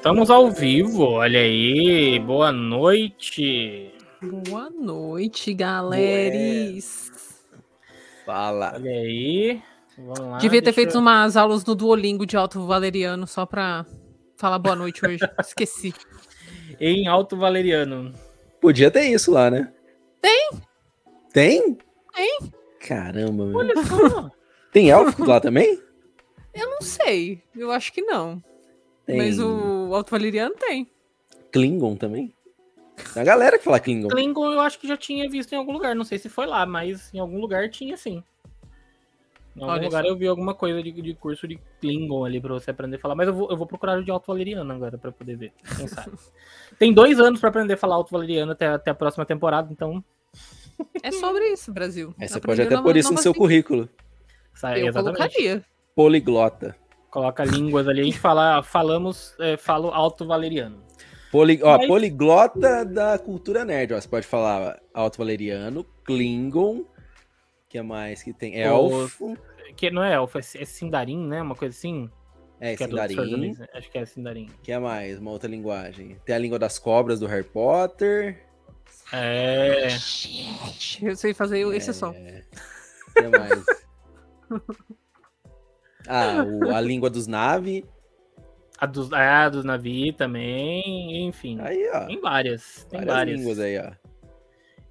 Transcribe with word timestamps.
Estamos 0.00 0.30
ao 0.30 0.50
vivo, 0.50 1.02
olha 1.04 1.40
aí. 1.40 2.18
Boa 2.20 2.50
noite. 2.50 3.92
Boa 4.48 4.70
noite, 4.70 5.52
galeres. 5.52 7.10
Fala. 8.24 8.72
Olha 8.76 8.90
aí. 8.90 9.62
Vamos 9.98 10.18
lá. 10.20 10.38
Devia 10.38 10.62
ter 10.62 10.72
feito 10.72 10.94
eu- 10.94 11.00
umas 11.00 11.36
aulas 11.36 11.64
no 11.66 11.74
Duolingo 11.74 12.24
de 12.24 12.34
Alto 12.36 12.66
Valeriano 12.66 13.26
só 13.26 13.44
pra 13.44 13.84
falar 14.36 14.58
boa 14.58 14.74
noite 14.74 15.04
hoje. 15.06 15.18
Esqueci. 15.38 15.92
Em 16.80 17.06
Alto 17.06 17.36
Valeriano. 17.36 18.14
Podia 18.58 18.90
ter 18.90 19.02
isso 19.06 19.30
lá, 19.30 19.50
né? 19.50 19.70
Tem? 20.22 20.50
Tem? 21.32 21.78
Tem. 22.14 22.38
Caramba, 22.88 23.44
meu. 23.44 23.58
Olha 23.58 23.74
só. 23.84 24.30
Tem 24.72 24.90
élfico 24.90 25.24
lá 25.26 25.40
também? 25.40 25.78
Eu 26.54 26.70
não 26.70 26.80
sei. 26.80 27.42
Eu 27.54 27.70
acho 27.70 27.92
que 27.92 28.00
não. 28.02 28.42
Tem. 29.06 29.16
Mas 29.16 29.38
o 29.38 29.79
Alto 29.94 30.10
Valeriano 30.10 30.54
tem. 30.54 30.90
Klingon 31.52 31.96
também? 31.96 32.32
Tem 33.14 33.22
a 33.22 33.24
galera 33.24 33.58
que 33.58 33.64
fala 33.64 33.80
Klingon. 33.80 34.08
Klingon 34.08 34.52
eu 34.52 34.60
acho 34.60 34.78
que 34.78 34.86
já 34.86 34.96
tinha 34.96 35.28
visto 35.28 35.52
em 35.52 35.56
algum 35.56 35.72
lugar. 35.72 35.94
Não 35.94 36.04
sei 36.04 36.18
se 36.18 36.28
foi 36.28 36.46
lá, 36.46 36.64
mas 36.66 37.12
em 37.14 37.18
algum 37.18 37.40
lugar 37.40 37.68
tinha 37.70 37.96
sim. 37.96 38.22
Em 39.56 39.60
algum 39.62 39.72
Olha 39.72 39.82
lugar 39.84 40.04
só. 40.04 40.08
eu 40.10 40.16
vi 40.16 40.26
alguma 40.28 40.54
coisa 40.54 40.82
de, 40.82 40.92
de 40.92 41.14
curso 41.14 41.48
de 41.48 41.58
Klingon 41.80 42.24
ali 42.24 42.40
pra 42.40 42.54
você 42.54 42.70
aprender 42.70 42.96
a 42.96 42.98
falar. 43.00 43.14
Mas 43.14 43.28
eu 43.28 43.34
vou, 43.34 43.50
eu 43.50 43.56
vou 43.56 43.66
procurar 43.66 43.98
o 43.98 44.04
de 44.04 44.10
Alto 44.10 44.26
Valeriano 44.28 44.72
agora 44.72 44.96
pra 44.96 45.10
poder 45.10 45.36
ver. 45.36 45.52
Quem 45.76 45.88
sabe. 45.88 46.12
Tem 46.78 46.92
dois 46.92 47.18
anos 47.18 47.40
pra 47.40 47.48
aprender 47.48 47.74
a 47.74 47.76
falar 47.76 47.96
Alto 47.96 48.12
Valeriano 48.12 48.52
até, 48.52 48.68
até 48.68 48.90
a 48.90 48.94
próxima 48.94 49.24
temporada, 49.26 49.72
então. 49.72 50.04
É 51.02 51.10
sobre 51.10 51.48
isso, 51.52 51.72
Brasil. 51.72 52.14
Aí 52.18 52.28
você 52.28 52.38
Aprender 52.38 52.62
pode 52.64 52.74
até 52.74 52.82
pôr 52.82 52.96
isso 52.96 53.12
no 53.12 53.18
seu 53.18 53.34
currículo. 53.34 53.88
Sai, 54.54 54.82
Eu 54.82 54.88
exatamente. 54.88 55.16
colocaria. 55.18 55.64
Poliglota. 55.94 56.76
Coloca 57.10 57.44
línguas 57.44 57.88
ali, 57.88 58.02
a 58.02 58.04
gente 58.04 58.18
fala, 58.20 58.62
falamos, 58.62 59.34
é, 59.40 59.56
falo 59.56 59.88
Alto 59.88 60.26
Valeriano. 60.26 60.82
Poli... 61.30 61.60
Ó, 61.62 61.76
Mas- 61.78 61.86
poliglota 61.86 62.84
da 62.84 63.18
cultura 63.18 63.64
nerd. 63.64 63.94
Ó, 63.94 64.00
você 64.00 64.08
pode 64.08 64.26
falar 64.26 64.80
alto 64.92 65.18
valeriano, 65.18 65.84
Klingon. 66.04 66.84
que 67.68 67.78
é 67.78 67.82
mais 67.82 68.22
que 68.22 68.32
tem? 68.32 68.58
Elfo. 68.58 69.36
Que 69.76 69.90
não 69.90 70.02
é 70.02 70.14
elfo, 70.14 70.38
é, 70.38 70.40
é 70.40 70.64
Sindarin, 70.64 71.28
né? 71.28 71.40
Uma 71.40 71.54
coisa 71.54 71.76
assim. 71.76 72.10
É, 72.58 72.74
que 72.76 72.82
é 72.82 72.86
Sindarin. 72.88 73.52
Né? 73.52 73.68
Acho 73.72 73.90
que 73.90 73.98
é 73.98 74.04
Sindarin. 74.04 74.50
que 74.62 74.72
é 74.72 74.78
mais? 74.78 75.18
Uma 75.18 75.30
outra 75.30 75.48
linguagem. 75.48 76.16
Tem 76.24 76.34
a 76.34 76.38
língua 76.38 76.58
das 76.58 76.78
cobras 76.78 77.20
do 77.20 77.26
Harry 77.26 77.44
Potter. 77.44 78.44
É. 79.12 79.88
Eu 81.00 81.16
sei 81.16 81.32
fazer 81.32 81.60
esse 81.74 81.94
som. 81.94 82.10
O 82.10 83.12
que 83.14 83.28
mais? 83.28 83.64
ah, 86.10 86.44
o- 86.44 86.74
a 86.74 86.80
língua 86.80 87.08
dos 87.08 87.26
Na'vi. 87.26 87.84
A 88.78 88.86
dos, 88.86 89.12
a 89.12 89.48
dos 89.48 89.64
Navi 89.64 90.12
também, 90.12 91.26
enfim. 91.28 91.58
Aí, 91.60 91.88
ó. 91.94 92.06
Tem 92.06 92.20
várias. 92.20 92.84
Tem 92.90 92.98
Várias, 93.00 93.14
várias. 93.14 93.38
línguas 93.40 93.58
aí, 93.58 93.78
ó. 93.78 93.92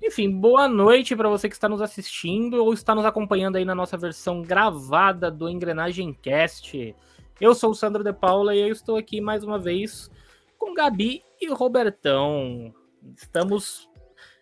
Enfim, 0.02 0.30
boa 0.32 0.68
noite 0.68 1.16
para 1.16 1.28
você 1.28 1.50
que 1.50 1.56
está 1.56 1.68
nos 1.68 1.82
assistindo 1.82 2.64
ou 2.64 2.72
está 2.72 2.96
nos 2.96 3.04
acompanhando 3.04 3.58
aí 3.58 3.66
na 3.66 3.76
nossa 3.76 3.98
versão 3.98 4.42
gravada 4.42 5.30
do 5.30 5.50
Engrenagem 5.50 6.14
Cast. 6.14 6.96
Eu 7.42 7.54
sou 7.56 7.72
o 7.72 7.76
Sandro 7.76 8.04
De 8.04 8.14
Paula 8.14 8.56
e 8.56 8.60
eu 8.60 8.68
estou 8.70 8.96
aqui 8.96 9.20
mais 9.20 9.44
uma 9.44 9.60
vez 9.60 10.10
com 10.58 10.74
Gabi 10.74 11.22
e 11.42 11.50
Robertão. 11.52 12.74
Estamos 13.18 13.89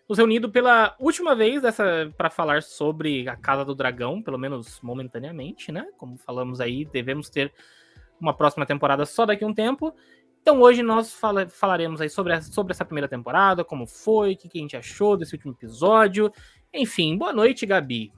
nos 0.08 0.16
reunindo 0.18 0.50
pela 0.50 0.96
última 0.98 1.34
vez 1.34 1.60
dessa 1.60 2.12
para 2.16 2.30
falar 2.30 2.62
sobre 2.62 3.28
a 3.28 3.36
Casa 3.36 3.64
do 3.64 3.74
Dragão, 3.74 4.22
pelo 4.22 4.38
menos 4.38 4.80
momentaneamente, 4.80 5.70
né? 5.70 5.86
Como 5.98 6.16
falamos 6.16 6.60
aí, 6.60 6.84
devemos 6.86 7.28
ter 7.28 7.52
uma 8.20 8.32
próxima 8.34 8.64
temporada 8.64 9.04
só 9.04 9.26
daqui 9.26 9.44
a 9.44 9.46
um 9.46 9.52
tempo. 9.54 9.94
Então 10.40 10.60
hoje 10.62 10.82
nós 10.82 11.12
fala- 11.12 11.48
falaremos 11.48 12.00
aí 12.00 12.08
sobre, 12.08 12.32
a- 12.32 12.40
sobre 12.40 12.72
essa 12.72 12.84
primeira 12.84 13.06
temporada, 13.08 13.62
como 13.64 13.86
foi, 13.86 14.32
o 14.32 14.36
que, 14.36 14.48
que 14.48 14.58
a 14.58 14.62
gente 14.62 14.76
achou 14.76 15.16
desse 15.16 15.34
último 15.34 15.52
episódio. 15.52 16.32
Enfim, 16.72 17.18
boa 17.18 17.32
noite, 17.32 17.66
Gabi. 17.66 18.10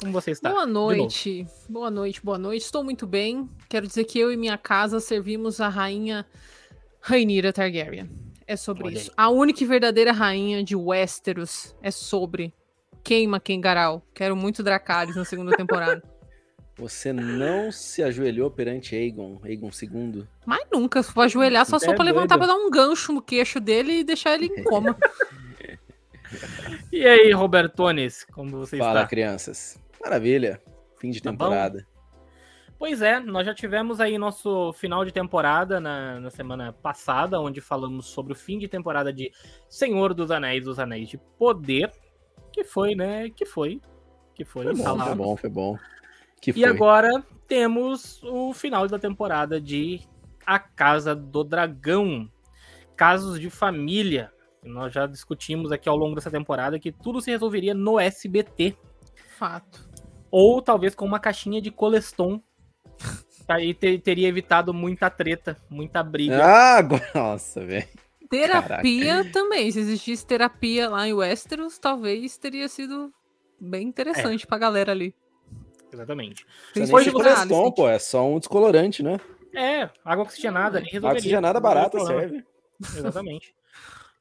Como 0.00 0.12
você 0.12 0.32
está? 0.32 0.50
Boa 0.50 0.66
noite, 0.66 1.46
boa 1.68 1.90
noite, 1.90 2.20
boa 2.22 2.38
noite. 2.38 2.62
Estou 2.62 2.82
muito 2.82 3.06
bem. 3.06 3.48
Quero 3.68 3.86
dizer 3.86 4.04
que 4.04 4.18
eu 4.18 4.32
e 4.32 4.36
minha 4.36 4.58
casa 4.58 4.98
servimos 5.00 5.60
a 5.60 5.68
rainha 5.68 6.26
Rainira 7.00 7.52
Targaryen. 7.52 8.10
É 8.46 8.56
sobre 8.56 8.84
Olha 8.84 8.94
isso. 8.94 9.10
A 9.16 9.28
única 9.28 9.62
e 9.62 9.66
verdadeira 9.66 10.12
rainha 10.12 10.62
de 10.62 10.76
Westeros 10.76 11.74
é 11.82 11.90
sobre 11.90 12.52
Queima 13.02 13.40
Kengarau. 13.40 14.02
Quero 14.14 14.36
muito 14.36 14.62
Dracarys 14.62 15.16
na 15.16 15.24
segunda 15.24 15.56
temporada. 15.56 16.02
Você 16.78 17.10
não 17.10 17.72
se 17.72 18.02
ajoelhou 18.02 18.50
perante 18.50 18.94
Aegon, 18.94 19.40
Aegon 19.42 19.70
II. 19.82 20.26
Mas 20.44 20.62
nunca, 20.70 21.02
se 21.02 21.10
for 21.10 21.22
ajoelhar, 21.22 21.64
só 21.64 21.78
só 21.78 21.92
É 21.92 21.94
pra 21.94 22.04
levantar 22.04 22.36
doido. 22.36 22.50
pra 22.50 22.54
dar 22.58 22.62
um 22.66 22.70
gancho 22.70 23.12
no 23.14 23.22
queixo 23.22 23.58
dele 23.58 24.00
e 24.00 24.04
deixar 24.04 24.34
ele 24.34 24.46
em 24.46 24.60
coma. 24.64 24.94
E 26.92 27.06
aí, 27.06 27.32
Robertones, 27.32 28.24
como 28.24 28.50
você 28.58 28.76
Fala, 28.76 29.00
está? 29.00 29.08
crianças. 29.08 29.78
Maravilha. 30.02 30.60
Fim 31.00 31.10
de 31.10 31.22
Tá 31.22 31.32
bom? 31.32 31.48
Pois 32.78 33.00
é, 33.00 33.18
nós 33.18 33.46
já 33.46 33.54
tivemos 33.54 34.00
aí 34.00 34.18
nosso 34.18 34.72
final 34.74 35.04
de 35.04 35.12
temporada 35.12 35.80
na, 35.80 36.20
na 36.20 36.30
semana 36.30 36.72
passada, 36.72 37.40
onde 37.40 37.60
falamos 37.60 38.06
sobre 38.06 38.34
o 38.34 38.36
fim 38.36 38.58
de 38.58 38.68
temporada 38.68 39.12
de 39.12 39.32
Senhor 39.68 40.12
dos 40.12 40.30
Anéis, 40.30 40.64
dos 40.64 40.78
Anéis 40.78 41.08
de 41.08 41.18
Poder, 41.38 41.90
que 42.52 42.64
foi, 42.64 42.94
né? 42.94 43.28
Que 43.30 43.44
foi. 43.44 43.80
Que 44.34 44.44
foi. 44.44 44.64
Foi 44.64 44.74
bom, 44.74 44.98
foi 44.98 45.14
bom, 45.14 45.36
foi 45.36 45.50
bom. 45.50 45.78
Que 46.40 46.52
foi. 46.52 46.62
E 46.62 46.64
agora 46.64 47.22
temos 47.46 48.22
o 48.22 48.54
final 48.54 48.86
da 48.88 48.98
temporada 48.98 49.60
de 49.60 50.00
A 50.46 50.58
Casa 50.58 51.14
do 51.14 51.44
Dragão. 51.44 52.30
Casos 52.96 53.38
de 53.38 53.50
família. 53.50 54.32
Nós 54.62 54.92
já 54.92 55.06
discutimos 55.06 55.70
aqui 55.70 55.86
ao 55.86 55.96
longo 55.96 56.14
dessa 56.14 56.30
temporada 56.30 56.78
que 56.78 56.90
tudo 56.90 57.20
se 57.20 57.30
resolveria 57.30 57.74
no 57.74 58.00
SBT. 58.00 58.74
Fato. 59.36 59.86
Ou 60.30 60.62
talvez 60.62 60.94
com 60.94 61.04
uma 61.04 61.20
caixinha 61.20 61.60
de 61.60 61.70
coleston. 61.70 62.40
Aí 63.48 63.72
te- 63.74 63.98
teria 63.98 64.28
evitado 64.28 64.74
muita 64.74 65.08
treta, 65.08 65.56
muita 65.70 66.02
briga. 66.02 66.42
Ah, 66.44 66.78
nossa, 67.14 67.64
velho. 67.64 67.86
Terapia 68.28 69.24
também. 69.32 69.70
Se 69.70 69.78
existisse 69.78 70.26
terapia 70.26 70.88
lá 70.90 71.06
em 71.06 71.12
Westeros, 71.12 71.78
talvez 71.78 72.36
teria 72.36 72.68
sido 72.68 73.12
bem 73.60 73.86
interessante 73.86 74.46
pra 74.46 74.58
galera 74.58 74.90
ali. 74.92 75.14
Exatamente. 75.92 76.44
Depois 76.74 77.04
de 77.04 77.10
você- 77.12 77.22
coleston, 77.22 77.70
pô. 77.70 77.88
É 77.88 77.98
só 78.00 78.26
um 78.28 78.38
descolorante, 78.38 79.02
né? 79.02 79.20
É, 79.54 79.88
água 80.04 80.24
oxigenada 80.24 80.78
ali 80.78 80.86
resolveria. 80.86 81.08
Água 81.08 81.18
oxigenada 81.18 81.60
barata 81.60 82.00
serve. 82.04 82.44
Exatamente. 82.96 83.54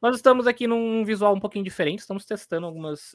Nós 0.01 0.15
estamos 0.15 0.45
aqui 0.45 0.67
num 0.67 1.03
visual 1.03 1.33
um 1.33 1.39
pouquinho 1.39 1.65
diferente, 1.65 1.99
estamos 1.99 2.25
testando 2.25 2.67
algumas, 2.67 3.11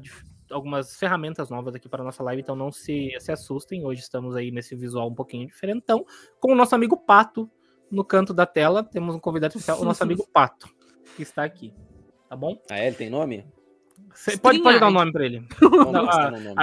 dif- 0.00 0.24
algumas 0.50 0.96
ferramentas 0.96 1.50
novas 1.50 1.74
aqui 1.74 1.88
para 1.88 2.02
a 2.02 2.04
nossa 2.04 2.22
live, 2.22 2.42
então 2.42 2.56
não 2.56 2.70
se, 2.70 3.14
se 3.18 3.32
assustem. 3.32 3.84
Hoje 3.84 4.00
estamos 4.00 4.34
aí 4.36 4.50
nesse 4.50 4.74
visual 4.74 5.08
um 5.08 5.14
pouquinho 5.14 5.46
diferentão, 5.46 6.04
com 6.40 6.52
o 6.52 6.54
nosso 6.54 6.74
amigo 6.74 6.96
Pato 6.96 7.50
no 7.90 8.04
canto 8.04 8.32
da 8.34 8.46
tela. 8.46 8.82
Temos 8.84 9.14
um 9.14 9.18
convidado 9.20 9.52
especial, 9.52 9.80
o 9.80 9.84
nosso 9.84 10.02
amigo 10.02 10.26
Pato, 10.32 10.68
que 11.16 11.22
está 11.22 11.44
aqui. 11.44 11.72
Tá 12.28 12.36
bom? 12.36 12.60
Ah, 12.70 12.78
é? 12.78 12.88
Ele 12.88 12.96
tem 12.96 13.10
nome? 13.10 13.46
Cê 14.14 14.36
pode, 14.38 14.60
pode 14.60 14.80
dar 14.80 14.88
um 14.88 14.92
nome 14.92 15.12
para 15.12 15.24
ele. 15.24 15.46
Não, 15.60 15.92
no 15.92 16.40
nome. 16.40 16.54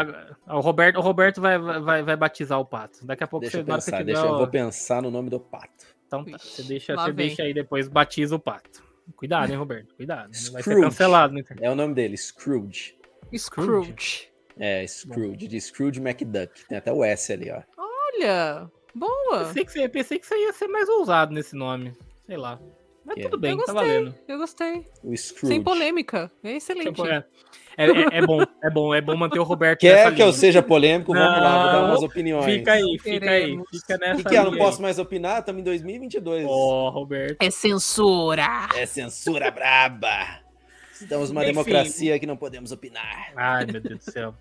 A- 0.47 0.57
o 0.57 0.59
Roberto, 0.59 0.97
o 0.97 1.01
Roberto 1.01 1.39
vai, 1.39 1.57
vai, 1.59 2.03
vai 2.03 2.15
batizar 2.15 2.59
o 2.59 2.65
Pato. 2.65 3.05
Daqui 3.05 3.23
a 3.23 3.27
pouco 3.27 3.41
Deixa 3.41 3.57
você, 3.57 3.61
eu 3.61 3.65
que 3.65 3.71
você 3.71 3.91
pensar, 3.91 3.97
tiver 3.97 4.13
deixa, 4.13 4.27
eu 4.27 4.37
vou 4.37 4.47
pensar 4.47 5.01
no 5.01 5.11
nome 5.11 5.29
do 5.29 5.39
pato. 5.39 5.85
Então 6.07 6.25
tá, 6.25 6.37
você 6.37 6.63
deixa, 6.63 6.95
você 6.95 7.11
vem. 7.11 7.27
deixa 7.27 7.43
aí 7.43 7.53
depois, 7.53 7.87
batiza 7.87 8.35
o 8.35 8.39
Pato. 8.39 8.83
Cuidado, 9.15 9.49
hein, 9.51 9.57
Roberto? 9.57 9.95
Cuidado. 9.95 10.31
Vai 10.31 10.61
ser 10.61 10.71
Scrooge. 10.71 10.81
cancelado. 10.81 11.33
Né? 11.33 11.43
É 11.61 11.69
o 11.71 11.75
nome 11.75 11.93
dele, 11.93 12.15
Scrooge. 12.15 12.95
Scrooge. 13.37 14.29
É, 14.59 14.85
Scrooge, 14.87 15.47
de 15.47 15.59
Scrooge 15.61 15.99
McDuck. 15.99 16.65
Tem 16.67 16.77
até 16.77 16.91
o 16.93 17.03
S 17.03 17.31
ali, 17.33 17.49
ó. 17.51 17.61
Olha, 17.77 18.69
boa. 18.93 19.45
Pensei 19.45 19.65
que, 19.65 19.71
você, 19.71 19.89
pensei 19.89 20.19
que 20.19 20.27
você 20.27 20.35
ia 20.37 20.53
ser 20.53 20.67
mais 20.67 20.87
ousado 20.89 21.33
nesse 21.33 21.55
nome. 21.55 21.93
Sei 22.25 22.37
lá. 22.37 22.59
Mas 23.05 23.15
Que? 23.15 23.23
tudo 23.23 23.37
bem, 23.37 23.51
Eu 23.51 23.65
tá 23.65 23.73
gostei. 23.73 23.89
valendo. 23.91 24.15
Eu 24.27 24.37
gostei. 24.37 24.87
O 25.03 25.17
Scrooge. 25.17 25.47
Sem 25.47 25.61
polêmica. 25.61 26.31
É 26.43 26.53
excelente. 26.55 27.01
É, 27.75 27.85
é, 27.85 28.17
é- 28.19 28.21
bom, 28.25 28.41
é 28.63 28.69
bom, 28.69 28.93
é 28.93 29.01
bom 29.01 29.17
manter 29.17 29.39
o 29.39 29.43
Roberto 29.43 29.79
Quer 29.81 29.95
nessa 30.05 30.11
que 30.15 30.21
eu 30.21 30.27
linha. 30.27 30.37
seja 30.37 30.61
polêmico? 30.63 31.11
Vamos 31.11 31.27
lá, 31.27 31.63
vou 31.63 31.65
dar 31.71 31.81
Não, 31.81 31.89
umas 31.89 32.03
opiniões. 32.03 32.45
Fica 32.45 32.73
aí, 32.73 32.97
fica 33.01 33.29
aí. 33.31 33.41
Queremos. 33.41 33.67
Fica 33.71 33.95
O 33.95 33.97
nessa 33.97 34.23
que, 34.23 34.29
que 34.29 34.35
é? 34.35 34.39
Eu 34.39 34.43
não 34.45 34.53
aí. 34.53 34.57
posso 34.59 34.81
mais 34.81 34.99
opinar? 34.99 35.39
Estamos 35.39 35.59
em 35.59 35.63
2022. 35.65 36.45
Ó, 36.47 36.89
Roberto. 36.91 37.37
É 37.41 37.49
censura. 37.49 38.69
É 38.75 38.85
censura 38.85 39.49
braba. 39.51 40.42
Estamos 41.03 41.29
numa 41.29 41.43
Enfim. 41.43 41.51
democracia 41.51 42.19
que 42.19 42.25
não 42.25 42.37
podemos 42.37 42.71
opinar. 42.71 43.31
Ai, 43.35 43.65
meu 43.65 43.81
Deus 43.81 43.99
do 44.05 44.11
céu. 44.11 44.35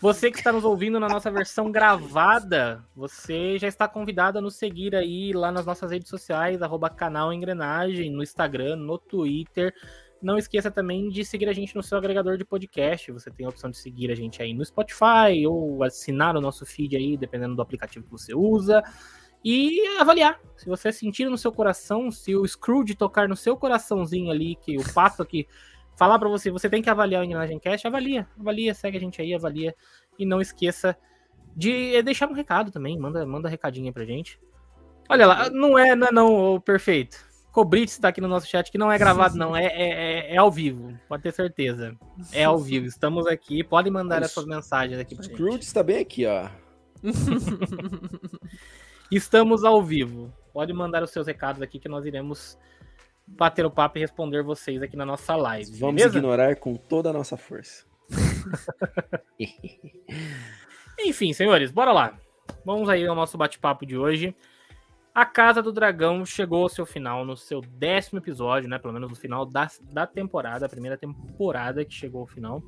Você 0.00 0.32
que 0.32 0.38
está 0.38 0.50
nos 0.52 0.64
ouvindo 0.64 0.98
na 0.98 1.08
nossa 1.08 1.30
versão 1.30 1.70
gravada, 1.70 2.84
você 2.94 3.56
já 3.56 3.68
está 3.68 3.86
convidado 3.86 4.38
a 4.38 4.40
nos 4.40 4.56
seguir 4.56 4.96
aí 4.96 5.32
lá 5.32 5.52
nas 5.52 5.64
nossas 5.64 5.92
redes 5.92 6.08
sociais, 6.08 6.60
arroba 6.60 6.90
canal 6.90 7.32
Engrenagem, 7.32 8.10
no 8.10 8.20
Instagram, 8.20 8.74
no 8.74 8.98
Twitter. 8.98 9.72
Não 10.20 10.36
esqueça 10.36 10.72
também 10.72 11.08
de 11.08 11.24
seguir 11.24 11.48
a 11.48 11.52
gente 11.52 11.76
no 11.76 11.84
seu 11.84 11.96
agregador 11.98 12.36
de 12.36 12.44
podcast. 12.44 13.12
Você 13.12 13.30
tem 13.30 13.46
a 13.46 13.48
opção 13.48 13.70
de 13.70 13.76
seguir 13.76 14.10
a 14.10 14.14
gente 14.14 14.42
aí 14.42 14.52
no 14.52 14.64
Spotify 14.64 15.46
ou 15.48 15.84
assinar 15.84 16.36
o 16.36 16.40
nosso 16.40 16.66
feed 16.66 16.96
aí, 16.96 17.16
dependendo 17.16 17.54
do 17.54 17.62
aplicativo 17.62 18.04
que 18.04 18.10
você 18.10 18.34
usa. 18.34 18.82
e 19.44 19.84
avaliar. 19.98 20.40
Se 20.56 20.66
você 20.66 20.92
sentir 20.92 21.28
no 21.28 21.36
seu 21.36 21.50
coração, 21.50 22.12
se 22.12 22.34
o 22.36 22.46
Scrooge 22.46 22.94
tocar 22.94 23.28
no 23.28 23.34
seu 23.36 23.56
coraçãozinho 23.56 24.30
ali, 24.30 24.54
que 24.54 24.78
o 24.78 24.92
pato 24.92 25.20
aqui 25.22 25.48
falar 25.96 26.18
para 26.18 26.28
você, 26.28 26.50
você 26.50 26.68
tem 26.68 26.82
que 26.82 26.90
avaliar 26.90 27.22
o 27.22 27.24
Engrenagem 27.24 27.58
Cast, 27.58 27.86
avalia, 27.86 28.26
avalia, 28.38 28.74
segue 28.74 28.96
a 28.96 29.00
gente 29.00 29.20
aí, 29.20 29.34
avalia 29.34 29.74
e 30.18 30.26
não 30.26 30.40
esqueça 30.40 30.96
de 31.54 32.02
deixar 32.02 32.28
um 32.28 32.34
recado 32.34 32.70
também, 32.70 32.98
manda, 32.98 33.24
manda 33.26 33.48
recadinho 33.48 33.92
pra 33.92 34.04
gente. 34.04 34.40
Olha 35.08 35.26
lá, 35.26 35.50
não 35.50 35.78
é, 35.78 35.94
não, 35.94 36.06
é 36.06 36.12
não 36.12 36.60
perfeito. 36.60 37.32
Cobrite 37.52 37.92
está 37.92 38.08
aqui 38.08 38.20
no 38.20 38.28
nosso 38.28 38.46
chat, 38.46 38.72
que 38.72 38.78
não 38.78 38.90
é 38.90 38.96
gravado, 38.96 39.36
não, 39.36 39.54
é, 39.54 39.66
é, 39.66 40.30
é, 40.30 40.34
é 40.34 40.36
ao 40.38 40.50
vivo, 40.50 40.98
pode 41.06 41.22
ter 41.22 41.32
certeza. 41.32 41.94
É 42.32 42.44
ao 42.44 42.58
vivo, 42.58 42.86
estamos 42.86 43.26
aqui, 43.26 43.62
podem 43.62 43.92
mandar 43.92 44.22
essas 44.22 44.46
mensagens 44.46 44.98
aqui 44.98 45.14
pra 45.14 45.24
Scrooge 45.24 45.52
gente. 45.52 45.62
está 45.62 45.82
bem 45.82 45.98
aqui, 45.98 46.24
ó. 46.24 46.48
estamos 49.12 49.64
ao 49.64 49.82
vivo. 49.82 50.32
Pode 50.52 50.72
mandar 50.72 51.02
os 51.02 51.10
seus 51.10 51.26
recados 51.26 51.60
aqui 51.60 51.78
que 51.78 51.88
nós 51.88 52.06
iremos 52.06 52.58
bater 53.26 53.64
o 53.64 53.70
papo 53.70 53.98
e 53.98 54.00
responder 54.00 54.42
vocês 54.42 54.82
aqui 54.82 54.96
na 54.96 55.06
nossa 55.06 55.34
live. 55.36 55.78
Vamos 55.78 55.96
beleza? 55.96 56.18
ignorar 56.18 56.56
com 56.56 56.76
toda 56.76 57.10
a 57.10 57.12
nossa 57.12 57.36
força. 57.36 57.84
Enfim, 60.98 61.32
senhores, 61.32 61.70
bora 61.70 61.92
lá. 61.92 62.18
Vamos 62.64 62.88
aí 62.88 63.06
ao 63.06 63.14
nosso 63.14 63.36
bate-papo 63.38 63.86
de 63.86 63.96
hoje. 63.96 64.34
A 65.14 65.26
Casa 65.26 65.62
do 65.62 65.72
Dragão 65.72 66.24
chegou 66.24 66.62
ao 66.62 66.68
seu 66.68 66.86
final 66.86 67.24
no 67.24 67.36
seu 67.36 67.60
décimo 67.60 68.18
episódio, 68.18 68.68
né? 68.68 68.78
Pelo 68.78 68.94
menos 68.94 69.10
no 69.10 69.16
final 69.16 69.44
da, 69.44 69.68
da 69.92 70.06
temporada, 70.06 70.64
a 70.64 70.68
primeira 70.68 70.96
temporada 70.96 71.84
que 71.84 71.92
chegou 71.92 72.22
ao 72.22 72.26
final. 72.26 72.62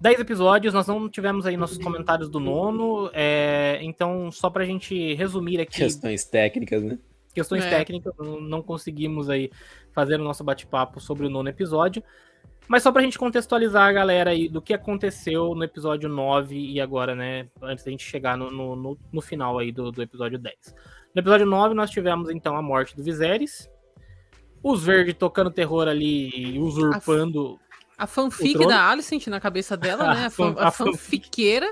Dez 0.00 0.18
episódios, 0.18 0.72
nós 0.72 0.86
não 0.86 1.10
tivemos 1.10 1.44
aí 1.44 1.56
nossos 1.56 1.76
comentários 1.76 2.30
do 2.30 2.40
nono, 2.40 3.10
é, 3.12 3.78
então 3.82 4.30
só 4.30 4.48
pra 4.48 4.64
gente 4.64 5.12
resumir 5.14 5.60
aqui. 5.60 5.76
Questões 5.76 6.24
técnicas, 6.24 6.82
né? 6.82 6.98
Questões 7.34 7.64
é. 7.64 7.70
técnicas, 7.70 8.12
não 8.18 8.62
conseguimos 8.62 9.30
aí 9.30 9.50
fazer 9.92 10.20
o 10.20 10.24
nosso 10.24 10.42
bate-papo 10.42 11.00
sobre 11.00 11.26
o 11.26 11.30
nono 11.30 11.48
episódio. 11.48 12.02
Mas 12.70 12.84
só 12.84 12.92
pra 12.92 13.02
gente 13.02 13.18
contextualizar 13.18 13.88
a 13.88 13.92
galera 13.92 14.30
aí 14.30 14.48
do 14.48 14.62
que 14.62 14.72
aconteceu 14.72 15.54
no 15.56 15.64
episódio 15.64 16.08
9 16.08 16.56
e 16.56 16.80
agora, 16.80 17.16
né? 17.16 17.48
Antes 17.60 17.84
da 17.84 17.90
gente 17.90 18.04
chegar 18.04 18.36
no, 18.36 18.48
no, 18.50 18.98
no 19.12 19.20
final 19.20 19.58
aí 19.58 19.72
do, 19.72 19.90
do 19.90 20.00
episódio 20.00 20.38
10. 20.38 20.54
No 21.12 21.20
episódio 21.20 21.46
9, 21.46 21.74
nós 21.74 21.90
tivemos 21.90 22.30
então 22.30 22.56
a 22.56 22.62
morte 22.62 22.94
do 22.94 23.02
Viserys. 23.02 23.68
Os 24.62 24.84
verdes 24.84 25.16
tocando 25.18 25.50
terror 25.50 25.88
ali, 25.88 26.58
usurpando. 26.60 27.58
A, 27.98 28.04
a 28.04 28.06
fanfic 28.06 28.64
da 28.66 28.88
Alicent 28.88 29.26
na 29.26 29.40
cabeça 29.40 29.76
dela, 29.76 30.04
né? 30.14 30.26
A, 30.26 30.30
fan, 30.30 30.54
a, 30.56 30.68
a 30.68 30.70
fanfiqueira. 30.70 31.66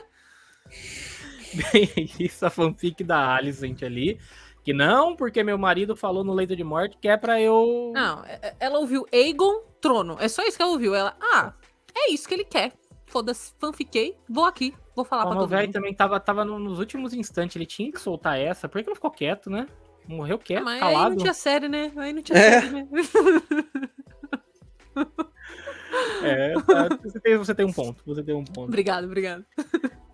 Bem, 1.72 2.10
isso, 2.18 2.44
a 2.44 2.50
fanfic 2.50 3.04
da 3.04 3.36
Alicent 3.36 3.84
ali. 3.84 4.18
Que 4.68 4.74
não, 4.74 5.16
porque 5.16 5.42
meu 5.42 5.56
marido 5.56 5.96
falou 5.96 6.22
no 6.22 6.34
leito 6.34 6.54
de 6.54 6.62
morte 6.62 6.98
que 7.00 7.08
é 7.08 7.16
pra 7.16 7.40
eu. 7.40 7.90
Não, 7.94 8.22
é, 8.22 8.38
é, 8.42 8.54
ela 8.60 8.78
ouviu 8.78 9.06
Aegon, 9.10 9.62
trono. 9.80 10.18
É 10.20 10.28
só 10.28 10.42
isso 10.42 10.58
que 10.58 10.62
ela 10.62 10.72
ouviu. 10.72 10.94
Ela, 10.94 11.16
ah, 11.22 11.54
é 11.96 12.12
isso 12.12 12.28
que 12.28 12.34
ele 12.34 12.44
quer. 12.44 12.74
Foda-se, 13.06 13.54
fanfiquei, 13.58 14.14
vou 14.28 14.44
aqui. 14.44 14.74
Vou 14.94 15.06
falar 15.06 15.22
pra 15.22 15.30
todo 15.30 15.40
mundo. 15.40 15.46
O 15.46 15.56
velho 15.56 15.72
também 15.72 15.94
tava, 15.94 16.20
tava 16.20 16.44
nos 16.44 16.78
últimos 16.78 17.14
instantes, 17.14 17.56
ele 17.56 17.64
tinha 17.64 17.90
que 17.90 17.98
soltar 17.98 18.38
essa. 18.38 18.68
Por 18.68 18.82
que 18.82 18.88
não 18.88 18.94
ficou 18.94 19.10
quieto, 19.10 19.48
né? 19.48 19.66
Morreu 20.06 20.38
quieto, 20.38 20.64
Mas 20.64 20.80
calado. 20.80 20.98
aí 20.98 21.10
não 21.12 21.16
tinha 21.16 21.32
série, 21.32 21.66
né? 21.66 21.90
Aí 21.96 22.12
não 22.12 22.20
tinha 22.20 22.38
é. 22.38 22.60
série, 22.60 22.70
né? 22.70 22.86
é, 26.24 26.52
tá, 26.60 26.88
você, 27.02 27.20
tem, 27.20 27.38
você 27.38 27.54
tem 27.54 27.64
um 27.64 27.72
ponto. 27.72 28.02
Você 28.04 28.22
tem 28.22 28.34
um 28.34 28.44
ponto. 28.44 28.68
Obrigado, 28.68 29.04
obrigado. 29.04 29.46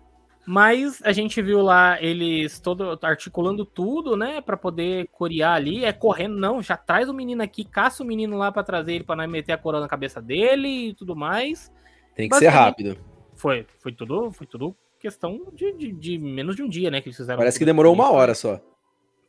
Mas 0.45 1.01
a 1.03 1.11
gente 1.11 1.41
viu 1.41 1.61
lá 1.61 2.01
eles 2.01 2.59
todo 2.59 2.97
articulando 3.01 3.65
tudo, 3.65 4.15
né, 4.15 4.41
para 4.41 4.55
poder 4.55 5.07
corear 5.11 5.55
ali, 5.55 5.83
é 5.83 5.91
correndo, 5.91 6.37
não, 6.37 6.61
já 6.61 6.77
traz 6.77 7.09
o 7.09 7.13
menino 7.13 7.41
aqui, 7.41 7.65
caça 7.65 8.03
o 8.03 8.05
menino 8.05 8.37
lá 8.37 8.51
para 8.51 8.63
trazer 8.63 8.93
ele 8.93 9.03
para 9.03 9.15
não 9.15 9.27
meter 9.27 9.53
a 9.53 9.57
coroa 9.57 9.81
na 9.81 9.87
cabeça 9.87 10.21
dele 10.21 10.89
e 10.89 10.93
tudo 10.93 11.15
mais. 11.15 11.71
Tem 12.15 12.29
que 12.29 12.37
ser 12.37 12.47
rápido. 12.47 12.97
Foi, 13.35 13.65
foi 13.79 13.91
tudo, 13.91 14.31
foi 14.31 14.45
tudo 14.45 14.75
questão 14.99 15.51
de, 15.53 15.71
de, 15.73 15.91
de, 15.91 16.17
menos 16.17 16.55
de 16.55 16.63
um 16.63 16.69
dia, 16.69 16.89
né, 16.91 17.01
que 17.01 17.09
eles 17.09 17.17
fizeram. 17.17 17.37
Parece 17.37 17.59
que 17.59 17.65
demorou 17.65 17.93
uma 17.93 18.11
hora 18.11 18.33
só. 18.35 18.61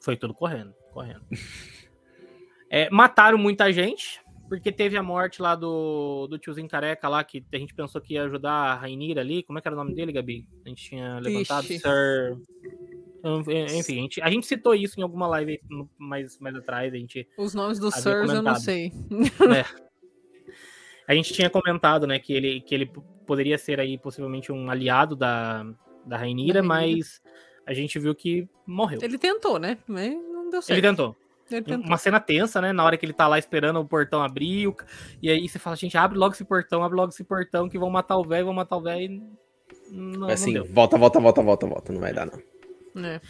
Foi 0.01 0.17
tudo 0.17 0.35
correndo, 0.35 0.75
correndo. 0.93 1.23
é, 2.71 2.91
mataram 2.91 3.39
muita 3.39 3.73
gente, 3.73 4.21
porque 4.49 4.71
teve 4.71 4.97
a 4.97 5.03
morte 5.03 5.43
lá 5.43 5.55
do, 5.55 6.27
do 6.29 6.39
tiozinho 6.39 6.69
careca 6.69 7.09
lá, 7.09 7.23
que 7.25 7.45
a 7.53 7.59
gente 7.59 7.75
pensou 7.75 8.01
que 8.01 8.15
ia 8.15 8.25
ajudar 8.25 8.53
a 8.53 8.75
Rainira 8.75 9.21
ali. 9.21 9.43
Como 9.43 9.59
é 9.59 9.63
que 9.63 9.69
era 9.69 9.75
o 9.75 9.79
nome 9.79 9.95
dele, 9.95 10.13
Gabi? 10.13 10.49
A 10.65 10.69
gente 10.69 10.85
tinha 10.89 11.19
levantado 11.19 11.65
Ixi. 11.65 11.79
Sir. 11.79 12.39
Enfim, 13.77 13.99
a 13.99 14.03
gente, 14.03 14.23
a 14.23 14.31
gente, 14.31 14.47
citou 14.47 14.75
isso 14.75 15.01
em 15.01 15.03
alguma 15.03 15.27
live 15.27 15.61
mais, 15.99 16.39
mais 16.39 16.55
atrás. 16.55 16.95
A 16.95 16.97
gente 16.97 17.29
Os 17.37 17.55
nomes 17.55 17.79
dos 17.79 17.95
Sirs 17.95 18.31
eu 18.31 18.43
não 18.43 18.55
sei. 18.55 18.93
É. 19.55 19.87
A 21.09 21.15
gente 21.15 21.33
tinha 21.33 21.49
comentado, 21.49 22.05
né, 22.05 22.19
que 22.19 22.33
ele, 22.33 22.61
que 22.61 22.75
ele 22.75 22.91
poderia 23.25 23.57
ser 23.57 23.79
aí 23.79 23.97
possivelmente 23.97 24.51
um 24.51 24.69
aliado 24.69 25.15
da, 25.15 25.65
da 26.05 26.17
Rainira, 26.17 26.61
da 26.61 26.67
mas 26.67 27.23
a 27.65 27.73
gente 27.73 27.97
viu 27.99 28.13
que 28.13 28.49
morreu. 28.67 28.99
Ele 29.01 29.17
tentou, 29.17 29.57
né? 29.57 29.79
Mas 29.87 30.13
não 30.13 30.51
deu 30.51 30.61
certo. 30.61 30.77
Ele 30.77 30.89
tentou. 30.89 31.17
Uma 31.85 31.99
cena 31.99 32.19
tensa, 32.19 32.61
né? 32.61 32.73
Na 32.73 32.85
hora 32.85 32.97
que 32.97 33.07
ele 33.07 33.13
tá 33.13 33.29
lá 33.29 33.39
esperando 33.39 33.81
o 33.81 33.85
portão 33.85 34.23
abrir. 34.23 34.75
E 35.23 35.31
aí 35.31 35.49
você 35.49 35.59
fala, 35.59 35.77
gente, 35.77 35.97
abre 35.97 36.19
logo 36.19 36.35
esse 36.35 36.45
portão, 36.45 36.83
abre 36.83 36.97
logo 36.97 37.11
esse 37.11 37.25
portão, 37.25 37.69
que 37.69 37.79
vão 37.79 37.91
matar 37.91 38.17
o 38.17 38.25
velho, 38.25 38.47
vão 38.47 38.55
matar 38.55 38.77
o 38.77 38.83
velho. 38.83 39.23
Não, 39.91 40.29
assim, 40.29 40.55
não 40.55 40.65
volta, 40.65 40.99
volta, 40.99 41.21
volta, 41.21 41.43
volta, 41.43 41.67
volta. 41.67 41.93
Não 41.93 42.01
vai 42.01 42.13
dar, 42.13 42.27
não. 42.27 43.05
É. 43.05 43.21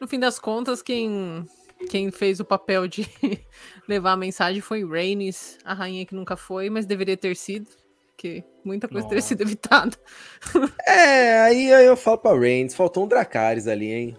No 0.00 0.06
fim 0.06 0.18
das 0.18 0.38
contas, 0.38 0.80
quem, 0.80 1.44
quem 1.90 2.10
fez 2.10 2.40
o 2.40 2.44
papel 2.44 2.88
de 2.88 3.06
levar 3.86 4.12
a 4.12 4.16
mensagem 4.16 4.60
foi 4.60 4.84
Rhaenys, 4.84 5.58
a 5.64 5.74
rainha 5.74 6.06
que 6.06 6.14
nunca 6.14 6.36
foi, 6.36 6.70
mas 6.70 6.86
deveria 6.86 7.16
ter 7.16 7.36
sido. 7.36 7.68
Porque 8.08 8.44
muita 8.64 8.86
coisa 8.86 9.02
Nossa. 9.02 9.08
teria 9.08 9.22
sido 9.22 9.42
evitada. 9.42 9.96
É, 10.86 11.40
aí 11.40 11.70
eu 11.86 11.96
falo 11.96 12.18
pra 12.18 12.32
Rhaenys, 12.32 12.74
faltou 12.74 13.04
um 13.04 13.08
Dracarys 13.08 13.66
ali, 13.66 13.92
hein? 13.92 14.16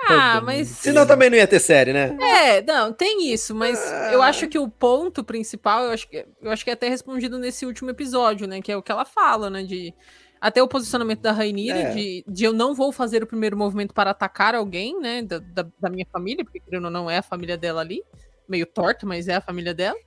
Ah, 0.00 0.40
mas. 0.40 0.68
Senão 0.68 1.06
também 1.06 1.28
não 1.28 1.36
ia 1.36 1.46
ter 1.46 1.58
série, 1.58 1.92
né? 1.92 2.16
É, 2.20 2.62
não, 2.62 2.92
tem 2.92 3.32
isso, 3.32 3.54
mas 3.54 3.78
ah. 3.80 4.12
eu 4.12 4.22
acho 4.22 4.48
que 4.48 4.58
o 4.58 4.68
ponto 4.68 5.24
principal, 5.24 5.84
eu 5.84 5.90
acho 5.90 6.08
que, 6.08 6.24
eu 6.40 6.50
acho 6.50 6.64
que 6.64 6.70
é 6.70 6.72
até 6.72 6.88
respondido 6.88 7.38
nesse 7.38 7.66
último 7.66 7.90
episódio, 7.90 8.46
né? 8.46 8.60
Que 8.62 8.72
é 8.72 8.76
o 8.76 8.82
que 8.82 8.92
ela 8.92 9.04
fala, 9.04 9.50
né? 9.50 9.62
De. 9.62 9.92
Até 10.40 10.62
o 10.62 10.68
posicionamento 10.68 11.20
da 11.20 11.32
Rainira, 11.32 11.78
é. 11.78 11.90
de, 11.90 12.24
de 12.28 12.44
eu 12.44 12.52
não 12.52 12.72
vou 12.72 12.92
fazer 12.92 13.24
o 13.24 13.26
primeiro 13.26 13.56
movimento 13.56 13.92
para 13.92 14.10
atacar 14.12 14.54
alguém, 14.54 14.98
né? 15.00 15.20
Da, 15.20 15.40
da, 15.40 15.66
da 15.80 15.90
minha 15.90 16.06
família, 16.12 16.44
porque 16.44 16.60
querendo 16.60 16.84
ou 16.84 16.90
não 16.92 17.10
é 17.10 17.18
a 17.18 17.22
família 17.22 17.56
dela 17.56 17.80
ali. 17.80 18.04
Meio 18.48 18.64
torta, 18.64 19.04
mas 19.04 19.26
é 19.26 19.34
a 19.34 19.40
família 19.40 19.74
dela. 19.74 19.98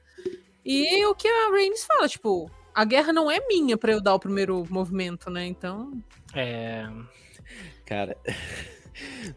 E 0.63 1.05
o 1.05 1.13
que 1.13 1.27
a 1.27 1.49
Rhaenys 1.51 1.83
fala, 1.83 2.07
tipo, 2.07 2.49
a 2.73 2.85
guerra 2.85 3.11
não 3.11 3.29
é 3.29 3.45
minha 3.45 3.77
para 3.77 3.91
eu 3.91 3.99
dar 3.99 4.15
o 4.15 4.19
primeiro 4.19 4.65
movimento, 4.69 5.29
né? 5.29 5.45
Então. 5.45 6.01
É. 6.33 6.87
Cara 7.85 8.15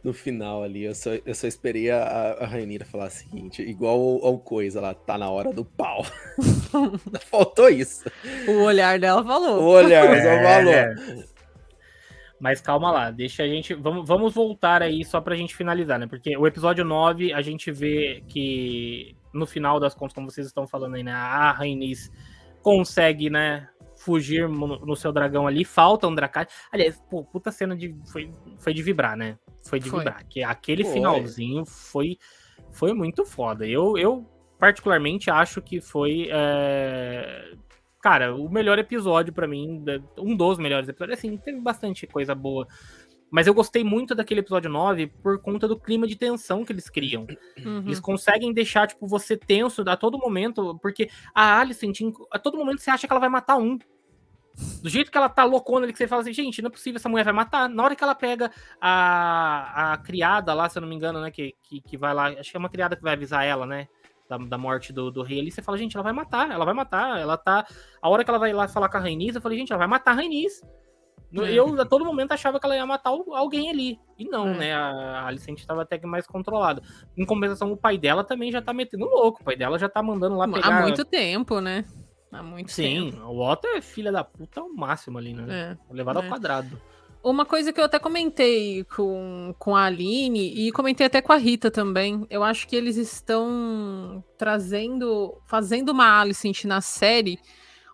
no 0.02 0.12
final 0.12 0.62
ali, 0.62 0.84
eu 0.84 0.94
só, 0.94 1.10
eu 1.14 1.34
só 1.34 1.46
esperei 1.46 1.90
a, 1.90 2.36
a 2.40 2.46
Rainira 2.46 2.84
falar 2.84 3.06
o 3.06 3.10
seguinte, 3.10 3.62
igual 3.62 3.94
ao, 3.94 4.26
ao, 4.26 4.38
coisa 4.38 4.80
lá, 4.80 4.94
tá 4.94 5.16
na 5.16 5.30
hora 5.30 5.52
do 5.52 5.64
pau. 5.64 6.04
Faltou 7.30 7.68
isso. 7.68 8.10
O 8.48 8.62
olhar 8.62 8.98
dela 8.98 9.24
falou. 9.24 9.62
O 9.62 9.66
olhar 9.66 10.06
só 10.06 10.28
é, 10.28 10.42
falou. 10.42 11.24
Mas 12.40 12.60
calma 12.60 12.90
lá, 12.90 13.10
deixa 13.10 13.42
a 13.42 13.48
gente. 13.48 13.74
Vamos, 13.74 14.06
vamos 14.06 14.34
voltar 14.34 14.82
aí 14.82 15.04
só 15.04 15.20
pra 15.20 15.36
gente 15.36 15.54
finalizar, 15.54 15.98
né? 15.98 16.06
Porque 16.06 16.36
o 16.36 16.46
episódio 16.46 16.84
9, 16.84 17.32
a 17.32 17.40
gente 17.40 17.70
vê 17.70 18.22
que 18.28 19.16
no 19.32 19.46
final 19.46 19.80
das 19.80 19.94
contas, 19.94 20.14
como 20.14 20.30
vocês 20.30 20.46
estão 20.46 20.66
falando 20.66 20.96
aí, 20.96 21.02
né? 21.02 21.12
A 21.12 21.52
Rainis 21.52 22.10
consegue, 22.62 23.30
né? 23.30 23.68
Fugir 24.04 24.48
no, 24.48 24.94
seu 24.94 25.10
dragão 25.10 25.46
ali, 25.46 25.64
falta 25.64 26.06
um 26.06 26.14
Dracar. 26.14 26.46
Aliás, 26.70 27.00
pô, 27.10 27.24
puta 27.24 27.50
cena 27.50 27.74
de. 27.74 27.96
Foi, 28.12 28.30
foi 28.58 28.74
de 28.74 28.82
vibrar, 28.82 29.16
né? 29.16 29.38
Foi 29.64 29.80
de 29.80 29.88
foi. 29.88 30.00
vibrar. 30.00 30.24
Que 30.28 30.42
aquele 30.42 30.84
finalzinho 30.84 31.64
foi, 31.64 32.18
foi 32.70 32.92
muito 32.92 33.24
foda. 33.24 33.66
Eu, 33.66 33.96
eu, 33.96 34.28
particularmente, 34.58 35.30
acho 35.30 35.62
que 35.62 35.80
foi. 35.80 36.28
É... 36.30 37.54
Cara, 38.02 38.34
o 38.34 38.50
melhor 38.50 38.78
episódio 38.78 39.32
para 39.32 39.48
mim, 39.48 39.82
um 40.18 40.36
dos 40.36 40.58
melhores 40.58 40.86
episódios. 40.86 41.18
Assim, 41.18 41.36
teve 41.38 41.58
bastante 41.60 42.06
coisa 42.06 42.34
boa. 42.34 42.68
Mas 43.30 43.48
eu 43.48 43.54
gostei 43.54 43.82
muito 43.82 44.14
daquele 44.14 44.40
episódio 44.40 44.70
9 44.70 45.08
por 45.20 45.40
conta 45.40 45.66
do 45.66 45.76
clima 45.76 46.06
de 46.06 46.14
tensão 46.14 46.64
que 46.64 46.72
eles 46.72 46.88
criam. 46.88 47.26
Uhum. 47.64 47.78
Eles 47.78 47.98
conseguem 47.98 48.52
deixar, 48.52 48.86
tipo, 48.86 49.08
você 49.08 49.36
tenso 49.36 49.82
a 49.88 49.96
todo 49.96 50.18
momento, 50.18 50.78
porque 50.80 51.10
a 51.34 51.58
Alicent, 51.58 51.98
a 52.30 52.38
todo 52.38 52.56
momento 52.56 52.80
você 52.80 52.90
acha 52.90 53.08
que 53.08 53.12
ela 53.12 53.18
vai 53.18 53.28
matar 53.28 53.56
um. 53.56 53.76
Do 54.82 54.88
jeito 54.88 55.10
que 55.10 55.18
ela 55.18 55.28
tá 55.28 55.44
loucona 55.44 55.84
ali, 55.84 55.92
que 55.92 55.98
você 55.98 56.06
fala 56.06 56.22
assim, 56.22 56.32
gente, 56.32 56.62
não 56.62 56.68
é 56.68 56.70
possível, 56.70 56.96
essa 56.96 57.08
mulher 57.08 57.24
vai 57.24 57.32
matar. 57.32 57.68
Na 57.68 57.82
hora 57.82 57.96
que 57.96 58.04
ela 58.04 58.14
pega 58.14 58.50
a, 58.80 59.92
a 59.92 59.96
criada 59.98 60.54
lá, 60.54 60.68
se 60.68 60.78
eu 60.78 60.82
não 60.82 60.88
me 60.88 60.94
engano, 60.94 61.20
né, 61.20 61.30
que, 61.30 61.54
que, 61.62 61.80
que 61.80 61.96
vai 61.96 62.14
lá, 62.14 62.28
acho 62.28 62.50
que 62.50 62.56
é 62.56 62.60
uma 62.60 62.68
criada 62.68 62.94
que 62.94 63.02
vai 63.02 63.14
avisar 63.14 63.44
ela, 63.44 63.66
né, 63.66 63.88
da, 64.28 64.38
da 64.38 64.58
morte 64.58 64.92
do, 64.92 65.10
do 65.10 65.22
rei 65.22 65.40
ali, 65.40 65.50
você 65.50 65.60
fala, 65.60 65.76
gente, 65.76 65.96
ela 65.96 66.04
vai 66.04 66.12
matar, 66.12 66.50
ela 66.50 66.64
vai 66.64 66.74
matar, 66.74 67.18
ela 67.18 67.36
tá... 67.36 67.66
A 68.00 68.08
hora 68.08 68.22
que 68.22 68.30
ela 68.30 68.38
vai 68.38 68.52
lá 68.52 68.68
falar 68.68 68.88
com 68.88 68.96
a 68.96 69.00
Rainis, 69.00 69.34
eu 69.34 69.40
falei, 69.40 69.58
gente, 69.58 69.72
ela 69.72 69.78
vai 69.78 69.88
matar 69.88 70.12
a 70.12 70.14
Rainis. 70.14 70.62
É. 71.42 71.52
Eu 71.52 71.80
a 71.80 71.84
todo 71.84 72.04
momento 72.04 72.30
achava 72.30 72.60
que 72.60 72.66
ela 72.66 72.76
ia 72.76 72.86
matar 72.86 73.10
alguém 73.10 73.68
ali. 73.68 73.98
E 74.16 74.24
não, 74.24 74.50
é. 74.50 74.56
né? 74.56 74.74
A 74.74 75.26
Alicent 75.26 75.58
estava 75.58 75.82
até 75.82 75.98
que 75.98 76.06
mais 76.06 76.26
controlada. 76.26 76.80
Em 77.16 77.24
compensação, 77.24 77.72
o 77.72 77.76
pai 77.76 77.98
dela 77.98 78.22
também 78.22 78.52
já 78.52 78.62
tá 78.62 78.72
metendo 78.72 79.04
louco. 79.04 79.42
O 79.42 79.44
pai 79.44 79.56
dela 79.56 79.76
já 79.76 79.88
tá 79.88 80.00
mandando 80.00 80.36
lá 80.36 80.46
pegar... 80.46 80.78
Há 80.78 80.82
muito 80.82 81.04
tempo, 81.04 81.60
né? 81.60 81.84
Há 82.34 82.42
muito 82.42 82.72
Sim, 82.72 83.10
tempo. 83.12 83.24
o 83.26 83.40
Otto 83.40 83.66
é 83.68 83.80
filha 83.80 84.10
da 84.10 84.24
puta 84.24 84.60
ao 84.60 84.68
máximo 84.68 85.18
ali, 85.18 85.32
né? 85.32 85.78
É. 85.90 85.94
Levado 85.94 86.16
ao 86.16 86.24
é. 86.24 86.28
quadrado. 86.28 86.80
Uma 87.22 87.46
coisa 87.46 87.72
que 87.72 87.80
eu 87.80 87.84
até 87.84 87.98
comentei 87.98 88.84
com, 88.84 89.54
com 89.58 89.74
a 89.74 89.84
Aline 89.84 90.52
e 90.54 90.70
comentei 90.72 91.06
até 91.06 91.22
com 91.22 91.32
a 91.32 91.36
Rita 91.36 91.70
também, 91.70 92.26
eu 92.28 92.42
acho 92.42 92.68
que 92.68 92.76
eles 92.76 92.96
estão 92.98 94.22
trazendo, 94.36 95.34
fazendo 95.46 95.90
uma 95.90 96.20
Alicent 96.20 96.64
na 96.64 96.82
série 96.82 97.38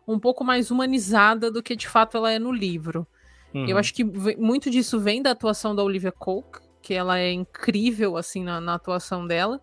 um 0.07 0.19
pouco 0.19 0.43
mais 0.43 0.73
humanizada 0.73 1.49
do 1.49 1.63
que 1.63 1.77
de 1.77 1.87
fato 1.87 2.17
ela 2.17 2.33
é 2.33 2.41
no 2.41 2.51
livro. 2.51 3.07
Uhum. 3.55 3.69
Eu 3.69 3.79
acho 3.79 3.95
que 3.95 4.03
muito 4.03 4.69
disso 4.69 4.99
vem 4.99 5.23
da 5.23 5.31
atuação 5.31 5.77
da 5.77 5.85
Olivia 5.85 6.11
Coke, 6.11 6.59
que 6.83 6.95
ela 6.95 7.19
é 7.19 7.31
incrível 7.31 8.17
assim 8.17 8.43
na, 8.43 8.61
na 8.61 8.75
atuação 8.75 9.27
dela. 9.27 9.61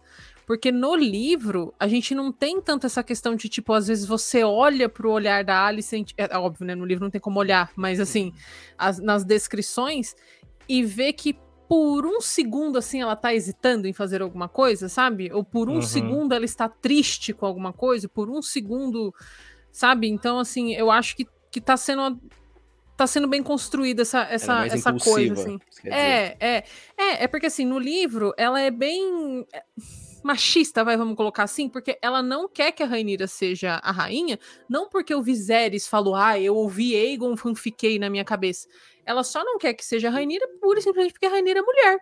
Porque 0.47 0.71
no 0.71 0.95
livro, 0.95 1.75
a 1.77 1.89
gente 1.89 2.15
não 2.15 2.31
tem 2.31 2.61
tanto 2.61 2.85
essa 2.85 3.03
questão 3.03 3.35
de, 3.35 3.49
tipo, 3.49 3.73
às 3.73 3.89
vezes 3.89 4.05
você 4.05 4.45
olha 4.45 4.87
pro 4.87 5.11
olhar 5.11 5.43
da 5.43 5.65
Alice, 5.65 6.05
é, 6.15 6.33
é 6.33 6.37
óbvio, 6.37 6.65
né? 6.65 6.73
No 6.73 6.85
livro 6.85 7.03
não 7.03 7.11
tem 7.11 7.19
como 7.19 7.37
olhar, 7.37 7.69
mas 7.75 7.99
assim, 7.99 8.31
as, 8.77 8.97
nas 8.97 9.25
descrições, 9.25 10.15
e 10.67 10.83
vê 10.83 11.11
que 11.11 11.37
por 11.67 12.05
um 12.05 12.21
segundo, 12.21 12.77
assim, 12.77 13.01
ela 13.01 13.13
tá 13.13 13.35
hesitando 13.35 13.89
em 13.89 13.93
fazer 13.93 14.21
alguma 14.21 14.47
coisa, 14.47 14.87
sabe? 14.87 15.29
Ou 15.33 15.43
por 15.43 15.67
um 15.67 15.75
uhum. 15.75 15.81
segundo 15.81 16.33
ela 16.33 16.45
está 16.45 16.69
triste 16.69 17.33
com 17.33 17.45
alguma 17.45 17.73
coisa, 17.73 18.07
por 18.07 18.29
um 18.29 18.41
segundo, 18.41 19.13
sabe? 19.69 20.07
Então, 20.07 20.39
assim, 20.39 20.73
eu 20.73 20.89
acho 20.89 21.17
que, 21.17 21.27
que 21.51 21.59
tá 21.59 21.75
sendo 21.75 22.17
tá 22.95 23.05
sendo 23.05 23.27
bem 23.27 23.43
construída 23.43 24.01
essa, 24.01 24.21
essa, 24.23 24.63
é 24.63 24.69
essa 24.69 24.93
coisa, 24.93 25.33
assim. 25.33 25.59
É, 25.83 26.37
é, 26.39 26.63
é, 26.97 27.23
é 27.25 27.27
porque 27.27 27.45
assim, 27.45 27.63
no 27.63 27.77
livro 27.77 28.33
ela 28.37 28.59
é 28.59 28.71
bem 28.71 29.45
machista, 30.27 30.83
vai, 30.83 30.97
vamos 30.97 31.15
colocar 31.15 31.43
assim, 31.43 31.69
porque 31.69 31.97
ela 32.01 32.21
não 32.21 32.49
quer 32.49 32.73
que 32.73 32.83
a 32.83 32.85
Rainira 32.85 33.27
seja 33.27 33.79
a 33.81 33.91
rainha, 33.91 34.37
não 34.69 34.89
porque 34.89 35.15
o 35.15 35.23
Viserys 35.23 35.87
falou, 35.87 36.15
ah, 36.15 36.37
eu 36.37 36.53
ouvi 36.55 36.93
Aegon, 36.95 37.37
fanfiquei 37.37 37.97
na 37.97 38.09
minha 38.09 38.25
cabeça. 38.25 38.67
Ela 39.05 39.23
só 39.23 39.43
não 39.43 39.57
quer 39.57 39.73
que 39.73 39.85
seja 39.85 40.09
a 40.09 40.11
Rainira 40.11 40.45
pura 40.61 40.79
e 40.79 40.81
simplesmente 40.81 41.13
porque 41.13 41.25
a 41.25 41.29
Rainira 41.29 41.59
é 41.59 41.61
mulher. 41.61 41.97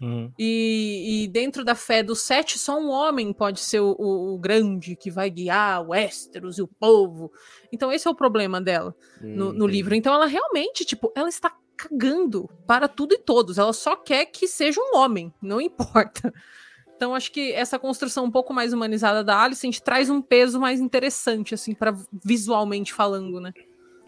Uhum. 0.00 0.32
E, 0.38 1.24
e, 1.24 1.28
dentro 1.28 1.64
da 1.64 1.74
fé 1.74 2.04
dos 2.04 2.20
sete, 2.20 2.56
só 2.56 2.78
um 2.78 2.88
homem 2.88 3.32
pode 3.32 3.58
ser 3.58 3.80
o, 3.80 3.96
o, 3.98 4.34
o, 4.34 4.38
grande 4.38 4.94
que 4.94 5.10
vai 5.10 5.28
guiar 5.28 5.82
o 5.82 5.88
Westeros 5.88 6.56
e 6.58 6.62
o 6.62 6.68
povo. 6.68 7.32
Então, 7.72 7.90
esse 7.90 8.06
é 8.06 8.10
o 8.10 8.14
problema 8.14 8.60
dela 8.60 8.94
no, 9.20 9.52
no 9.52 9.66
livro. 9.66 9.96
Então, 9.96 10.14
ela 10.14 10.26
realmente, 10.26 10.84
tipo, 10.84 11.12
ela 11.16 11.28
está 11.28 11.52
cagando 11.76 12.48
para 12.64 12.86
tudo 12.86 13.14
e 13.14 13.18
todos. 13.18 13.58
Ela 13.58 13.72
só 13.72 13.96
quer 13.96 14.26
que 14.26 14.46
seja 14.46 14.80
um 14.80 14.96
homem, 14.96 15.34
não 15.42 15.58
importa. 15.62 16.32
Então, 16.98 17.14
acho 17.14 17.30
que 17.30 17.52
essa 17.52 17.78
construção 17.78 18.24
um 18.24 18.30
pouco 18.30 18.52
mais 18.52 18.72
humanizada 18.72 19.22
da 19.22 19.40
Alicent 19.40 19.78
traz 19.78 20.10
um 20.10 20.20
peso 20.20 20.58
mais 20.58 20.80
interessante, 20.80 21.54
assim, 21.54 21.72
para 21.72 21.94
visualmente 22.24 22.92
falando, 22.92 23.40
né? 23.40 23.52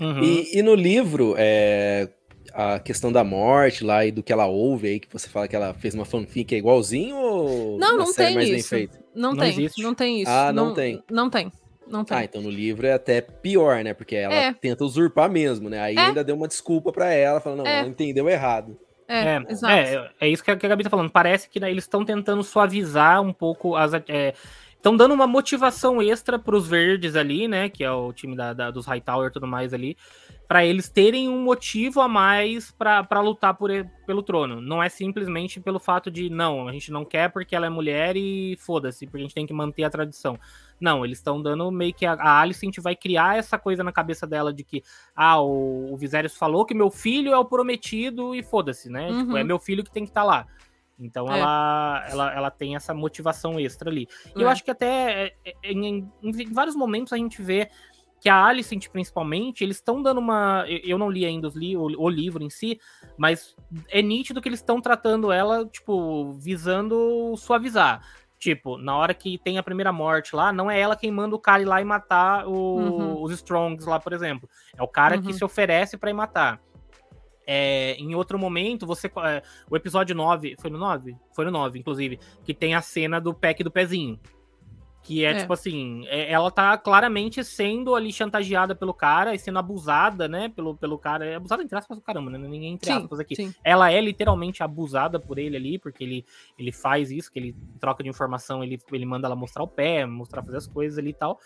Uhum. 0.00 0.20
E, 0.20 0.58
e, 0.58 0.60
no 0.60 0.74
livro, 0.74 1.36
é, 1.38 2.08
a 2.52 2.80
questão 2.80 3.12
da 3.12 3.22
morte 3.22 3.84
lá 3.84 4.04
e 4.04 4.10
do 4.10 4.24
que 4.24 4.32
ela 4.32 4.46
ouve 4.46 4.88
aí, 4.88 4.98
que 4.98 5.06
você 5.08 5.28
fala 5.28 5.46
que 5.46 5.54
ela 5.54 5.72
fez 5.72 5.94
uma 5.94 6.04
fanfic 6.04 6.52
é 6.52 6.58
igualzinho 6.58 7.14
ou 7.14 7.78
não, 7.78 7.96
não 7.96 8.12
tem 8.12 8.56
isso. 8.56 8.74
Não, 9.14 9.30
não 9.34 9.36
tem, 9.36 9.50
existe? 9.50 9.82
não 9.82 9.94
tem 9.94 10.22
isso. 10.22 10.30
Ah, 10.32 10.52
não, 10.52 10.66
não 10.66 10.74
tem. 10.74 11.02
Não 11.08 11.30
tem. 11.30 11.52
Não 11.86 12.04
tem. 12.04 12.16
Ah, 12.16 12.24
então 12.24 12.42
no 12.42 12.50
livro 12.50 12.88
é 12.88 12.92
até 12.92 13.20
pior, 13.20 13.84
né? 13.84 13.94
Porque 13.94 14.16
ela 14.16 14.34
é. 14.34 14.52
tenta 14.52 14.84
usurpar 14.84 15.30
mesmo, 15.30 15.70
né? 15.70 15.80
Aí 15.80 15.94
é. 15.94 16.00
ainda 16.00 16.24
deu 16.24 16.34
uma 16.34 16.48
desculpa 16.48 16.90
para 16.90 17.12
ela, 17.12 17.40
falando, 17.40 17.60
não, 17.60 17.66
é. 17.66 17.78
ela 17.78 17.88
entendeu 17.88 18.28
errado. 18.28 18.76
É, 19.10 19.36
é, 19.36 19.44
exato. 19.48 19.72
É, 19.72 20.10
é 20.20 20.28
isso 20.28 20.44
que 20.44 20.50
a, 20.50 20.54
Gabi 20.54 20.84
tá 20.84 20.90
falando. 20.90 21.10
Parece 21.10 21.48
que 21.48 21.58
né, 21.58 21.70
eles 21.70 21.84
estão 21.84 22.04
tentando 22.04 22.42
suavizar 22.44 23.20
um 23.20 23.32
pouco 23.32 23.74
as. 23.74 23.92
Estão 23.92 24.94
é, 24.94 24.96
dando 24.96 25.12
uma 25.12 25.26
motivação 25.26 26.00
extra 26.00 26.38
para 26.38 26.54
os 26.54 26.68
verdes 26.68 27.16
ali, 27.16 27.48
né? 27.48 27.68
Que 27.68 27.82
é 27.82 27.90
o 27.90 28.12
time 28.12 28.36
da, 28.36 28.52
da 28.52 28.70
dos 28.70 28.86
Hightower 28.86 29.28
e 29.28 29.32
tudo 29.32 29.46
mais 29.46 29.74
ali 29.74 29.96
para 30.50 30.64
eles 30.64 30.88
terem 30.88 31.28
um 31.28 31.44
motivo 31.44 32.00
a 32.00 32.08
mais 32.08 32.72
para 32.72 33.20
lutar 33.20 33.54
por, 33.54 33.70
pelo 34.04 34.20
trono. 34.20 34.60
Não 34.60 34.82
é 34.82 34.88
simplesmente 34.88 35.60
pelo 35.60 35.78
fato 35.78 36.10
de, 36.10 36.28
não, 36.28 36.66
a 36.66 36.72
gente 36.72 36.90
não 36.90 37.04
quer 37.04 37.30
porque 37.30 37.54
ela 37.54 37.66
é 37.66 37.68
mulher 37.68 38.16
e 38.16 38.56
foda-se, 38.58 39.06
porque 39.06 39.18
a 39.18 39.22
gente 39.22 39.34
tem 39.34 39.46
que 39.46 39.52
manter 39.52 39.84
a 39.84 39.90
tradição. 39.90 40.36
Não, 40.80 41.04
eles 41.04 41.18
estão 41.18 41.42
dando 41.42 41.70
meio 41.70 41.92
que 41.92 42.06
a, 42.06 42.14
a 42.14 42.40
Alicent 42.40 42.78
vai 42.80 42.96
criar 42.96 43.36
essa 43.36 43.58
coisa 43.58 43.84
na 43.84 43.92
cabeça 43.92 44.26
dela 44.26 44.52
de 44.52 44.64
que, 44.64 44.82
ah, 45.14 45.40
o, 45.40 45.92
o 45.92 45.96
Viserys 45.96 46.36
falou 46.36 46.64
que 46.64 46.74
meu 46.74 46.90
filho 46.90 47.32
é 47.32 47.38
o 47.38 47.44
prometido 47.44 48.34
e 48.34 48.42
foda-se, 48.42 48.88
né? 48.88 49.10
Uhum. 49.10 49.20
Tipo, 49.20 49.36
é 49.36 49.44
meu 49.44 49.58
filho 49.58 49.84
que 49.84 49.90
tem 49.90 50.04
que 50.04 50.10
estar 50.10 50.22
tá 50.22 50.26
lá. 50.26 50.46
Então 50.98 51.26
é. 51.32 51.38
ela, 51.38 52.06
ela, 52.10 52.34
ela 52.34 52.50
tem 52.50 52.76
essa 52.76 52.94
motivação 52.94 53.58
extra 53.58 53.90
ali. 53.90 54.06
E 54.36 54.40
é. 54.40 54.44
eu 54.44 54.48
acho 54.48 54.64
que 54.64 54.70
até 54.70 55.34
é, 55.44 55.54
é, 55.62 55.72
em, 55.72 56.10
em, 56.22 56.30
em, 56.42 56.52
vários 56.52 56.76
momentos 56.76 57.12
a 57.12 57.16
gente 57.16 57.42
vê 57.42 57.70
que 58.20 58.28
a 58.28 58.44
Alicent, 58.44 58.88
principalmente, 58.88 59.64
eles 59.64 59.76
estão 59.76 60.02
dando 60.02 60.18
uma. 60.18 60.66
Eu 60.68 60.98
não 60.98 61.08
li 61.08 61.24
ainda 61.24 61.50
li, 61.54 61.74
o, 61.74 61.84
o, 61.84 62.08
livro 62.08 62.44
em 62.44 62.50
si, 62.50 62.78
mas 63.16 63.56
é 63.88 64.02
nítido 64.02 64.42
que 64.42 64.48
eles 64.48 64.60
estão 64.60 64.78
tratando 64.78 65.32
ela, 65.32 65.64
tipo, 65.64 66.34
visando 66.34 67.34
suavizar. 67.38 68.02
Tipo, 68.40 68.78
na 68.78 68.96
hora 68.96 69.12
que 69.12 69.36
tem 69.36 69.58
a 69.58 69.62
primeira 69.62 69.92
morte 69.92 70.34
lá, 70.34 70.50
não 70.50 70.70
é 70.70 70.80
ela 70.80 70.96
quem 70.96 71.12
manda 71.12 71.36
o 71.36 71.38
cara 71.38 71.60
ir 71.60 71.66
lá 71.66 71.78
e 71.78 71.84
matar 71.84 72.48
o, 72.48 72.52
uhum. 72.52 73.22
os 73.22 73.32
Strongs 73.32 73.84
lá, 73.84 74.00
por 74.00 74.14
exemplo. 74.14 74.48
É 74.74 74.82
o 74.82 74.88
cara 74.88 75.16
uhum. 75.16 75.22
que 75.22 75.34
se 75.34 75.44
oferece 75.44 75.98
para 75.98 76.08
ir 76.08 76.14
matar. 76.14 76.58
É, 77.46 77.96
em 77.98 78.14
outro 78.14 78.38
momento, 78.38 78.86
você. 78.86 79.08
É, 79.08 79.42
o 79.68 79.76
episódio 79.76 80.14
9. 80.14 80.56
Foi 80.58 80.70
no 80.70 80.78
9? 80.78 81.14
Foi 81.36 81.44
no 81.44 81.50
9, 81.50 81.78
inclusive. 81.78 82.18
Que 82.42 82.54
tem 82.54 82.74
a 82.74 82.80
cena 82.80 83.20
do 83.20 83.34
pack 83.34 83.62
do 83.62 83.70
pezinho. 83.70 84.18
Que 85.02 85.24
é, 85.24 85.30
é, 85.30 85.34
tipo 85.34 85.52
assim, 85.52 86.04
é, 86.08 86.30
ela 86.30 86.50
tá 86.50 86.76
claramente 86.76 87.42
sendo 87.42 87.94
ali 87.94 88.12
chantageada 88.12 88.74
pelo 88.74 88.92
cara 88.92 89.34
e 89.34 89.38
sendo 89.38 89.58
abusada, 89.58 90.28
né? 90.28 90.50
Pelo, 90.50 90.76
pelo 90.76 90.98
cara. 90.98 91.24
É 91.24 91.34
abusada 91.36 91.62
entre 91.62 91.78
aspas 91.78 91.96
do 91.96 92.02
caramba, 92.02 92.30
né? 92.30 92.38
Ninguém 92.38 92.74
entre 92.74 92.92
aspas 92.92 93.18
aqui. 93.18 93.34
Sim. 93.34 93.54
Ela 93.64 93.90
é 93.90 94.00
literalmente 94.00 94.62
abusada 94.62 95.18
por 95.18 95.38
ele 95.38 95.56
ali, 95.56 95.78
porque 95.78 96.04
ele, 96.04 96.26
ele 96.58 96.70
faz 96.70 97.10
isso, 97.10 97.32
que 97.32 97.38
ele 97.38 97.56
troca 97.80 98.02
de 98.02 98.10
informação, 98.10 98.62
ele, 98.62 98.80
ele 98.92 99.06
manda 99.06 99.26
ela 99.26 99.36
mostrar 99.36 99.62
o 99.62 99.68
pé, 99.68 100.04
mostrar 100.04 100.42
fazer 100.42 100.58
as 100.58 100.66
coisas 100.66 100.98
ali 100.98 101.10
e 101.10 101.14
tal. 101.14 101.40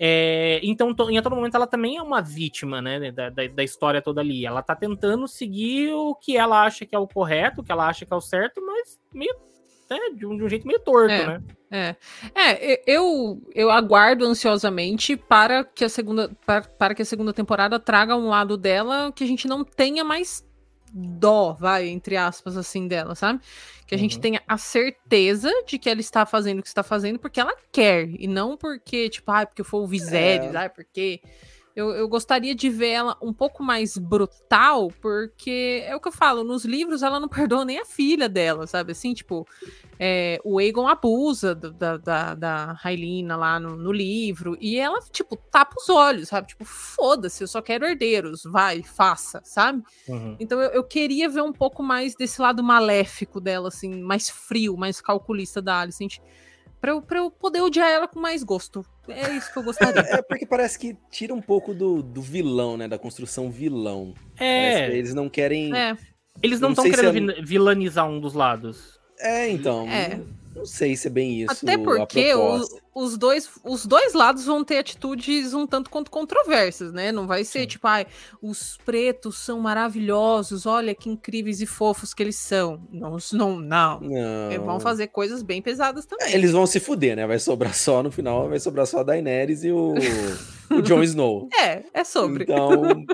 É, 0.00 0.60
então, 0.62 0.90
em 0.90 1.20
todo 1.20 1.34
momento, 1.34 1.56
ela 1.56 1.66
também 1.66 1.96
é 1.96 2.02
uma 2.02 2.22
vítima, 2.22 2.80
né, 2.80 3.10
da, 3.10 3.30
da, 3.30 3.48
da, 3.48 3.64
história 3.64 4.00
toda 4.00 4.20
ali. 4.20 4.46
Ela 4.46 4.62
tá 4.62 4.76
tentando 4.76 5.26
seguir 5.26 5.92
o 5.92 6.14
que 6.14 6.36
ela 6.36 6.62
acha 6.62 6.86
que 6.86 6.94
é 6.94 6.98
o 6.98 7.08
correto, 7.08 7.60
o 7.60 7.64
que 7.64 7.72
ela 7.72 7.88
acha 7.88 8.06
que 8.06 8.12
é 8.12 8.16
o 8.16 8.20
certo, 8.20 8.64
mas 8.64 9.00
meio 9.12 9.34
né, 9.96 10.10
de, 10.14 10.26
um, 10.26 10.36
de 10.36 10.44
um 10.44 10.48
jeito 10.48 10.66
meio 10.66 10.80
torto, 10.80 11.12
é, 11.12 11.26
né? 11.26 11.42
É. 11.70 11.96
É, 12.34 12.82
eu, 12.86 13.42
eu 13.54 13.70
aguardo 13.70 14.24
ansiosamente 14.24 15.16
para 15.16 15.64
que 15.64 15.84
a 15.84 15.88
segunda 15.88 16.30
para, 16.46 16.62
para 16.62 16.94
que 16.94 17.02
a 17.02 17.04
segunda 17.04 17.32
temporada 17.32 17.78
traga 17.78 18.16
um 18.16 18.28
lado 18.28 18.56
dela 18.56 19.12
que 19.12 19.22
a 19.22 19.26
gente 19.26 19.46
não 19.46 19.64
tenha 19.64 20.02
mais 20.02 20.46
dó, 20.92 21.52
vai, 21.52 21.88
entre 21.88 22.16
aspas, 22.16 22.56
assim, 22.56 22.88
dela, 22.88 23.14
sabe? 23.14 23.40
Que 23.86 23.94
a 23.94 23.96
uhum. 23.96 24.02
gente 24.02 24.18
tenha 24.18 24.42
a 24.46 24.56
certeza 24.56 25.50
de 25.66 25.78
que 25.78 25.88
ela 25.88 26.00
está 26.00 26.24
fazendo 26.24 26.60
o 26.60 26.62
que 26.62 26.68
está 26.68 26.82
fazendo 26.82 27.18
porque 27.18 27.40
ela 27.40 27.54
quer, 27.72 28.08
e 28.18 28.26
não 28.26 28.56
porque, 28.56 29.08
tipo, 29.08 29.30
ah, 29.30 29.46
porque 29.46 29.64
foi 29.64 29.80
o 29.80 29.86
Viserys, 29.86 30.54
é. 30.54 30.64
ah, 30.64 30.70
porque 30.70 31.20
eu, 31.78 31.90
eu 31.90 32.08
gostaria 32.08 32.56
de 32.56 32.68
ver 32.68 32.88
ela 32.88 33.16
um 33.22 33.32
pouco 33.32 33.62
mais 33.62 33.96
brutal, 33.96 34.90
porque 35.00 35.84
é 35.86 35.94
o 35.94 36.00
que 36.00 36.08
eu 36.08 36.12
falo, 36.12 36.42
nos 36.42 36.64
livros 36.64 37.04
ela 37.04 37.20
não 37.20 37.28
perdoa 37.30 37.64
nem 37.64 37.78
a 37.78 37.84
filha 37.84 38.28
dela, 38.28 38.66
sabe? 38.66 38.90
Assim, 38.90 39.14
tipo, 39.14 39.46
é, 39.96 40.40
o 40.44 40.58
Aegon 40.58 40.88
abusa 40.88 41.54
da, 41.54 41.96
da, 41.96 42.34
da 42.34 42.72
Railina 42.72 43.36
lá 43.36 43.60
no, 43.60 43.76
no, 43.76 43.92
livro, 43.92 44.58
e 44.60 44.76
ela, 44.76 44.98
tipo, 45.12 45.36
tapa 45.36 45.76
os 45.78 45.88
olhos, 45.88 46.30
sabe? 46.30 46.48
Tipo, 46.48 46.64
foda-se, 46.64 47.44
eu 47.44 47.46
só 47.46 47.62
quero 47.62 47.86
herdeiros, 47.86 48.42
vai, 48.42 48.82
faça, 48.82 49.40
sabe? 49.44 49.84
Uhum. 50.08 50.36
Então 50.40 50.60
eu, 50.60 50.70
eu, 50.70 50.82
queria 50.82 51.28
ver 51.28 51.42
um 51.42 51.52
pouco 51.52 51.80
mais 51.80 52.16
desse 52.16 52.42
lado 52.42 52.60
maléfico 52.60 53.40
dela, 53.40 53.68
assim, 53.68 54.02
mais 54.02 54.28
frio, 54.28 54.76
mais 54.76 55.00
calculista 55.00 55.62
da 55.62 55.78
Alicent. 55.78 56.18
Pra 56.80 56.92
eu, 56.92 57.02
pra 57.02 57.18
eu 57.18 57.30
poder 57.30 57.60
odiar 57.60 57.90
ela 57.90 58.06
com 58.06 58.20
mais 58.20 58.42
gosto. 58.42 58.84
É 59.08 59.32
isso 59.32 59.52
que 59.52 59.58
eu 59.58 59.62
gostaria. 59.62 60.02
É 60.08 60.22
porque 60.22 60.46
parece 60.46 60.78
que 60.78 60.96
tira 61.10 61.34
um 61.34 61.40
pouco 61.40 61.74
do, 61.74 62.02
do 62.02 62.22
vilão, 62.22 62.76
né? 62.76 62.86
Da 62.86 62.98
construção 62.98 63.50
vilão. 63.50 64.14
É. 64.38 64.90
Eles 64.90 65.14
não 65.14 65.28
querem. 65.28 65.76
É. 65.76 65.96
Eles 66.42 66.60
não 66.60 66.70
estão 66.70 66.84
querendo 66.84 67.32
é... 67.32 67.42
vilanizar 67.42 68.08
um 68.08 68.20
dos 68.20 68.32
lados. 68.32 69.00
É, 69.18 69.50
então. 69.50 69.88
É. 69.88 70.20
Não 70.58 70.66
sei 70.66 70.96
se 70.96 71.06
é 71.06 71.10
bem 71.10 71.42
isso. 71.42 71.52
Até 71.52 71.78
porque 71.78 72.34
os, 72.34 72.68
os, 72.92 73.16
dois, 73.16 73.48
os 73.64 73.86
dois 73.86 74.12
lados 74.12 74.44
vão 74.44 74.64
ter 74.64 74.78
atitudes 74.78 75.54
um 75.54 75.66
tanto 75.66 75.88
quanto 75.88 76.10
controversas, 76.10 76.92
né? 76.92 77.12
Não 77.12 77.26
vai 77.26 77.44
ser 77.44 77.60
Sim. 77.60 77.66
tipo, 77.66 77.86
ai, 77.86 78.06
os 78.42 78.76
pretos 78.84 79.38
são 79.38 79.60
maravilhosos, 79.60 80.66
olha 80.66 80.94
que 80.94 81.08
incríveis 81.08 81.60
e 81.60 81.66
fofos 81.66 82.12
que 82.12 82.22
eles 82.22 82.36
são. 82.36 82.82
Não, 82.90 83.16
não, 83.32 83.60
não. 83.60 84.00
não. 84.00 84.64
Vão 84.64 84.80
fazer 84.80 85.06
coisas 85.08 85.42
bem 85.42 85.62
pesadas 85.62 86.04
também. 86.04 86.28
É, 86.28 86.34
eles 86.34 86.50
vão 86.50 86.66
se 86.66 86.80
fuder, 86.80 87.14
né? 87.14 87.26
Vai 87.26 87.38
sobrar 87.38 87.74
só 87.74 88.02
no 88.02 88.10
final, 88.10 88.48
vai 88.48 88.58
sobrar 88.58 88.86
só 88.86 89.00
a 89.00 89.02
Daenerys 89.04 89.62
e 89.62 89.70
o, 89.70 89.94
o 90.70 90.82
Jon 90.82 91.02
Snow. 91.04 91.48
É, 91.56 91.84
é 91.94 92.02
sobre. 92.02 92.42
Então. 92.42 93.06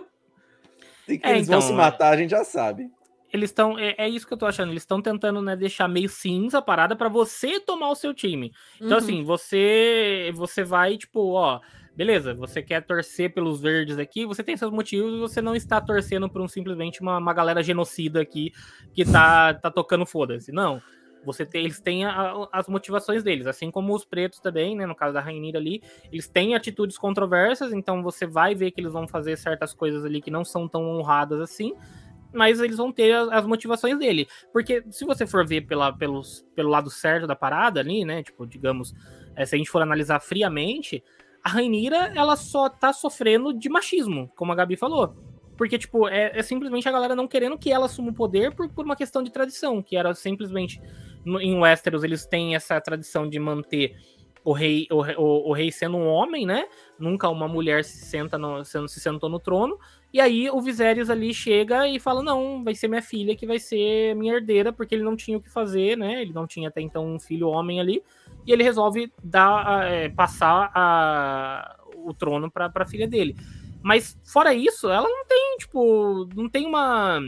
que 1.07 1.21
é, 1.23 1.31
eles 1.33 1.47
então, 1.47 1.61
vão 1.61 1.69
se 1.69 1.75
matar, 1.75 2.15
a 2.15 2.17
gente 2.17 2.31
já 2.31 2.43
sabe. 2.43 2.89
Eles 3.35 3.51
estão. 3.51 3.77
É, 3.77 3.97
é, 3.99 4.09
isso 4.09 4.25
que 4.25 4.33
eu 4.33 4.39
tô 4.39 4.47
achando. 4.47 4.71
Eles 4.71 4.85
estão 4.85 5.03
tentando, 5.03 5.43
né, 5.43 5.57
deixar 5.57 5.89
meio 5.89 6.09
cinza 6.09 6.59
a 6.59 6.63
parada 6.63 6.95
para 6.95 7.09
você 7.09 7.59
tomar 7.59 7.91
o 7.91 7.97
seu 7.97 8.15
time. 8.15 8.53
Então, 8.77 8.91
uhum. 8.91 8.97
assim, 8.97 9.25
você. 9.25 10.31
Você 10.35 10.63
vai, 10.63 10.97
tipo, 10.97 11.33
ó. 11.33 11.61
Beleza, 11.97 12.35
você 12.35 12.63
quer 12.63 12.81
torcer 12.85 13.33
pelos 13.33 13.61
verdes 13.61 13.99
aqui, 13.99 14.27
você 14.27 14.43
tem 14.43 14.57
seus 14.57 14.73
motivos, 14.73 15.21
você 15.21 15.41
não 15.41 15.55
está 15.55 15.81
torcendo 15.81 16.29
por 16.29 16.43
um 16.43 16.49
simplesmente 16.49 17.01
uma, 17.01 17.19
uma 17.19 17.33
galera 17.33 17.63
genocida 17.63 18.21
aqui 18.21 18.53
que 18.93 19.05
tá, 19.05 19.55
tá 19.63 19.71
tocando 19.71 20.05
foda-se. 20.05 20.51
Não. 20.51 20.81
Você 21.25 21.47
tem, 21.47 21.65
eles 21.65 21.81
têm 21.81 22.05
a, 22.05 22.49
as 22.53 22.69
motivações 22.69 23.23
deles, 23.23 23.47
assim 23.47 23.71
como 23.71 23.95
os 23.95 24.05
pretos 24.05 24.39
também, 24.39 24.77
né? 24.77 24.87
No 24.87 24.95
caso 24.95 25.15
da 25.15 25.21
Rainira 25.21 25.59
ali, 25.59 25.83
eles 26.13 26.29
têm 26.29 26.55
atitudes 26.55 26.99
controversas, 26.99 27.73
então 27.73 28.03
você 28.03 28.27
vai 28.27 28.55
ver 28.55 28.71
que 28.73 28.81
eles 28.81 28.93
vão 28.93 29.09
fazer 29.09 29.37
certas 29.37 29.73
coisas 29.73 30.05
ali 30.05 30.21
que 30.21 30.31
não 30.31 30.45
são 30.45 30.69
tão 30.69 30.85
honradas 30.85 31.41
assim, 31.41 31.75
mas 32.35 32.61
eles 32.61 32.77
vão 32.77 32.93
ter 32.93 33.13
as, 33.13 33.29
as 33.29 33.47
motivações 33.47 33.99
dele. 33.99 34.27
Porque 34.53 34.85
se 34.91 35.05
você 35.05 35.27
for 35.27 35.47
ver 35.47 35.63
pela, 35.63 35.93
pelos, 35.93 36.45
pelo 36.55 36.71
lado 36.71 36.91
certo 36.91 37.27
da 37.27 37.37
parada 37.37 37.81
ali, 37.81 38.05
né? 38.05 38.23
Tipo, 38.23 38.47
digamos, 38.47 38.95
é, 39.37 39.47
se 39.47 39.55
a 39.55 39.59
gente 39.59 39.71
for 39.71 39.83
analisar 39.83 40.21
friamente, 40.21 41.03
a 41.43 41.49
Rainira, 41.51 42.13
ela 42.15 42.37
só 42.37 42.69
tá 42.69 42.93
sofrendo 42.93 43.53
de 43.53 43.69
machismo, 43.69 44.31
como 44.35 44.53
a 44.53 44.55
Gabi 44.55 44.77
falou. 44.77 45.15
Porque, 45.57 45.79
tipo, 45.79 46.09
é, 46.09 46.33
é, 46.35 46.43
simplesmente 46.43 46.89
a 46.89 46.93
galera 46.93 47.15
não 47.15 47.29
querendo 47.29 47.59
que 47.59 47.71
ela 47.71 47.87
assuma 47.87 48.11
o 48.11 48.15
poder 48.15 48.55
por, 48.55 48.69
por 48.69 48.85
uma 48.85 48.97
questão 48.97 49.23
de 49.23 49.31
tradição, 49.31 49.83
que 49.83 49.97
era 49.97 50.13
simplesmente 50.15 50.81
no, 51.25 51.41
em 51.41 51.59
Westeros 51.59 52.03
eles 52.03 52.27
têm 52.27 52.55
essa 52.55 52.81
tradição 52.81 53.29
de 53.29 53.39
manter 53.39 53.97
o 54.45 54.53
rei, 54.53 54.87
o, 54.91 54.97
o, 54.97 55.51
o, 55.51 55.53
rei 55.53 55.73
sendo 55.73 55.97
um 55.97 56.07
homem, 56.07 56.45
né? 56.45 56.67
Nunca 56.99 57.29
uma 57.29 57.49
mulher 57.49 57.83
se 57.83 58.05
senta 58.05 58.37
no, 58.37 58.65
se, 58.65 58.89
se 58.89 59.01
sentou 59.01 59.31
no 59.31 59.39
trono. 59.39 59.79
E 60.15 60.21
aí 60.21 60.49
o 60.49 60.61
Viserys 60.61 61.11
ali 61.11 61.35
chega 61.35 61.89
e 61.89 61.99
fala: 61.99 62.23
não, 62.23 62.63
vai 62.63 62.73
ser 62.73 62.87
minha 62.87 63.03
filha 63.03 63.35
que 63.35 63.49
vai 63.49 63.59
ser 63.59 64.15
minha 64.15 64.35
herdeira, 64.35 64.73
porque 64.73 64.95
ele 64.95 65.03
não 65.03 65.17
tinha 65.17 65.37
o 65.37 65.41
que 65.41 65.51
fazer, 65.51 65.99
né? 65.99 66.23
Ele 66.23 66.33
não 66.33 66.47
tinha 66.47 66.69
até 66.69 66.81
então 66.81 67.05
um 67.05 67.19
filho 67.19 67.49
homem 67.49 67.81
ali. 67.81 68.01
E 68.47 68.53
ele 68.53 68.63
resolve 68.63 69.13
dar, 69.25 69.91
é, 69.91 70.09
passar 70.09 70.71
a, 70.73 71.77
o 71.97 72.15
trono 72.15 72.49
para 72.49 72.71
a 72.73 72.87
filha 72.87 73.09
dele. 73.09 73.35
Mas 73.83 74.17
fora 74.25 74.55
isso, 74.55 74.89
ela 74.89 75.09
não 75.09 75.27
tem, 75.27 75.57
tipo, 75.59 76.29
não 76.37 76.49
tem 76.49 76.65
uma 76.65 77.19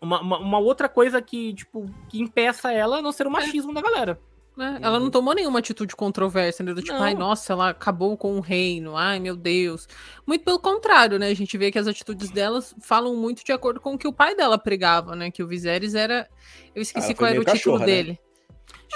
uma, 0.00 0.20
uma, 0.20 0.58
outra 0.58 0.88
coisa 0.88 1.22
que, 1.22 1.54
tipo, 1.54 1.88
que 2.08 2.20
impeça 2.20 2.72
ela 2.72 2.98
a 2.98 3.02
não 3.02 3.12
ser 3.12 3.28
o 3.28 3.30
machismo 3.30 3.72
da 3.72 3.80
galera. 3.80 4.18
É, 4.58 4.84
ela 4.84 5.00
não 5.00 5.10
tomou 5.10 5.34
nenhuma 5.34 5.60
atitude 5.60 5.96
controversa, 5.96 6.62
né? 6.62 6.74
Do 6.74 6.82
tipo, 6.82 6.96
não. 6.96 7.02
ai, 7.02 7.14
nossa, 7.14 7.52
ela 7.52 7.70
acabou 7.70 8.16
com 8.16 8.36
o 8.36 8.40
reino, 8.40 8.96
ai, 8.96 9.18
meu 9.18 9.34
Deus. 9.34 9.88
Muito 10.26 10.44
pelo 10.44 10.58
contrário, 10.58 11.18
né? 11.18 11.28
A 11.28 11.34
gente 11.34 11.56
vê 11.56 11.70
que 11.70 11.78
as 11.78 11.86
atitudes 11.86 12.30
delas 12.30 12.74
falam 12.80 13.16
muito 13.16 13.44
de 13.44 13.52
acordo 13.52 13.80
com 13.80 13.94
o 13.94 13.98
que 13.98 14.06
o 14.06 14.12
pai 14.12 14.34
dela 14.34 14.58
pregava, 14.58 15.16
né? 15.16 15.30
Que 15.30 15.42
o 15.42 15.46
Viserys 15.46 15.94
era. 15.94 16.28
Eu 16.74 16.82
esqueci 16.82 17.14
qual 17.14 17.30
era 17.30 17.40
o 17.40 17.44
título 17.44 17.78
né? 17.78 17.86
dele. 17.86 18.18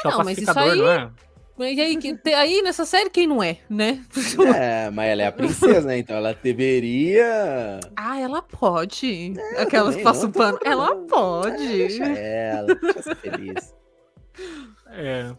Não, 0.04 0.24
mas 0.24 0.36
isso 0.36 0.58
aí. 0.58 0.76
Não 0.76 0.90
é? 0.90 1.10
E 1.58 1.80
aí, 1.80 1.98
aí, 2.34 2.60
nessa 2.60 2.84
série, 2.84 3.08
quem 3.08 3.26
não 3.26 3.42
é, 3.42 3.56
né? 3.70 4.04
É, 4.54 4.90
mas 4.90 5.08
ela 5.08 5.22
é 5.22 5.26
a 5.26 5.32
princesa, 5.32 5.88
né? 5.88 5.96
Então 5.96 6.14
ela 6.14 6.34
deveria. 6.34 7.80
Ah, 7.96 8.20
ela 8.20 8.42
pode. 8.42 9.32
É, 9.54 9.62
Aquelas 9.62 9.96
que 9.96 10.02
passam 10.02 10.30
pano. 10.30 10.58
Ela 10.62 10.94
pode. 10.94 11.66
Deixa 11.66 12.04
ela, 12.04 12.74
deixa 12.74 13.02
ser 13.02 13.16
feliz. 13.16 13.74
É. 14.96 15.34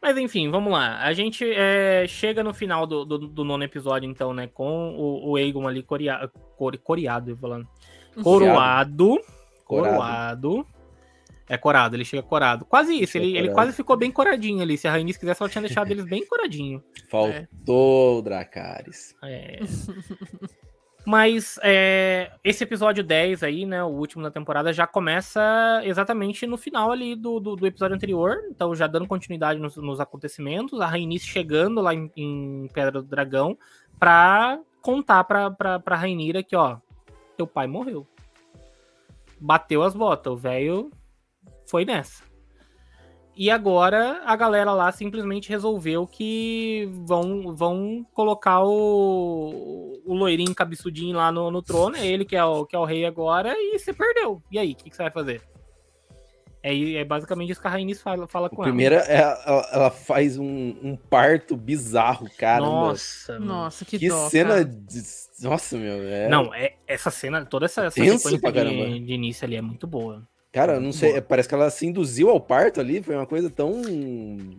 Mas 0.00 0.16
enfim, 0.18 0.50
vamos 0.50 0.72
lá. 0.72 0.98
A 0.98 1.12
gente 1.12 1.44
é, 1.48 2.06
chega 2.08 2.42
no 2.42 2.52
final 2.52 2.86
do, 2.86 3.04
do, 3.04 3.18
do, 3.18 3.44
nono 3.44 3.62
episódio, 3.62 4.10
então, 4.10 4.34
né? 4.34 4.48
Com 4.48 4.96
o, 4.96 5.30
o 5.30 5.36
Aegon 5.36 5.66
ali 5.68 5.82
coria, 5.82 6.28
cor, 6.56 6.76
coreado, 6.78 7.36
falando. 7.36 7.68
Coroado. 8.20 9.20
Coroado. 9.64 10.66
É 11.48 11.56
corado, 11.56 11.94
ele 11.94 12.04
chega 12.04 12.22
corado. 12.22 12.64
Quase 12.64 12.94
isso, 12.94 13.18
ele, 13.18 13.36
ele 13.36 13.50
quase 13.50 13.72
ficou 13.72 13.96
bem 13.96 14.10
coradinho 14.10 14.62
ali. 14.62 14.78
Se 14.78 14.88
a 14.88 14.90
Rainis 14.90 15.16
quisesse, 15.16 15.42
ela 15.42 15.50
tinha 15.50 15.62
deixado 15.62 15.90
eles 15.90 16.04
bem 16.04 16.26
coradinho. 16.26 16.82
Faltou 17.10 18.18
é. 18.18 18.22
Dracarys. 18.22 19.14
É. 19.22 19.60
Mas 21.04 21.58
é, 21.62 22.30
esse 22.44 22.62
episódio 22.62 23.02
10 23.02 23.42
aí, 23.42 23.66
né, 23.66 23.82
o 23.82 23.88
último 23.88 24.22
da 24.22 24.30
temporada, 24.30 24.72
já 24.72 24.86
começa 24.86 25.80
exatamente 25.84 26.46
no 26.46 26.56
final 26.56 26.92
ali 26.92 27.16
do, 27.16 27.40
do, 27.40 27.56
do 27.56 27.66
episódio 27.66 27.96
anterior. 27.96 28.36
Então, 28.50 28.74
já 28.74 28.86
dando 28.86 29.08
continuidade 29.08 29.58
nos, 29.58 29.76
nos 29.76 30.00
acontecimentos. 30.00 30.80
A 30.80 30.86
Rainis 30.86 31.22
chegando 31.22 31.80
lá 31.80 31.92
em, 31.92 32.10
em, 32.16 32.68
Pedra 32.72 33.02
do 33.02 33.08
Dragão 33.08 33.58
pra 33.98 34.60
contar 34.80 35.24
pra, 35.24 35.50
pra, 35.50 35.80
pra 35.80 35.96
Rainira 35.96 36.42
que, 36.42 36.54
ó, 36.54 36.78
teu 37.36 37.46
pai 37.46 37.66
morreu. 37.66 38.06
Bateu 39.40 39.82
as 39.82 39.94
botas. 39.94 40.32
O 40.32 40.36
velho 40.36 40.90
foi 41.66 41.84
nessa. 41.84 42.31
E 43.34 43.50
agora 43.50 44.20
a 44.26 44.36
galera 44.36 44.72
lá 44.72 44.92
simplesmente 44.92 45.48
resolveu 45.48 46.06
que 46.06 46.86
vão, 47.06 47.56
vão 47.56 48.06
colocar 48.12 48.62
o, 48.62 50.00
o 50.04 50.14
loirinho 50.14 50.54
cabeçudinho 50.54 51.16
lá 51.16 51.32
no, 51.32 51.50
no 51.50 51.62
trono, 51.62 51.96
é 51.96 52.06
ele 52.06 52.26
que 52.26 52.36
é, 52.36 52.44
o, 52.44 52.66
que 52.66 52.76
é 52.76 52.78
o 52.78 52.84
rei 52.84 53.06
agora, 53.06 53.54
e 53.56 53.78
você 53.78 53.92
perdeu. 53.92 54.42
E 54.50 54.58
aí, 54.58 54.72
o 54.72 54.76
que, 54.76 54.90
que, 54.90 54.96
você 54.96 55.02
vai 55.02 55.10
fazer? 55.10 55.40
É, 56.62 56.94
é 56.94 57.04
basicamente 57.04 57.50
isso 57.50 57.60
que 57.60 57.66
a 57.66 57.70
Rainis 57.70 58.02
fala, 58.02 58.28
fala 58.28 58.50
com 58.50 58.62
Primeira, 58.62 58.96
ela. 58.96 59.04
Primeira, 59.04 59.40
é, 59.40 59.48
ela, 59.48 59.68
ela 59.72 59.90
faz 59.90 60.38
um, 60.38 60.76
um, 60.82 60.94
parto 60.94 61.56
bizarro, 61.56 62.28
cara. 62.36 62.60
Nossa, 62.60 63.38
nossa, 63.40 63.84
que, 63.84 63.98
que 63.98 64.08
dó, 64.08 64.28
cena. 64.28 64.62
De... 64.62 65.02
Nossa, 65.40 65.76
meu. 65.78 66.02
É... 66.04 66.28
Não, 66.28 66.54
é, 66.54 66.74
essa 66.86 67.10
cena, 67.10 67.44
toda 67.46 67.64
essa, 67.64 67.86
essa 67.86 67.94
sequência 67.94 68.38
de, 68.52 69.00
de 69.00 69.12
início 69.12 69.44
ali 69.44 69.56
é 69.56 69.62
muito 69.62 69.86
boa. 69.86 70.22
Cara, 70.52 70.78
não 70.78 70.92
sei, 70.92 71.12
Boa. 71.12 71.22
parece 71.22 71.48
que 71.48 71.54
ela 71.54 71.70
se 71.70 71.86
induziu 71.86 72.28
ao 72.28 72.38
parto 72.38 72.78
ali, 72.78 73.02
foi 73.02 73.16
uma 73.16 73.26
coisa 73.26 73.48
tão. 73.48 73.80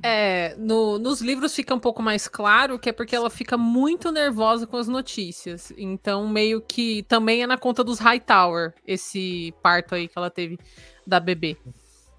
É, 0.02 0.56
no, 0.58 0.98
nos 0.98 1.22
livros 1.22 1.54
fica 1.54 1.76
um 1.76 1.80
pouco 1.80 2.02
mais 2.02 2.28
claro 2.28 2.80
que 2.80 2.90
é 2.90 2.92
porque 2.92 3.16
ela 3.16 3.30
fica 3.30 3.56
muito 3.60 4.12
nervosa 4.12 4.66
com 4.66 4.76
as 4.76 4.88
notícias. 4.88 5.72
Então, 5.78 6.28
meio 6.28 6.62
que 6.62 7.04
também 7.04 7.44
é 7.44 7.48
na 7.48 7.60
conta 7.60 7.84
dos 7.84 8.00
Hightower, 8.00 8.74
esse 8.88 9.54
parto 9.62 9.94
aí 9.94 10.08
que 10.08 10.18
ela 10.18 10.32
teve 10.32 10.58
da 11.06 11.20
bebê. 11.20 11.56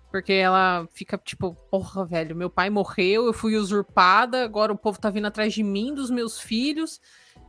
Porque 0.08 0.34
ela 0.34 0.86
fica 0.92 1.18
tipo, 1.18 1.56
porra, 1.68 2.04
velho, 2.04 2.36
meu 2.36 2.48
pai 2.48 2.70
morreu, 2.70 3.26
eu 3.26 3.32
fui 3.32 3.56
usurpada, 3.56 4.44
agora 4.44 4.72
o 4.72 4.78
povo 4.78 5.00
tá 5.00 5.10
vindo 5.10 5.26
atrás 5.26 5.52
de 5.52 5.64
mim, 5.64 5.92
dos 5.92 6.10
meus 6.10 6.38
filhos. 6.38 7.00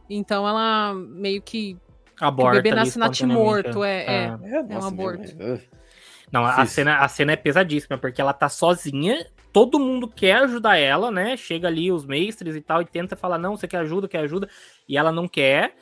Então 0.10 0.48
ela 0.48 0.92
meio 0.96 1.40
que. 1.44 1.78
Aborta 2.20 2.58
o 2.58 2.64
bebê 2.64 2.76
nasce 2.76 2.98
natimorto, 2.98 3.84
é, 3.84 3.98
é, 3.98 4.06
é, 4.06 4.56
é, 4.56 4.66
é 4.70 4.80
um 4.80 4.86
aborto. 4.88 5.36
Não, 6.32 6.46
a 6.46 6.66
cena, 6.66 6.98
a 6.98 7.08
cena 7.08 7.34
é 7.34 7.36
pesadíssima, 7.36 7.98
porque 7.98 8.20
ela 8.20 8.34
tá 8.34 8.50
sozinha, 8.50 9.26
todo 9.54 9.80
mundo 9.80 10.08
quer 10.08 10.38
ajudar 10.38 10.78
ela, 10.78 11.12
né? 11.12 11.38
Chega 11.38 11.68
ali 11.68 11.92
os 11.92 12.06
mestres 12.06 12.56
e 12.56 12.62
tal, 12.62 12.82
e 12.82 12.86
tenta 12.86 13.16
falar, 13.16 13.38
não, 13.38 13.56
você 13.56 13.68
quer 13.68 13.78
ajuda, 13.78 14.08
quer 14.08 14.20
ajuda, 14.20 14.50
e 14.88 14.98
ela 14.98 15.12
não 15.12 15.28
quer. 15.28 15.76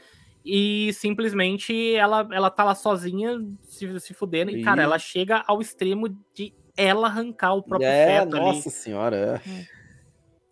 E 0.46 0.92
simplesmente 0.94 1.96
ela, 1.96 2.28
ela 2.32 2.50
tá 2.50 2.64
lá 2.64 2.76
sozinha, 2.76 3.40
se, 3.62 4.00
se 4.00 4.14
fudendo, 4.14 4.52
e, 4.52 4.62
cara, 4.62 4.84
ela 4.84 5.00
chega 5.00 5.44
ao 5.48 5.62
extremo 5.62 6.10
de 6.34 6.54
ela 6.76 7.08
arrancar 7.08 7.54
o 7.54 7.64
próprio 7.64 7.88
é, 7.88 8.06
feto 8.06 8.36
nossa 8.36 8.70
ali. 8.70 8.76
senhora, 8.78 9.42
é. 9.48 9.83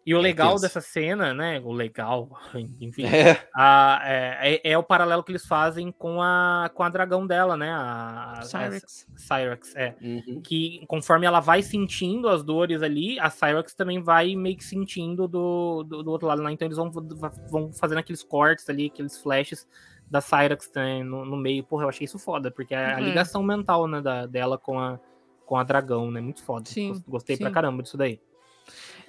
É. 0.06 0.10
E 0.10 0.16
o 0.16 0.20
legal 0.20 0.60
dessa 0.60 0.82
cena, 0.82 1.34
né? 1.34 1.62
O 1.64 1.72
legal, 1.72 2.30
enfim, 2.80 3.06
é. 3.06 3.48
A, 3.56 4.02
é, 4.04 4.56
é, 4.56 4.72
é, 4.72 4.78
o 4.78 4.84
paralelo 4.84 5.24
que 5.24 5.32
eles 5.32 5.46
fazem 5.46 5.92
com 5.92 6.22
a, 6.22 6.70
com 6.74 6.84
a 6.84 6.90
dragão 6.90 7.26
dela, 7.26 7.56
né? 7.56 7.72
A, 7.72 8.42
Cyrex. 8.44 9.08
A, 9.16 9.20
Cyrex, 9.20 9.76
é. 9.76 9.96
Uhum. 10.02 10.42
Que 10.42 10.84
conforme 10.88 11.26
ela 11.26 11.40
vai 11.40 11.62
sentindo 11.62 12.28
as 12.28 12.44
dores 12.44 12.82
ali, 12.82 13.20
a 13.20 13.30
Cyrex 13.30 13.74
também 13.74 14.02
vai 14.02 14.36
meio 14.36 14.58
que 14.58 14.64
sentindo 14.64 15.28
do, 15.28 15.84
do, 15.84 16.04
do 16.04 16.12
outro 16.12 16.28
lado 16.28 16.42
lá. 16.42 16.52
Então 16.52 16.68
eles 16.68 16.78
vão, 16.78 16.92
vão 17.50 17.72
fazendo 17.72 18.00
aqueles 18.00 18.24
cortes 18.24 18.70
ali, 18.70 18.88
aqueles 18.88 19.18
flashes 19.22 19.68
da 20.10 20.20
Cyrex 20.20 20.70
né, 20.76 21.04
no, 21.04 21.24
no 21.24 21.38
meio. 21.38 21.64
Porra, 21.64 21.86
eu 21.86 21.90
achei 21.90 22.06
isso 22.06 22.20
foda, 22.20 22.52
porque 22.52 22.74
é 22.74 22.94
a 22.94 22.98
uhum. 22.98 23.06
ligação 23.06 23.42
mental 23.42 23.88
né, 23.88 24.02
da, 24.02 24.26
dela 24.26 24.58
com 24.58 24.78
a, 24.78 25.00
com 25.46 25.58
a 25.58 25.64
dragão, 25.64 26.12
né? 26.12 26.20
Muito 26.20 26.44
foda. 26.44 26.70
Sim, 26.70 27.02
Gostei 27.08 27.38
sim. 27.38 27.44
pra 27.44 27.52
caramba 27.52 27.82
disso 27.82 27.98
daí. 27.98 28.20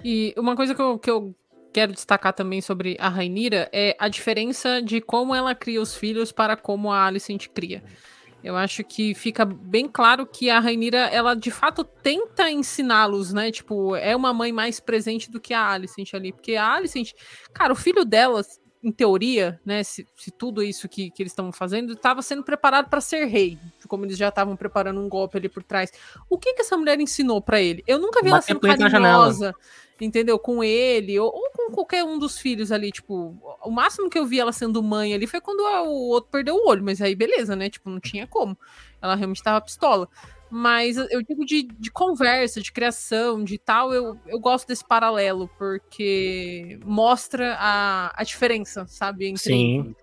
E 0.03 0.33
uma 0.37 0.55
coisa 0.55 0.75
que 0.75 0.81
eu, 0.81 0.99
que 0.99 1.09
eu 1.09 1.35
quero 1.73 1.93
destacar 1.93 2.33
também 2.33 2.61
sobre 2.61 2.95
a 2.99 3.09
Rainira 3.09 3.69
é 3.73 3.95
a 3.99 4.07
diferença 4.07 4.81
de 4.81 5.01
como 5.01 5.33
ela 5.33 5.55
cria 5.55 5.81
os 5.81 5.95
filhos 5.95 6.31
para 6.31 6.55
como 6.55 6.91
a 6.91 7.05
Alicent 7.05 7.47
cria. 7.49 7.83
Eu 8.43 8.57
acho 8.57 8.83
que 8.83 9.15
fica 9.15 9.45
bem 9.45 9.87
claro 9.87 10.25
que 10.25 10.49
a 10.49 10.59
Rainira, 10.59 10.97
ela 10.97 11.33
de 11.33 11.49
fato 11.49 11.83
tenta 11.85 12.51
ensiná-los, 12.51 13.31
né? 13.31 13.49
Tipo, 13.51 13.95
é 13.95 14.13
uma 14.13 14.33
mãe 14.33 14.51
mais 14.51 14.81
presente 14.81 15.31
do 15.31 15.39
que 15.39 15.53
a 15.53 15.65
Alicent 15.65 16.13
ali. 16.13 16.33
Porque 16.33 16.57
a 16.57 16.73
Alicent, 16.73 17.13
cara, 17.53 17.71
o 17.71 17.75
filho 17.75 18.03
dela, 18.03 18.41
em 18.83 18.91
teoria, 18.91 19.59
né? 19.65 19.83
Se, 19.83 20.05
se 20.17 20.29
tudo 20.29 20.61
isso 20.61 20.89
que, 20.89 21.09
que 21.09 21.23
eles 21.23 21.31
estão 21.31 21.51
fazendo, 21.51 21.93
estava 21.93 22.21
sendo 22.21 22.43
preparado 22.43 22.89
para 22.89 22.99
ser 22.99 23.25
rei. 23.25 23.57
Como 23.87 24.05
eles 24.05 24.17
já 24.17 24.29
estavam 24.29 24.55
preparando 24.55 24.99
um 24.99 25.07
golpe 25.07 25.37
ali 25.37 25.47
por 25.47 25.63
trás. 25.63 25.91
O 26.29 26.37
que 26.37 26.53
que 26.53 26.61
essa 26.61 26.77
mulher 26.77 26.99
ensinou 26.99 27.41
para 27.41 27.61
ele? 27.61 27.83
Eu 27.87 27.99
nunca 27.99 28.21
vi 28.21 28.29
ela 28.29 28.41
sendo 28.41 28.59
carinhosa 28.59 29.55
entendeu? 30.01 30.37
Com 30.37 30.63
ele, 30.63 31.19
ou, 31.19 31.27
ou 31.27 31.51
com 31.51 31.71
qualquer 31.71 32.03
um 32.03 32.17
dos 32.17 32.37
filhos 32.37 32.71
ali, 32.71 32.91
tipo, 32.91 33.37
o 33.63 33.71
máximo 33.71 34.09
que 34.09 34.17
eu 34.17 34.25
vi 34.25 34.39
ela 34.39 34.51
sendo 34.51 34.81
mãe 34.81 35.13
ali 35.13 35.27
foi 35.27 35.39
quando 35.39 35.61
o 35.61 36.09
outro 36.09 36.29
perdeu 36.31 36.55
o 36.55 36.67
olho, 36.67 36.83
mas 36.83 37.01
aí 37.01 37.15
beleza, 37.15 37.55
né? 37.55 37.69
Tipo, 37.69 37.89
não 37.89 37.99
tinha 37.99 38.27
como. 38.27 38.57
Ela 39.01 39.15
realmente 39.15 39.43
tava 39.43 39.61
pistola. 39.61 40.07
Mas 40.55 40.97
eu 40.97 41.23
digo 41.23 41.43
de, 41.43 41.63
de 41.63 41.89
conversa, 41.89 42.61
de 42.61 42.71
criação, 42.71 43.43
de 43.43 43.57
tal, 43.57 43.91
eu, 43.91 44.15
eu 44.27 44.39
gosto 44.39 44.67
desse 44.67 44.87
paralelo, 44.87 45.49
porque 45.57 46.77
mostra 46.85 47.55
a, 47.59 48.13
a 48.15 48.23
diferença, 48.23 48.85
sabe? 48.87 49.25
Entre 49.25 49.41
Sim. 49.41 49.95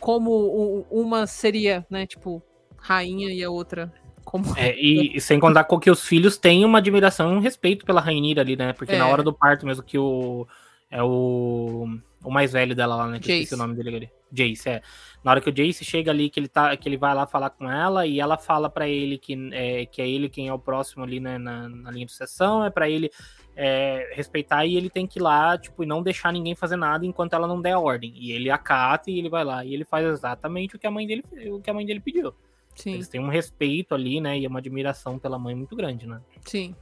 como 0.00 0.30
o- 0.32 0.86
uma 0.90 1.24
seria, 1.28 1.86
né, 1.88 2.04
tipo, 2.04 2.42
rainha 2.76 3.32
e 3.32 3.44
a 3.44 3.50
outra 3.50 3.92
como. 4.24 4.58
É, 4.58 4.74
e, 4.76 5.16
e 5.16 5.20
sem 5.20 5.38
contar 5.38 5.62
com 5.64 5.78
que 5.78 5.88
os 5.90 6.04
filhos 6.04 6.36
têm 6.36 6.64
uma 6.64 6.78
admiração 6.78 7.32
e 7.32 7.36
um 7.36 7.40
respeito 7.40 7.84
pela 7.86 8.00
Rainira 8.00 8.40
ali, 8.42 8.56
né? 8.56 8.72
Porque 8.72 8.94
É. 8.94 8.98
na 8.98 9.06
hora 9.06 9.22
do 9.22 9.32
parto 9.32 9.64
mesmo 9.66 9.84
que 9.84 9.98
o. 9.98 10.48
É 10.90 11.00
o. 11.02 11.88
O 12.24 12.30
mais 12.30 12.52
velho 12.52 12.74
dela 12.74 12.94
lá, 12.94 13.08
né? 13.08 13.18
Que 13.18 13.30
eu 13.30 13.34
esqueci 13.34 13.50
Jace. 13.50 13.54
o 13.54 13.58
nome 13.58 13.74
dele 13.74 13.96
ali. 13.96 14.10
Jace, 14.30 14.68
é. 14.68 14.82
Na 15.22 15.30
hora 15.30 15.40
que 15.40 15.50
o 15.50 15.52
Jace 15.52 15.84
chega 15.84 16.10
ali, 16.10 16.30
que 16.30 16.38
ele, 16.38 16.48
tá, 16.48 16.76
que 16.76 16.88
ele 16.88 16.96
vai 16.96 17.14
lá 17.14 17.26
falar 17.26 17.50
com 17.50 17.70
ela, 17.70 18.06
e 18.06 18.20
ela 18.20 18.38
fala 18.38 18.70
pra 18.70 18.88
ele 18.88 19.18
que 19.18 19.50
é, 19.52 19.86
que 19.86 20.00
é 20.00 20.08
ele 20.08 20.28
quem 20.28 20.48
é 20.48 20.52
o 20.52 20.58
próximo 20.58 21.04
ali 21.04 21.20
né, 21.20 21.38
na, 21.38 21.68
na 21.68 21.90
linha 21.90 22.06
de 22.06 22.12
sucessão, 22.12 22.64
é 22.64 22.70
pra 22.70 22.88
ele 22.88 23.10
é, 23.56 24.12
respeitar 24.14 24.64
e 24.64 24.76
ele 24.76 24.88
tem 24.88 25.06
que 25.06 25.18
ir 25.18 25.22
lá, 25.22 25.58
tipo, 25.58 25.82
e 25.82 25.86
não 25.86 26.02
deixar 26.02 26.32
ninguém 26.32 26.54
fazer 26.54 26.76
nada 26.76 27.04
enquanto 27.04 27.34
ela 27.34 27.46
não 27.46 27.60
der 27.60 27.72
a 27.72 27.80
ordem. 27.80 28.12
E 28.16 28.32
ele 28.32 28.50
acata 28.50 29.10
e 29.10 29.18
ele 29.18 29.28
vai 29.28 29.44
lá 29.44 29.64
e 29.64 29.74
ele 29.74 29.84
faz 29.84 30.06
exatamente 30.06 30.76
o 30.76 30.78
que 30.78 30.86
a 30.86 30.90
mãe 30.90 31.06
dele, 31.06 31.24
o 31.50 31.60
que 31.60 31.70
a 31.70 31.74
mãe 31.74 31.84
dele 31.84 32.00
pediu. 32.00 32.34
Sim, 32.74 32.94
Eles 32.94 33.08
têm 33.08 33.20
um 33.20 33.28
respeito 33.28 33.94
ali, 33.94 34.20
né? 34.20 34.38
E 34.38 34.46
uma 34.46 34.58
admiração 34.58 35.18
pela 35.18 35.38
mãe 35.38 35.54
muito 35.54 35.76
grande, 35.76 36.06
né? 36.06 36.20
sim, 36.46 36.74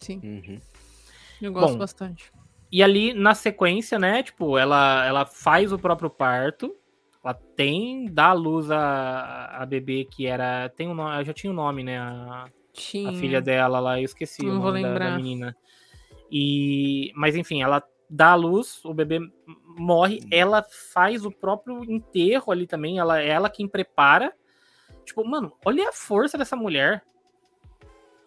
sim. 0.00 0.20
Uhum. 0.22 0.60
Eu 1.40 1.52
gosto 1.52 1.72
Bom, 1.72 1.78
bastante. 1.78 2.32
E 2.70 2.82
ali, 2.82 3.14
na 3.14 3.34
sequência, 3.34 3.98
né? 3.98 4.22
Tipo, 4.22 4.58
ela, 4.58 5.04
ela 5.06 5.26
faz 5.26 5.72
o 5.72 5.78
próprio 5.78 6.10
parto. 6.10 6.74
Ela 7.24 7.34
tem, 7.34 8.06
dá 8.06 8.26
à 8.28 8.32
luz 8.32 8.70
a, 8.70 9.62
a 9.62 9.66
bebê 9.66 10.04
que 10.04 10.26
era. 10.26 10.68
Tem 10.70 10.88
um 10.88 10.94
nome, 10.94 11.24
já 11.24 11.32
tinha 11.32 11.50
o 11.50 11.52
um 11.52 11.56
nome, 11.56 11.82
né? 11.82 11.98
A, 11.98 12.48
Tinha. 12.72 13.10
a 13.10 13.12
filha 13.12 13.40
dela 13.40 13.80
lá, 13.80 14.00
eu 14.00 14.04
esqueci 14.04 14.44
Não 14.44 14.58
o 14.58 14.60
vou 14.60 14.70
nome 14.70 14.82
da- 14.82 14.98
da, 14.98 15.16
menina. 15.16 15.56
E, 16.30 17.12
mas 17.14 17.34
enfim, 17.36 17.62
ela 17.62 17.82
dá 18.08 18.30
à 18.32 18.34
luz, 18.34 18.84
o 18.84 18.94
bebê 18.94 19.20
morre, 19.76 20.20
ela 20.30 20.64
faz 20.92 21.24
o 21.24 21.30
próprio 21.30 21.82
enterro 21.84 22.52
ali 22.52 22.66
também, 22.66 22.98
ela 22.98 23.20
é 23.20 23.28
ela 23.28 23.50
quem 23.50 23.68
prepara. 23.68 24.32
Tipo, 25.04 25.24
mano, 25.24 25.52
olha 25.64 25.88
a 25.88 25.92
força 25.92 26.36
dessa 26.36 26.56
mulher. 26.56 27.04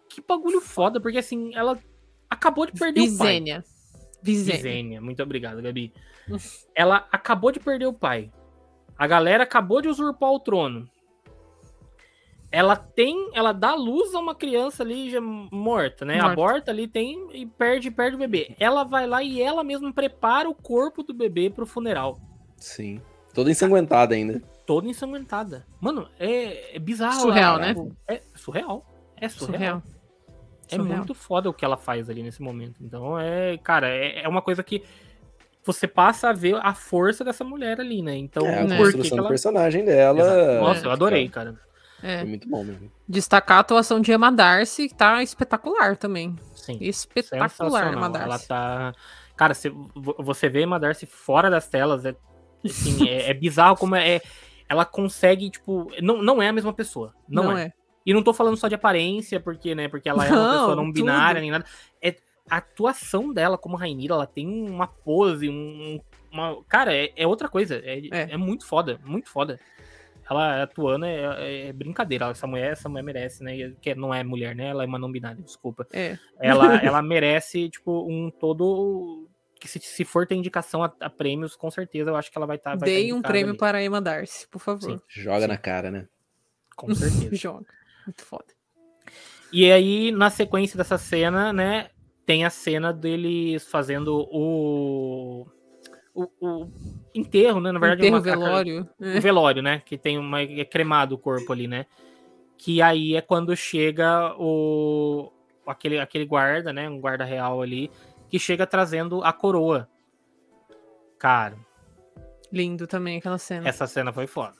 Que 0.08 0.20
bagulho 0.20 0.60
foda, 0.60 1.00
porque 1.00 1.18
assim, 1.18 1.54
ela 1.54 1.78
acabou 2.28 2.66
de 2.66 2.72
perder 2.72 3.02
o 3.02 3.18
pai. 3.18 3.40
Visênia. 4.22 5.00
Muito 5.00 5.22
obrigado, 5.22 5.62
Gabi. 5.62 5.92
Ela 6.74 7.06
acabou 7.10 7.50
de 7.50 7.58
perder 7.60 7.86
o 7.86 7.92
pai. 7.92 8.30
A 8.98 9.06
galera 9.06 9.44
acabou 9.44 9.80
de 9.80 9.88
usurpar 9.88 10.30
o 10.30 10.40
trono. 10.40 10.88
Ela 12.52 12.74
tem, 12.74 13.30
ela 13.32 13.52
dá 13.52 13.74
luz 13.74 14.12
a 14.14 14.18
uma 14.18 14.34
criança 14.34 14.82
ali 14.82 15.08
já 15.08 15.20
morta, 15.20 16.04
né? 16.04 16.16
Morta. 16.16 16.32
Aborta 16.32 16.70
ali, 16.72 16.88
tem 16.88 17.28
e 17.32 17.46
perde, 17.46 17.90
perde 17.92 18.16
o 18.16 18.18
bebê. 18.18 18.56
Ela 18.58 18.82
vai 18.82 19.06
lá 19.06 19.22
e 19.22 19.40
ela 19.40 19.62
mesma 19.62 19.92
prepara 19.92 20.48
o 20.48 20.54
corpo 20.54 21.02
do 21.04 21.14
bebê 21.14 21.48
pro 21.48 21.64
funeral. 21.64 22.18
Sim. 22.56 23.00
Toda 23.32 23.50
ensanguentada 23.50 24.16
ainda. 24.16 24.42
Toda 24.66 24.88
ensanguentada. 24.88 25.64
Mano, 25.80 26.08
é, 26.18 26.74
é 26.76 26.78
bizarro. 26.80 27.20
Surreal, 27.20 27.60
ela- 27.60 27.72
né? 27.74 27.92
É 28.08 28.20
surreal. 28.34 28.84
É 29.16 29.28
surreal. 29.28 29.80
Surreal. 29.80 29.82
É 30.70 30.76
Surreal. 30.76 30.96
muito 30.98 31.14
foda 31.14 31.48
o 31.48 31.52
que 31.54 31.64
ela 31.64 31.76
faz 31.76 32.08
ali 32.10 32.22
nesse 32.22 32.40
momento. 32.42 32.76
Então, 32.80 33.18
é, 33.18 33.58
cara, 33.58 33.88
é, 33.88 34.22
é 34.22 34.28
uma 34.28 34.42
coisa 34.42 34.62
que 34.62 34.82
você 35.64 35.86
passa 35.86 36.30
a 36.30 36.32
ver 36.32 36.56
a 36.62 36.72
força 36.74 37.22
dessa 37.24 37.44
mulher 37.44 37.80
ali, 37.80 38.02
né? 38.02 38.16
Então, 38.16 38.46
É, 38.46 38.60
a 38.60 38.64
Né. 38.64 38.76
por 38.76 38.86
que 38.86 38.92
construção 38.92 39.02
que 39.02 39.10
do 39.16 39.18
ela... 39.20 39.28
personagem 39.28 39.84
dela. 39.84 40.20
Exato. 40.20 40.60
Nossa, 40.64 40.84
É. 40.84 40.86
eu 40.86 40.90
adorei, 40.92 41.28
cara. 41.28 41.54
É. 42.02 42.18
Foi 42.20 42.28
muito 42.28 42.48
bom 42.48 42.64
mesmo. 42.64 42.90
Destacar 43.08 43.58
a 43.58 43.60
atuação 43.60 44.00
de 44.00 44.10
Emma 44.10 44.32
Darcy, 44.32 44.88
que 44.88 44.94
tá 44.94 45.22
espetacular 45.22 45.96
também. 45.98 46.34
Sim. 46.54 46.78
Espetacular, 46.80 47.92
Emma 47.92 48.06
Sensacional. 48.06 48.14
Ela 48.22 48.28
Darcy. 48.28 48.48
tá. 48.48 48.92
Cara, 49.36 49.52
você, 49.54 49.70
você 50.18 50.48
vê 50.48 50.62
Emma 50.62 50.80
Darcy 50.80 51.04
fora 51.06 51.50
das 51.50 51.68
telas, 51.68 52.04
é, 52.06 52.14
assim, 52.64 53.06
é, 53.08 53.30
é 53.30 53.34
bizarro 53.34 53.76
como 53.76 53.96
é. 53.96 54.16
é- 54.16 54.22
Ela 54.68 54.84
consegue, 54.84 55.50
tipo. 55.50 55.90
Não, 56.00 56.22
não 56.22 56.40
é 56.40 56.48
a 56.48 56.52
mesma 56.52 56.72
pessoa. 56.72 57.12
Não, 57.28 57.56
é. 57.56 57.72
E 58.04 58.14
não 58.14 58.22
tô 58.22 58.32
falando 58.32 58.56
só 58.56 58.66
de 58.68 58.74
aparência, 58.74 59.38
porque, 59.40 59.74
né? 59.74 59.88
Porque 59.88 60.08
ela 60.08 60.26
é 60.26 60.30
uma 60.30 60.36
Não, 60.36 60.50
pessoa 60.52 60.76
não 60.76 60.84
tudo. 60.86 60.94
binária 60.94 61.40
nem 61.40 61.50
nada. 61.50 61.64
É 62.02 62.14
a 62.48 62.56
atuação 62.56 63.32
dela 63.32 63.56
como 63.58 63.76
Rainira, 63.76 64.14
ela 64.14 64.26
tem 64.26 64.46
uma 64.68 64.86
pose, 64.86 65.48
um. 65.48 66.00
Uma... 66.32 66.62
Cara, 66.64 66.94
é, 66.94 67.12
é 67.16 67.26
outra 67.26 67.48
coisa. 67.48 67.76
É, 67.84 67.98
É. 68.10 68.32
é 68.32 68.36
muito 68.36 68.66
foda, 68.66 68.98
muito 69.04 69.28
foda. 69.28 69.58
Ela 70.28 70.62
atuando 70.62 71.04
é, 71.04 71.16
é- 71.38 71.68
é 71.68 71.72
brincadeira. 71.72 72.26
Essa 72.26 72.46
mulher, 72.46 72.72
essa 72.72 72.88
mulher 72.88 73.02
merece, 73.02 73.42
né? 73.42 73.72
Que 73.80 73.94
não 73.96 74.14
é 74.14 74.22
mulher, 74.22 74.54
né? 74.54 74.68
Ela 74.68 74.84
é 74.84 74.86
uma 74.86 74.98
não 74.98 75.10
binária, 75.10 75.42
desculpa. 75.42 75.86
É. 75.92 76.16
Ela, 76.40 76.76
ela 76.84 77.02
merece, 77.02 77.68
tipo, 77.68 78.06
um 78.08 78.30
todo. 78.30 79.28
Que 79.60 79.68
se, 79.68 79.78
se 79.80 80.04
for 80.04 80.26
ter 80.26 80.36
indicação 80.36 80.82
a, 80.82 80.92
a 81.00 81.10
prêmios, 81.10 81.54
com 81.56 81.70
certeza 81.70 82.10
eu 82.10 82.16
acho 82.16 82.30
que 82.30 82.38
ela 82.38 82.46
vai 82.46 82.56
estar. 82.56 82.72
Tá, 82.72 82.78
tá 82.78 82.84
Dei 82.86 83.12
um 83.12 83.20
prêmio 83.20 83.50
ali. 83.50 83.58
para 83.58 83.78
a 83.78 83.82
Emma 83.84 84.00
Darcy, 84.00 84.46
por 84.48 84.60
favor. 84.60 84.80
Sim. 84.90 85.00
Joga 85.08 85.42
Sim. 85.42 85.46
na 85.48 85.58
cara, 85.58 85.90
né? 85.90 86.06
Com 86.76 86.94
certeza. 86.94 87.34
Joga. 87.36 87.66
Muito 88.10 88.24
foda. 88.24 88.44
E 89.52 89.70
aí, 89.70 90.10
na 90.10 90.30
sequência 90.30 90.76
dessa 90.76 90.98
cena, 90.98 91.52
né, 91.52 91.90
tem 92.26 92.44
a 92.44 92.50
cena 92.50 92.92
deles 92.92 93.64
fazendo 93.68 94.26
o. 94.32 95.46
O, 96.12 96.24
o 96.40 96.72
enterro, 97.14 97.60
né? 97.60 97.70
Na 97.70 97.78
verdade, 97.78 98.02
Enterro, 98.02 98.16
uma- 98.16 98.20
velório. 98.20 98.88
O 98.98 99.20
velório, 99.20 99.62
né? 99.62 99.80
Que 99.86 99.96
tem 99.96 100.18
uma. 100.18 100.42
É 100.42 100.64
cremado 100.64 101.14
o 101.14 101.18
corpo 101.18 101.52
ali, 101.52 101.68
né? 101.68 101.86
Que 102.58 102.82
aí 102.82 103.14
é 103.14 103.20
quando 103.20 103.56
chega 103.56 104.34
o. 104.36 105.32
Aquele, 105.64 106.00
aquele 106.00 106.24
guarda, 106.26 106.72
né? 106.72 106.88
Um 106.88 107.00
guarda 107.00 107.24
real 107.24 107.62
ali. 107.62 107.90
Que 108.28 108.40
chega 108.40 108.66
trazendo 108.66 109.22
a 109.22 109.32
coroa. 109.32 109.88
Cara, 111.16 111.56
Lindo 112.52 112.86
também 112.88 113.18
aquela 113.18 113.38
cena. 113.38 113.68
essa 113.68 113.86
cena 113.86 114.12
foi 114.12 114.26
foda. 114.26 114.56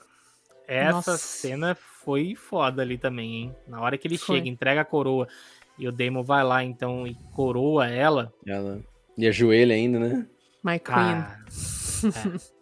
Essa 0.67 0.91
Nossa. 0.93 1.17
cena 1.17 1.75
foi 2.03 2.35
foda 2.35 2.81
ali 2.81 2.97
também, 2.97 3.35
hein? 3.35 3.55
Na 3.67 3.81
hora 3.81 3.97
que 3.97 4.07
ele 4.07 4.17
Foi. 4.17 4.37
chega, 4.37 4.49
entrega 4.49 4.81
a 4.81 4.85
coroa 4.85 5.27
e 5.77 5.87
o 5.87 5.91
Damon 5.91 6.23
vai 6.23 6.43
lá 6.43 6.63
então 6.63 7.07
e 7.07 7.15
coroa 7.33 7.87
ela. 7.87 8.33
Ela... 8.45 8.81
E 9.17 9.27
ajoelha 9.27 9.75
ainda, 9.75 9.99
né? 9.99 10.27
My 10.63 10.79
Queen. 10.79 10.81
Cara, 10.81 11.39
é. 12.05 12.61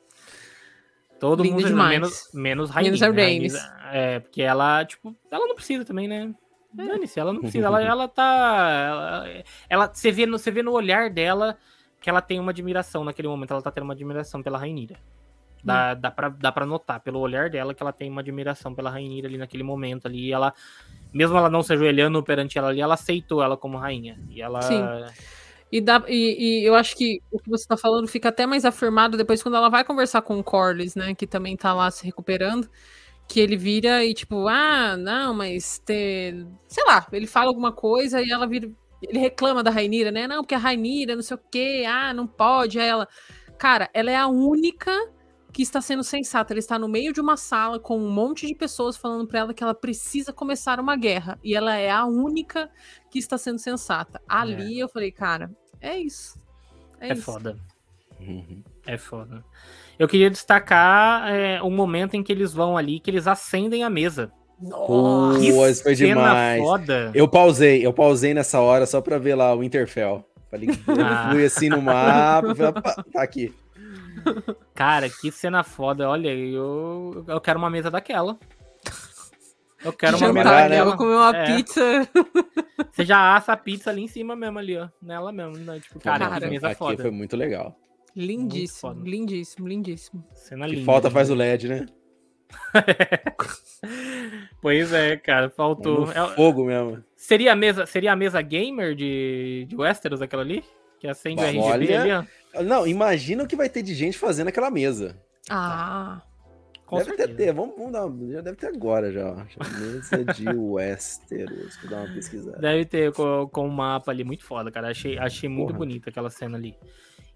Todo 1.20 1.44
Linda 1.44 1.56
mundo 1.56 1.68
demais. 1.68 1.90
menos 1.90 2.30
menos 2.34 2.70
Rainha. 2.70 2.92
Menos 2.92 3.04
a 3.04 3.12
Rhaenys. 3.12 3.56
É, 3.92 4.20
porque 4.20 4.42
ela, 4.42 4.86
tipo, 4.86 5.16
ela 5.30 5.48
não 5.48 5.56
precisa 5.56 5.84
também, 5.84 6.08
né? 6.08 6.34
Dane-se, 6.74 7.20
ela 7.20 7.34
não 7.34 7.42
precisa. 7.42 7.66
Ela, 7.66 7.82
ela 7.82 8.08
tá. 8.08 8.88
Ela, 8.88 9.44
ela, 9.70 9.88
você, 9.94 10.12
vê 10.12 10.26
no, 10.26 10.38
você 10.38 10.52
vê 10.52 10.62
no 10.62 10.72
olhar 10.72 11.10
dela 11.10 11.58
que 12.00 12.10
ela 12.10 12.22
tem 12.22 12.40
uma 12.40 12.52
admiração 12.52 13.04
naquele 13.04 13.28
momento. 13.28 13.52
Ela 13.52 13.62
tá 13.62 13.72
tendo 13.72 13.84
uma 13.84 13.94
admiração 13.94 14.42
pela 14.42 14.58
Rainira. 14.58 14.96
Dá, 15.64 15.94
dá, 15.94 16.10
pra, 16.10 16.30
dá 16.30 16.52
pra 16.52 16.66
notar 16.66 17.02
pelo 17.02 17.20
olhar 17.20 17.50
dela 17.50 17.74
que 17.74 17.84
ela 17.84 17.92
tem 17.92 18.10
uma 18.10 18.22
admiração 18.22 18.74
pela 18.74 18.90
Rainira 18.90 19.28
ali 19.28 19.38
naquele 19.38 19.64
momento 19.64 20.08
ali. 20.08 20.28
E 20.28 20.32
ela, 20.32 20.54
mesmo 21.14 21.38
ela 21.38 21.50
não 21.50 21.62
se 21.62 21.74
ajoelhando 21.74 22.24
perante 22.24 22.58
ela 22.58 22.70
ali, 22.70 22.82
ela 22.82 22.94
aceitou 22.94 23.44
ela 23.44 23.58
como 23.58 23.78
rainha. 23.78 24.20
E 24.30 24.42
ela. 24.42 24.62
Sim. 24.62 24.82
E, 25.72 25.80
dá, 25.82 26.04
e, 26.08 26.62
e 26.62 26.66
eu 26.66 26.74
acho 26.74 26.96
que 26.96 27.22
o 27.32 27.40
que 27.40 27.50
você 27.50 27.68
tá 27.68 27.78
falando 27.78 28.08
fica 28.08 28.30
até 28.30 28.46
mais 28.46 28.66
afirmado 28.66 29.18
depois 29.18 29.44
quando 29.44 29.56
ela 29.56 29.70
vai 29.70 29.84
conversar 29.84 30.22
com 30.22 30.40
o 30.40 30.44
Corlys, 30.44 30.96
né? 30.96 31.14
Que 31.14 31.28
também 31.28 31.56
tá 31.56 31.74
lá 31.74 31.92
se 31.92 32.06
recuperando. 32.06 32.70
Que 33.28 33.40
ele 33.40 33.56
vira 33.56 34.04
e 34.04 34.14
tipo, 34.14 34.48
ah, 34.48 34.98
não, 34.98 35.34
mas. 35.34 35.84
Sei 35.86 36.86
lá, 36.88 37.06
ele 37.12 37.28
fala 37.28 37.48
alguma 37.48 37.72
coisa 37.72 38.22
e 38.22 38.32
ela 38.32 38.48
vira. 38.48 38.70
Ele 39.02 39.20
reclama 39.20 39.64
da 39.64 39.72
Rainira, 39.72 40.12
né? 40.12 40.28
Não, 40.28 40.42
porque 40.42 40.56
a 40.56 40.58
Rainira, 40.58 41.16
não 41.16 41.22
sei 41.22 41.38
o 41.38 41.40
quê, 41.52 41.86
ah, 41.88 42.14
não 42.14 42.26
pode. 42.26 42.80
Aí 42.80 42.88
ela. 42.88 43.08
Cara, 43.58 43.90
ela 43.94 44.10
é 44.10 44.16
a 44.16 44.28
única 44.28 44.92
que 45.52 45.62
está 45.64 45.82
sendo 45.82 46.04
sensata. 46.04 46.54
Ela 46.54 46.60
está 46.60 46.78
no 46.78 46.88
meio 46.88 47.12
de 47.14 47.20
uma 47.22 47.36
sala 47.38 47.80
com 47.80 47.98
um 47.98 48.10
monte 48.12 48.46
de 48.48 48.54
pessoas 48.56 48.96
falando 48.98 49.28
para 49.28 49.40
ela 49.40 49.54
que 49.54 49.64
ela 49.64 49.74
precisa 49.74 50.32
começar 50.32 50.80
uma 50.80 50.96
guerra. 50.96 51.40
E 51.44 51.56
ela 51.56 51.76
é 51.76 51.90
a 51.90 52.06
única 52.06 52.70
que 53.10 53.18
está 53.20 53.38
sendo 53.38 53.58
sensata. 53.60 54.22
Ali 54.28 54.80
eu 54.80 54.88
falei, 54.88 55.12
cara, 55.12 55.50
é 55.82 55.98
isso. 55.98 56.38
É, 57.00 57.10
É 57.10 57.14
isso. 57.14 57.24
foda. 57.24 57.58
Uhum. 58.20 58.64
É 58.86 58.98
foda. 58.98 59.44
Eu 59.98 60.08
queria 60.08 60.30
destacar 60.30 61.30
é, 61.32 61.62
o 61.62 61.70
momento 61.70 62.16
em 62.16 62.24
que 62.24 62.32
eles 62.32 62.54
vão 62.54 62.78
ali, 62.78 63.00
que 63.00 63.10
eles 63.10 63.28
acendem 63.28 63.84
a 63.84 63.90
mesa. 63.90 64.32
Nossa, 64.62 65.40
Que 65.40 65.48
isso 65.48 65.84
foi 65.84 65.96
demais. 65.96 66.62
foda. 66.62 67.12
Eu 67.14 67.28
pausei, 67.28 67.86
eu 67.86 67.94
pausei 67.94 68.34
nessa 68.34 68.60
hora 68.60 68.86
só 68.86 69.00
pra 69.02 69.18
ver 69.18 69.36
lá 69.36 69.54
o 69.54 69.60
Winterfell. 69.60 70.26
Falei, 70.52 70.70
eu 70.70 70.74
Ah. 71.06 71.30
fui 71.32 71.46
assim 71.46 71.70
no 71.70 71.82
mapa, 71.82 72.54
falei, 72.56 72.72
"Opa, 72.72 73.04
tá 73.12 73.22
aqui. 73.24 73.54
Cara, 74.74 75.10
que 75.10 75.32
cena 75.32 75.64
foda. 75.64 76.10
Olha, 76.10 76.30
eu, 76.34 77.24
eu 77.28 77.42
quero 77.42 77.60
uma 77.60 77.70
mesa 77.70 77.92
daquela. 77.92 78.38
Eu 79.84 79.94
quero 79.94 80.18
uma 80.18 80.34
mesa 80.34 80.50
Jantar, 80.50 80.70
né? 80.70 80.76
né? 80.76 80.82
Eu 80.82 80.86
daquela. 80.86 80.86
vou 80.86 80.98
comer 80.98 81.16
uma 81.16 81.38
É. 81.38 81.56
pizza. 81.56 82.10
Você 82.92 83.06
já 83.06 83.36
assa 83.36 83.54
a 83.54 83.58
pizza 83.58 83.90
ali 83.90 84.04
em 84.04 84.08
cima 84.08 84.36
mesmo, 84.36 84.60
ali, 84.60 84.78
ó. 84.78 84.90
Nela 85.02 85.32
mesmo, 85.32 85.58
né? 85.58 85.80
Tipo, 85.80 86.00
cara, 86.00 86.28
Cara, 86.28 86.42
que 86.42 86.50
mesa 86.52 86.68
aqui 86.68 86.78
foda. 86.78 87.02
foi 87.02 87.12
muito 87.12 87.36
legal. 87.38 87.76
Lindíssimo, 88.16 88.94
lindíssimo, 89.04 89.68
lindíssimo. 89.68 90.26
Cena 90.34 90.66
linda. 90.66 90.80
Que 90.80 90.86
falta 90.86 91.10
faz 91.10 91.30
o 91.30 91.36
LED, 91.36 91.68
né? 91.70 91.86
pois 94.62 94.92
é, 94.94 95.18
cara, 95.18 95.50
faltou. 95.50 96.12
É, 96.12 96.20
é 96.20 96.28
fogo 96.36 96.66
mesmo. 96.66 97.04
Seria 97.16 97.54
a 97.54 97.56
mesa, 97.56 97.86
seria 97.86 98.12
a 98.12 98.16
mesa 98.16 98.42
gamer 98.42 98.96
de, 98.96 99.66
de 99.70 99.76
Westeros 99.76 100.22
aquela 100.22 100.42
ali? 100.42 100.64
Que 101.00 101.08
acende 101.08 101.42
o 101.42 101.46
RGB 101.46 101.60
olha... 101.60 102.02
ali, 102.20 102.28
ó. 102.56 102.64
Não, 102.64 102.88
imagina 102.88 103.44
o 103.44 103.48
que 103.48 103.56
vai 103.56 103.70
ter 103.70 103.82
de 103.82 103.94
gente 103.94 104.18
fazendo 104.18 104.50
aquela 104.50 104.70
mesa. 104.70 105.16
Ah. 105.50 106.22
Com 106.86 106.98
deve 106.98 107.10
certeza. 107.10 107.36
ter, 107.36 107.54
vamos, 107.54 107.76
vamos 107.78 107.92
dar, 107.92 108.34
já 108.34 108.42
deve 108.42 108.58
ter 108.58 108.68
agora 108.68 109.12
já. 109.12 109.46
Mesa 109.80 110.26
de 110.26 110.50
Westeros, 110.58 111.78
vou 111.82 111.90
dar 111.92 111.98
uma 111.98 112.14
pesquisada. 112.16 112.58
Deve 112.58 112.86
ter 112.86 113.14
com, 113.14 113.48
com 113.52 113.68
um 113.68 113.70
mapa 113.70 114.12
ali 114.12 114.24
muito 114.24 114.44
foda, 114.44 114.72
cara. 114.72 114.90
Achei, 114.90 115.18
achei 115.20 115.48
muito 115.48 115.72
bonita 115.72 116.10
aquela 116.10 116.32
cena 116.32 116.58
ali. 116.58 116.76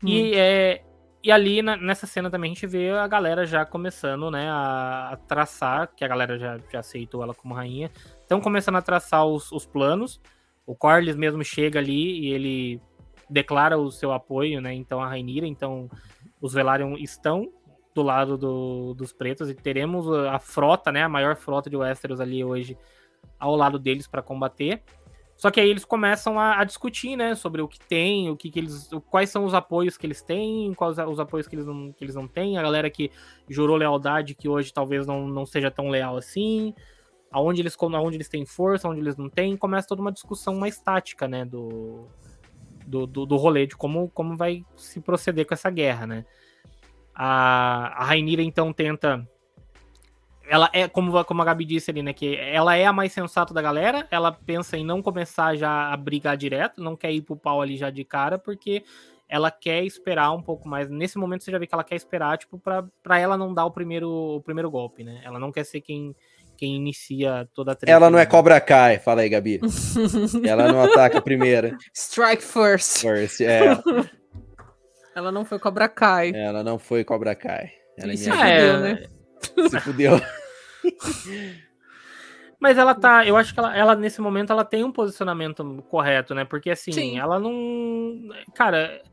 Hum. 0.03 0.07
E 0.07 0.33
é, 0.33 0.81
e 1.23 1.31
ali 1.31 1.61
na, 1.61 1.77
nessa 1.77 2.05
cena 2.05 2.29
também 2.29 2.51
a 2.51 2.53
gente 2.53 2.67
vê 2.67 2.89
a 2.89 3.07
galera 3.07 3.45
já 3.45 3.63
começando, 3.63 4.29
né, 4.29 4.49
a, 4.49 5.11
a, 5.13 5.17
traçar, 5.17 5.89
que 5.95 6.03
a 6.03 6.07
galera 6.07 6.37
já, 6.37 6.59
já 6.71 6.79
aceitou 6.79 7.23
ela 7.23 7.33
como 7.33 7.53
rainha. 7.53 7.89
Estão 8.21 8.41
começando 8.41 8.75
a 8.75 8.81
traçar 8.81 9.25
os, 9.25 9.51
os 9.51 9.65
planos. 9.65 10.19
O 10.65 10.75
Corlys 10.75 11.15
mesmo 11.15 11.43
chega 11.43 11.79
ali 11.79 12.21
e 12.21 12.33
ele 12.33 12.81
declara 13.33 13.77
o 13.77 13.91
seu 13.91 14.13
apoio, 14.13 14.61
né? 14.61 14.73
Então 14.73 15.01
a 15.01 15.07
Rainira, 15.07 15.47
então 15.47 15.89
os 16.39 16.53
Velaryon 16.53 16.95
estão 16.97 17.51
do 17.93 18.03
lado 18.03 18.37
do, 18.37 18.93
dos 18.93 19.11
pretos 19.11 19.49
e 19.49 19.53
teremos 19.53 20.07
a 20.11 20.39
frota, 20.39 20.91
né, 20.91 21.03
a 21.03 21.09
maior 21.09 21.35
frota 21.35 21.69
de 21.69 21.77
Westeros 21.77 22.19
ali 22.19 22.43
hoje 22.43 22.77
ao 23.39 23.55
lado 23.55 23.77
deles 23.77 24.07
para 24.07 24.21
combater. 24.21 24.81
Só 25.35 25.51
que 25.51 25.59
aí 25.59 25.69
eles 25.69 25.83
começam 25.83 26.39
a, 26.39 26.59
a, 26.59 26.63
discutir, 26.63 27.15
né, 27.15 27.35
sobre 27.35 27.61
o 27.61 27.67
que 27.67 27.79
tem, 27.79 28.29
o 28.29 28.37
que, 28.37 28.49
que 28.49 28.59
eles, 28.59 28.89
quais 29.09 29.29
são 29.29 29.45
os 29.45 29.53
apoios 29.53 29.97
que 29.97 30.05
eles 30.05 30.21
têm, 30.21 30.73
quais 30.73 30.97
os 30.97 31.19
apoios 31.19 31.47
que 31.47 31.55
eles 31.55 31.65
não, 31.65 31.91
que 31.91 32.03
eles 32.03 32.15
não 32.15 32.27
têm, 32.27 32.57
a 32.57 32.61
galera 32.61 32.89
que 32.89 33.11
jurou 33.49 33.75
lealdade 33.75 34.35
que 34.35 34.47
hoje 34.47 34.71
talvez 34.71 35.05
não, 35.05 35.27
não 35.27 35.45
seja 35.45 35.69
tão 35.71 35.89
leal 35.89 36.17
assim, 36.17 36.73
aonde 37.31 37.61
eles, 37.61 37.75
aonde 37.79 38.17
eles 38.17 38.29
têm 38.29 38.45
força, 38.45 38.87
onde 38.87 39.01
eles 39.01 39.17
não 39.17 39.29
têm, 39.29 39.57
começa 39.57 39.87
toda 39.87 40.01
uma 40.01 40.11
discussão 40.11 40.55
mais 40.55 40.79
tática, 40.79 41.27
né, 41.27 41.43
do, 41.43 42.07
do, 42.85 43.05
do, 43.07 43.25
do 43.25 43.35
rolê, 43.35 43.65
de 43.67 43.75
como, 43.75 44.09
como 44.09 44.35
vai 44.35 44.65
se 44.75 45.01
proceder 45.01 45.45
com 45.45 45.53
essa 45.53 45.69
guerra, 45.69 46.07
né. 46.07 46.25
A, 47.15 48.01
a 48.01 48.05
Rainira 48.05 48.41
então 48.41 48.73
tenta 48.73 49.27
ela 50.47 50.69
é, 50.73 50.87
como, 50.87 51.23
como 51.23 51.41
a 51.41 51.45
Gabi 51.45 51.65
disse 51.65 51.89
ali, 51.89 52.03
né? 52.03 52.13
Que 52.13 52.35
ela 52.35 52.75
é 52.75 52.85
a 52.85 52.93
mais 52.93 53.13
sensata 53.13 53.53
da 53.53 53.61
galera. 53.61 54.07
Ela 54.11 54.31
pensa 54.31 54.77
em 54.77 54.85
não 54.85 55.01
começar 55.01 55.55
já 55.55 55.91
a 55.91 55.97
brigar 55.97 56.35
direto, 56.35 56.81
não 56.81 56.95
quer 56.95 57.11
ir 57.11 57.21
pro 57.21 57.35
pau 57.35 57.61
ali 57.61 57.77
já 57.77 57.89
de 57.89 58.03
cara, 58.03 58.37
porque 58.37 58.83
ela 59.27 59.49
quer 59.49 59.83
esperar 59.83 60.31
um 60.31 60.41
pouco 60.41 60.67
mais. 60.67 60.89
Nesse 60.89 61.17
momento 61.17 61.43
você 61.43 61.51
já 61.51 61.57
vê 61.57 61.65
que 61.65 61.73
ela 61.73 61.83
quer 61.83 61.95
esperar, 61.95 62.37
tipo, 62.37 62.59
pra, 62.59 62.85
pra 63.01 63.17
ela 63.17 63.37
não 63.37 63.53
dar 63.53 63.65
o 63.65 63.71
primeiro, 63.71 64.09
o 64.09 64.41
primeiro 64.41 64.69
golpe, 64.69 65.03
né? 65.03 65.21
Ela 65.23 65.39
não 65.39 65.51
quer 65.51 65.63
ser 65.63 65.81
quem, 65.81 66.15
quem 66.57 66.75
inicia 66.75 67.47
toda 67.53 67.71
a 67.73 67.75
treta. 67.75 67.91
Ela 67.91 68.09
não 68.09 68.19
é 68.19 68.25
Cobra 68.25 68.59
Kai, 68.61 68.99
fala 68.99 69.21
aí, 69.21 69.29
Gabi. 69.29 69.59
ela 70.47 70.71
não 70.71 70.81
ataca 70.81 71.21
primeiro. 71.21 71.77
Strike 71.93 72.43
first. 72.43 73.01
First, 73.01 73.41
é. 73.41 73.77
Ela 75.15 75.31
não 75.31 75.45
foi 75.45 75.59
Cobra 75.59 75.87
Kai. 75.87 76.31
Ela 76.33 76.63
não 76.63 76.79
foi 76.79 77.03
Cobra 77.03 77.35
Kai. 77.35 77.71
Ela 77.97 78.13
é 78.13 78.15
se 78.15 78.31
fudeu, 78.31 78.79
né? 78.79 79.07
Se 79.69 79.79
fudeu. 79.81 80.21
Mas 82.59 82.77
ela 82.77 82.95
tá, 82.95 83.25
eu 83.27 83.35
acho 83.35 83.53
que 83.53 83.59
ela, 83.59 83.75
ela, 83.75 83.95
nesse 83.95 84.21
momento 84.21 84.51
ela 84.51 84.63
tem 84.63 84.83
um 84.83 84.91
posicionamento 84.91 85.83
correto, 85.89 86.33
né? 86.33 86.45
Porque 86.45 86.71
assim, 86.71 86.91
Sim. 86.93 87.19
ela 87.19 87.37
não, 87.37 88.29
cara, 88.55 89.03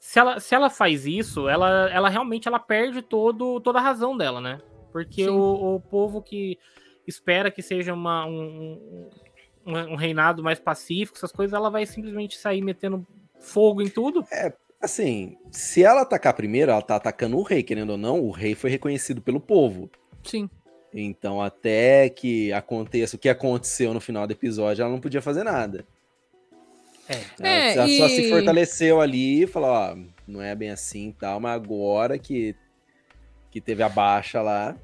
se 0.00 0.18
ela, 0.18 0.40
se 0.40 0.54
ela 0.54 0.70
faz 0.70 1.06
isso, 1.06 1.48
ela, 1.48 1.90
ela 1.90 2.08
realmente 2.08 2.48
ela 2.48 2.58
perde 2.58 3.02
todo, 3.02 3.60
toda 3.60 3.78
a 3.78 3.82
razão 3.82 4.16
dela, 4.16 4.40
né? 4.40 4.58
Porque 4.92 5.28
o, 5.28 5.76
o, 5.76 5.80
povo 5.80 6.22
que 6.22 6.58
espera 7.06 7.50
que 7.50 7.62
seja 7.62 7.92
uma, 7.92 8.26
um, 8.26 9.10
um, 9.66 9.76
um, 9.92 9.96
reinado 9.96 10.42
mais 10.42 10.58
pacífico, 10.58 11.16
essas 11.16 11.32
coisas, 11.32 11.54
ela 11.54 11.70
vai 11.70 11.86
simplesmente 11.86 12.36
sair 12.36 12.62
metendo 12.62 13.06
fogo 13.38 13.82
em 13.82 13.88
tudo. 13.88 14.24
É, 14.32 14.52
assim, 14.80 15.36
se 15.50 15.82
ela 15.82 16.02
atacar 16.02 16.34
primeiro, 16.34 16.70
ela 16.70 16.82
tá 16.82 16.96
atacando 16.96 17.36
o 17.36 17.42
rei, 17.42 17.62
querendo 17.62 17.90
ou 17.90 17.98
não, 17.98 18.20
o 18.20 18.30
rei 18.30 18.54
foi 18.54 18.70
reconhecido 18.70 19.20
pelo 19.20 19.40
povo. 19.40 19.90
Sim. 20.22 20.48
Então, 20.92 21.40
até 21.40 22.08
que 22.08 22.52
aconteça 22.52 23.16
o 23.16 23.18
que 23.18 23.28
aconteceu 23.28 23.92
no 23.92 24.00
final 24.00 24.26
do 24.26 24.32
episódio, 24.32 24.82
ela 24.82 24.90
não 24.90 25.00
podia 25.00 25.20
fazer 25.20 25.44
nada. 25.44 25.86
É, 27.08 27.14
ela, 27.38 27.48
é, 27.48 27.76
ela 27.76 27.88
e... 27.88 27.98
só 27.98 28.08
se 28.08 28.28
fortaleceu 28.28 29.00
ali 29.00 29.42
e 29.42 29.46
falou, 29.46 29.70
ó, 29.70 29.96
não 30.26 30.42
é 30.42 30.54
bem 30.54 30.70
assim 30.70 31.08
e 31.08 31.12
tal, 31.12 31.40
mas 31.40 31.54
agora 31.54 32.18
que, 32.18 32.54
que 33.50 33.60
teve 33.60 33.82
a 33.82 33.88
baixa 33.88 34.40
lá. 34.40 34.76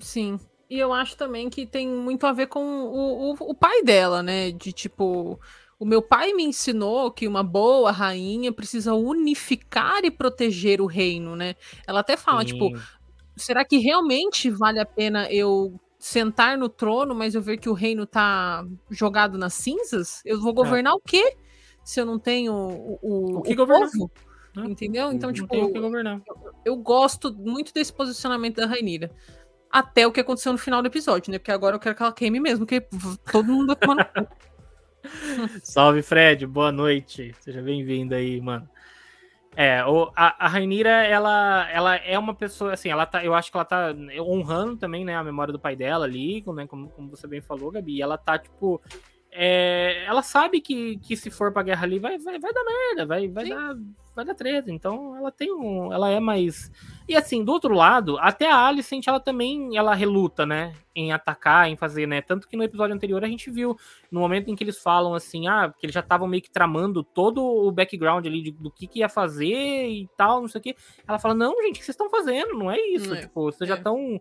Sim. 0.00 0.38
E 0.68 0.78
eu 0.78 0.92
acho 0.92 1.16
também 1.16 1.50
que 1.50 1.66
tem 1.66 1.88
muito 1.88 2.26
a 2.26 2.32
ver 2.32 2.46
com 2.46 2.60
o, 2.60 3.32
o, 3.32 3.36
o 3.40 3.54
pai 3.54 3.82
dela, 3.82 4.22
né? 4.22 4.52
De 4.52 4.72
tipo, 4.72 5.38
o 5.78 5.84
meu 5.84 6.00
pai 6.00 6.32
me 6.32 6.44
ensinou 6.44 7.10
que 7.10 7.26
uma 7.26 7.42
boa 7.42 7.90
rainha 7.90 8.52
precisa 8.52 8.94
unificar 8.94 10.04
e 10.04 10.10
proteger 10.10 10.80
o 10.80 10.86
reino, 10.86 11.34
né? 11.34 11.56
Ela 11.86 12.00
até 12.00 12.16
fala, 12.16 12.44
tipo, 12.44 12.66
Sim. 12.66 12.74
tipo, 12.74 12.86
será 13.34 13.64
que 13.64 13.78
realmente 13.78 14.50
vale 14.50 14.78
a 14.78 14.86
pena 14.86 15.30
eu 15.32 15.80
sentar 15.98 16.56
no 16.56 16.68
trono, 16.68 17.14
mas 17.14 17.34
eu 17.34 17.42
ver 17.42 17.56
que 17.56 17.68
o 17.68 17.74
reino 17.74 18.06
tá 18.06 18.64
jogado 18.90 19.36
nas 19.36 19.54
cinzas? 19.54 20.22
Eu 20.24 20.40
vou 20.40 20.52
governar 20.52 20.92
é. 20.92 20.96
o 20.96 21.00
quê? 21.00 21.36
Se 21.82 22.00
eu 22.00 22.06
não 22.06 22.18
tenho 22.18 22.52
o, 22.52 22.98
o, 23.02 23.38
o 23.38 23.42
que 23.42 23.54
o 23.54 23.56
governar? 23.56 23.90
povo? 23.90 24.10
Entendeu? 24.56 25.12
Então, 25.12 25.28
não 25.28 25.34
tipo, 25.34 25.54
eu, 25.54 25.72
eu, 26.64 26.76
gosto 26.76 27.32
muito 27.32 27.72
desse 27.72 27.92
posicionamento 27.92 28.56
da 28.56 28.66
Rainira. 28.66 29.10
Até 29.70 30.06
o 30.06 30.12
que 30.12 30.20
aconteceu 30.20 30.52
no 30.52 30.58
final 30.58 30.82
do 30.82 30.88
episódio, 30.88 31.30
né? 31.30 31.38
Porque 31.38 31.52
agora 31.52 31.76
eu 31.76 31.80
quero 31.80 31.94
que 31.94 32.02
ela 32.02 32.12
queime 32.12 32.40
mesmo, 32.40 32.66
porque 32.66 32.86
todo 33.30 33.52
mundo 33.52 33.76
tá 33.76 33.86
tomando. 33.86 34.28
Salve, 35.62 36.02
Fred. 36.02 36.46
Boa 36.46 36.72
noite. 36.72 37.32
Seja 37.40 37.62
bem-vindo 37.62 38.14
aí, 38.14 38.40
mano. 38.40 38.68
É, 39.56 39.84
o, 39.84 40.10
a, 40.14 40.46
a 40.46 40.48
Rainira, 40.48 40.90
ela, 40.90 41.68
ela 41.70 41.96
é 41.96 42.18
uma 42.18 42.34
pessoa, 42.34 42.72
assim, 42.72 42.88
ela 42.88 43.04
tá, 43.04 43.24
eu 43.24 43.34
acho 43.34 43.50
que 43.50 43.56
ela 43.56 43.64
tá 43.64 43.92
honrando 44.20 44.76
também, 44.76 45.04
né, 45.04 45.16
a 45.16 45.24
memória 45.24 45.52
do 45.52 45.58
pai 45.58 45.74
dela 45.74 46.04
ali, 46.04 46.44
né, 46.54 46.66
como, 46.68 46.88
como 46.90 47.10
você 47.10 47.26
bem 47.26 47.40
falou, 47.40 47.70
Gabi, 47.70 48.00
ela 48.00 48.16
tá, 48.16 48.38
tipo, 48.38 48.80
é, 49.32 50.04
ela 50.06 50.22
sabe 50.22 50.60
que, 50.60 50.98
que 50.98 51.16
se 51.16 51.30
for 51.30 51.52
pra 51.52 51.62
guerra 51.62 51.84
ali 51.84 51.98
vai, 51.98 52.18
vai, 52.18 52.38
vai 52.38 52.52
dar 52.52 52.64
merda, 52.64 53.06
vai, 53.06 53.28
vai, 53.28 53.48
dar, 53.48 53.76
vai 54.14 54.24
dar 54.24 54.34
treta. 54.34 54.72
Então 54.72 55.16
ela 55.16 55.30
tem 55.30 55.52
um. 55.52 55.92
Ela 55.92 56.10
é 56.10 56.18
mais. 56.18 56.70
E 57.08 57.16
assim, 57.16 57.44
do 57.44 57.52
outro 57.52 57.72
lado, 57.72 58.18
até 58.18 58.50
a 58.50 58.66
Alicent, 58.66 59.06
ela 59.06 59.20
também 59.20 59.76
ela 59.76 59.94
reluta, 59.94 60.44
né? 60.44 60.74
Em 60.94 61.12
atacar, 61.12 61.68
em 61.68 61.76
fazer, 61.76 62.06
né? 62.06 62.20
Tanto 62.20 62.48
que 62.48 62.56
no 62.56 62.64
episódio 62.64 62.94
anterior 62.94 63.22
a 63.24 63.28
gente 63.28 63.50
viu, 63.50 63.76
no 64.10 64.20
momento 64.20 64.50
em 64.50 64.56
que 64.56 64.64
eles 64.64 64.78
falam 64.78 65.14
assim, 65.14 65.46
ah, 65.46 65.72
que 65.78 65.86
eles 65.86 65.94
já 65.94 66.00
estavam 66.00 66.26
meio 66.26 66.42
que 66.42 66.50
tramando 66.50 67.04
todo 67.04 67.40
o 67.42 67.70
background 67.70 68.26
ali 68.26 68.42
de, 68.42 68.50
do 68.50 68.70
que, 68.70 68.88
que 68.88 68.98
ia 68.98 69.08
fazer 69.08 69.88
e 69.88 70.08
tal, 70.16 70.40
não 70.40 70.48
sei 70.48 70.58
o 70.58 70.62
que. 70.62 70.76
Ela 71.06 71.18
fala, 71.20 71.34
não, 71.34 71.54
gente, 71.62 71.76
o 71.76 71.78
que 71.78 71.84
vocês 71.84 71.94
estão 71.94 72.10
fazendo? 72.10 72.54
Não 72.54 72.70
é 72.70 72.80
isso. 72.80 73.10
Não 73.10 73.16
é. 73.16 73.20
Tipo, 73.20 73.44
vocês 73.44 73.70
é. 73.70 73.74
já 73.74 73.78
estão 73.78 74.20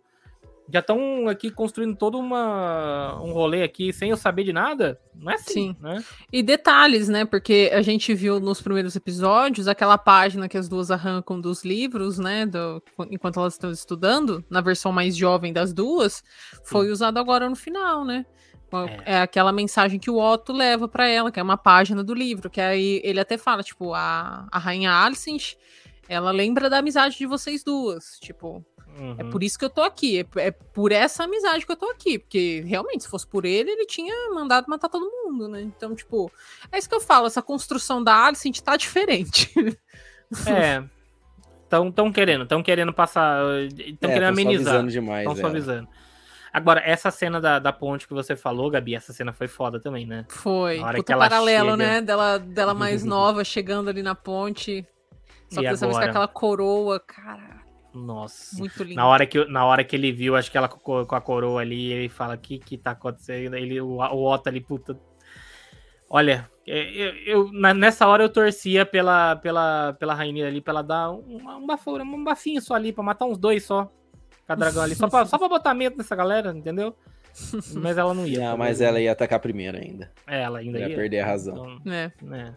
já 0.71 0.79
estão 0.79 1.27
aqui 1.27 1.49
construindo 1.49 1.95
todo 1.95 2.17
uma, 2.17 3.19
um 3.21 3.32
rolê 3.32 3.63
aqui 3.63 3.91
sem 3.91 4.10
eu 4.10 4.17
saber 4.17 4.43
de 4.43 4.53
nada? 4.53 4.99
Não 5.15 5.32
é 5.32 5.36
assim, 5.36 5.73
Sim. 5.73 5.75
né? 5.79 6.03
E 6.32 6.41
detalhes, 6.41 7.10
né? 7.10 7.25
Porque 7.25 7.71
a 7.73 7.82
gente 7.82 8.13
viu 8.13 8.39
nos 8.39 8.62
primeiros 8.62 8.95
episódios 8.95 9.67
aquela 9.67 9.97
página 9.97 10.47
que 10.47 10.58
as 10.58 10.69
duas 10.69 10.91
arrancam 10.91 11.41
dos 11.41 11.65
livros, 11.65 12.19
né? 12.19 12.45
Do, 12.45 12.82
enquanto 13.12 13.39
elas 13.39 13.53
estão 13.53 13.71
estudando, 13.71 14.43
na 14.49 14.62
versão 14.62 14.91
mais 14.91 15.15
jovem 15.15 15.51
das 15.51 15.73
duas, 15.73 16.23
foi 16.63 16.86
Sim. 16.86 16.91
usado 16.93 17.17
agora 17.17 17.49
no 17.49 17.55
final, 17.55 18.05
né? 18.05 18.25
É. 19.05 19.15
é. 19.15 19.21
aquela 19.21 19.51
mensagem 19.51 19.99
que 19.99 20.12
o 20.12 20.19
Otto 20.19 20.53
leva 20.53 20.88
para 20.88 21.08
ela, 21.08 21.32
que 21.32 21.39
é 21.39 21.43
uma 21.43 21.58
página 21.58 22.03
do 22.03 22.13
livro, 22.13 22.49
que 22.49 22.62
aí 22.62 23.01
ele 23.03 23.19
até 23.19 23.38
fala, 23.38 23.63
tipo, 23.63 23.93
a, 23.93 24.47
a 24.51 24.60
rainha 24.60 24.91
Alicent, 24.91 25.55
ela 26.10 26.32
lembra 26.32 26.69
da 26.69 26.80
amizade 26.80 27.17
de 27.17 27.26
vocês 27.26 27.63
duas, 27.63 28.19
tipo, 28.19 28.65
Uhum. 28.98 29.15
É 29.17 29.24
por 29.24 29.43
isso 29.43 29.58
que 29.58 29.63
eu 29.63 29.69
tô 29.69 29.82
aqui. 29.82 30.19
É, 30.19 30.48
é, 30.48 30.52
por 30.52 30.91
essa 30.91 31.24
amizade 31.24 31.65
que 31.65 31.72
eu 31.72 31.76
tô 31.76 31.86
aqui. 31.89 32.19
Porque, 32.19 32.63
realmente, 32.65 33.04
se 33.04 33.10
fosse 33.10 33.26
por 33.26 33.45
ele, 33.45 33.72
ele 33.72 33.86
tinha 33.86 34.13
mandado 34.34 34.65
matar 34.67 34.89
todo 34.89 35.10
mundo, 35.10 35.48
né? 35.48 35.62
Então, 35.62 35.95
tipo, 35.95 36.32
é 36.72 36.78
isso 36.78 36.89
que 36.89 36.95
eu 36.95 37.00
falo. 37.00 37.28
Essa 37.28 37.41
construção 37.41 38.04
da 38.04 38.26
Alicent 38.26 38.60
tá 38.60 38.76
diferente. 38.76 39.52
É. 40.45 40.84
Estão 41.63 41.91
tão 41.91 42.12
querendo, 42.12 42.43
estão 42.43 42.62
querendo 42.63 42.93
passar. 42.93 43.41
Estão 43.63 44.10
é, 44.10 44.13
querendo 44.13 44.30
amenizar. 44.30 44.86
Estão 44.86 45.36
suavizando. 45.36 45.88
Agora, 46.52 46.82
essa 46.84 47.12
cena 47.12 47.39
da, 47.39 47.60
da 47.60 47.72
ponte 47.72 48.08
que 48.08 48.13
você 48.13 48.36
falou, 48.36 48.72
Gabi, 48.72 48.95
essa 48.95 49.13
cena 49.13 49.32
foi 49.32 49.48
foda 49.48 49.80
também, 49.80 50.06
né? 50.06 50.26
Foi. 50.30 50.80
Puta 50.95 51.15
paralelo, 51.15 51.72
chega... 51.72 51.78
né? 51.78 52.02
Dela, 52.02 52.39
dela 52.39 52.74
mais 52.76 53.04
nova 53.04 53.43
chegando 53.43 53.89
ali 53.89 54.02
na 54.02 54.15
ponte. 54.15 54.86
Só 55.49 55.62
e 55.62 55.63
que 55.63 55.69
dessa 55.69 55.85
vez 55.88 55.97
com 55.97 56.03
aquela 56.03 56.27
coroa, 56.27 56.99
cara. 56.99 57.62
Nossa. 57.93 58.57
Muito 58.57 58.83
lindo. 58.83 58.95
Na 58.95 59.07
hora 59.07 59.25
que, 59.25 59.43
na 59.45 59.65
hora 59.65 59.83
que 59.83 59.95
ele 59.95 60.12
viu, 60.12 60.35
acho 60.35 60.51
que 60.51 60.57
ela 60.57 60.67
com, 60.67 60.99
a 60.99 61.21
coroa 61.21 61.62
ali, 61.62 61.91
ele 61.91 62.09
fala: 62.09 62.35
O 62.35 62.38
que, 62.38 62.59
que 62.59 62.77
tá 62.77 62.91
acontecendo? 62.91 63.55
Ele, 63.55 63.81
o, 63.81 63.97
o 63.97 64.31
Otto 64.31 64.47
ali, 64.47 64.62
puta. 64.62 64.99
Olha, 66.09 66.49
É, 66.65 66.89
eu, 67.27 67.49
eu, 67.51 67.73
nessa 67.73 68.07
hora 68.07 68.23
eu 68.23 68.29
torcia 68.29 68.85
pela, 68.85 69.35
pela, 69.35 69.93
pela 69.93 70.13
Rainha 70.15 70.47
ali, 70.47 70.59
pra 70.59 70.71
ela 70.71 70.81
dar 70.81 71.12
uma, 71.12 71.57
uma, 71.57 71.79
um 72.01 72.23
bafinho 72.23 72.62
só 72.62 72.73
ali, 72.73 72.91
pra 72.91 73.03
matar 73.03 73.25
uns 73.25 73.38
dois 73.38 73.63
só. 73.63 73.85
Com 74.45 74.53
a 74.53 74.55
dragão 74.55 74.81
ali, 74.81 74.95
só 74.95 75.07
pra, 75.07 75.25
só 75.25 75.38
pra 75.38 75.47
botar 75.47 75.75
medo 75.75 75.97
nessa 75.97 76.15
galera, 76.15 76.51
entendeu? 76.51 76.95
Mas 77.75 77.97
ela 77.97 78.13
não 78.13 78.25
ia. 78.25 78.49
Não, 78.49 78.57
mas 78.57 78.81
ela 78.81 78.99
ia 78.99 79.12
atacar 79.12 79.39
primeiro 79.39 79.77
ainda. 79.77 80.12
É, 80.25 80.41
ela 80.41 80.59
ainda 80.59 80.79
ia. 80.79 80.89
ia 80.89 80.95
perder 80.95 81.19
a 81.19 81.25
razão. 81.27 81.79
Então, 81.79 81.93
é. 81.93 82.12
é. 82.31 82.53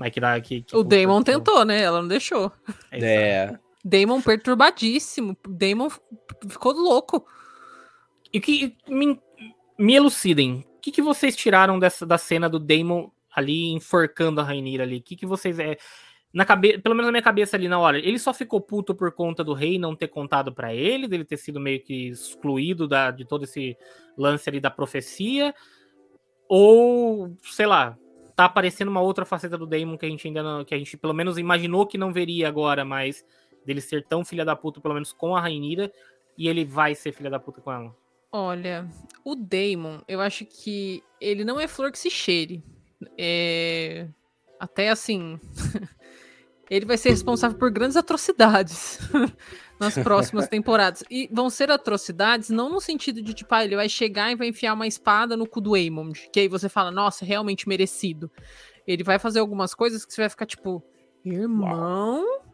Mas 0.00 0.12
que 0.12 0.18
dá 0.18 0.40
que, 0.40 0.62
que 0.62 0.74
O 0.74 0.82
Damon 0.82 1.22
tentou, 1.22 1.62
né? 1.62 1.82
Ela 1.82 2.00
não 2.00 2.08
deixou. 2.08 2.50
É. 2.90 3.54
Damon 3.84 4.22
perturbadíssimo. 4.22 5.36
Damon 5.46 5.90
ficou 6.48 6.72
louco. 6.72 7.26
E 8.32 8.40
que 8.40 8.74
me, 8.88 9.20
me 9.78 9.94
elucidem. 9.94 10.64
O 10.78 10.80
que, 10.80 10.90
que 10.90 11.02
vocês 11.02 11.36
tiraram 11.36 11.78
dessa 11.78 12.06
da 12.06 12.16
cena 12.16 12.48
do 12.48 12.58
Damon 12.58 13.10
ali 13.30 13.72
enforcando 13.72 14.40
a 14.40 14.44
Rainira 14.44 14.84
ali? 14.84 14.96
O 14.96 15.02
que, 15.02 15.16
que 15.16 15.26
vocês. 15.26 15.58
É, 15.58 15.76
na 16.32 16.46
cabeça, 16.46 16.78
pelo 16.78 16.94
menos 16.94 17.08
na 17.08 17.12
minha 17.12 17.22
cabeça 17.22 17.58
ali 17.58 17.68
na 17.68 17.78
hora, 17.78 17.98
ele 17.98 18.18
só 18.18 18.32
ficou 18.32 18.58
puto 18.58 18.94
por 18.94 19.12
conta 19.12 19.44
do 19.44 19.52
rei 19.52 19.78
não 19.78 19.94
ter 19.94 20.08
contado 20.08 20.50
para 20.50 20.72
ele, 20.72 21.08
dele 21.08 21.26
ter 21.26 21.36
sido 21.36 21.60
meio 21.60 21.84
que 21.84 22.08
excluído 22.08 22.88
da, 22.88 23.10
de 23.10 23.26
todo 23.26 23.44
esse 23.44 23.76
lance 24.16 24.48
ali 24.48 24.60
da 24.60 24.70
profecia, 24.70 25.54
ou 26.48 27.36
sei 27.42 27.66
lá, 27.66 27.98
tá 28.40 28.46
aparecendo 28.46 28.88
uma 28.88 29.02
outra 29.02 29.26
faceta 29.26 29.58
do 29.58 29.66
Daemon 29.66 29.98
que 29.98 30.06
a 30.06 30.08
gente 30.08 30.26
ainda 30.26 30.42
não, 30.42 30.64
que 30.64 30.74
a 30.74 30.78
gente 30.78 30.96
pelo 30.96 31.12
menos 31.12 31.36
imaginou 31.36 31.86
que 31.86 31.98
não 31.98 32.10
veria 32.10 32.48
agora, 32.48 32.86
mas 32.86 33.22
dele 33.66 33.82
ser 33.82 34.06
tão 34.06 34.24
filha 34.24 34.46
da 34.46 34.56
puta, 34.56 34.80
pelo 34.80 34.94
menos 34.94 35.12
com 35.12 35.36
a 35.36 35.40
Rainira, 35.42 35.92
e 36.38 36.48
ele 36.48 36.64
vai 36.64 36.94
ser 36.94 37.12
filha 37.12 37.28
da 37.28 37.38
puta 37.38 37.60
com 37.60 37.70
ela. 37.70 37.94
Olha, 38.32 38.88
o 39.22 39.34
Daemon, 39.34 39.98
eu 40.08 40.22
acho 40.22 40.46
que 40.46 41.02
ele 41.20 41.44
não 41.44 41.60
é 41.60 41.68
flor 41.68 41.92
que 41.92 41.98
se 41.98 42.08
cheire. 42.08 42.64
É... 43.18 44.08
Até 44.58 44.88
assim. 44.88 45.38
ele 46.70 46.86
vai 46.86 46.96
ser 46.96 47.10
responsável 47.10 47.58
por 47.58 47.68
grandes 47.68 47.96
atrocidades 47.96 49.00
nas 49.78 49.98
próximas 49.98 50.46
temporadas. 50.46 51.02
E 51.10 51.28
vão 51.32 51.50
ser 51.50 51.68
atrocidades 51.68 52.48
não 52.48 52.70
no 52.70 52.80
sentido 52.80 53.20
de, 53.20 53.34
tipo, 53.34 53.52
ah, 53.52 53.64
ele 53.64 53.74
vai 53.74 53.88
chegar 53.88 54.30
e 54.30 54.36
vai 54.36 54.46
enfiar 54.46 54.74
uma 54.74 54.86
espada 54.86 55.36
no 55.36 55.48
cu 55.48 55.60
do 55.60 55.74
Aemond, 55.74 56.28
que 56.32 56.38
aí 56.38 56.48
você 56.48 56.68
fala, 56.68 56.92
nossa, 56.92 57.24
realmente 57.24 57.68
merecido. 57.68 58.30
Ele 58.86 59.02
vai 59.02 59.18
fazer 59.18 59.40
algumas 59.40 59.74
coisas 59.74 60.04
que 60.04 60.14
você 60.14 60.22
vai 60.22 60.30
ficar 60.30 60.46
tipo, 60.46 60.82
irmão, 61.24 62.22
Uau. 62.22 62.44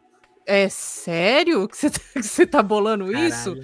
é 0.47 0.67
sério 0.67 1.67
que 1.67 1.77
você, 1.77 1.91
tá, 1.91 1.99
que 2.13 2.23
você 2.23 2.47
tá 2.47 2.63
bolando 2.63 3.05
Caralho. 3.05 3.27
isso? 3.27 3.55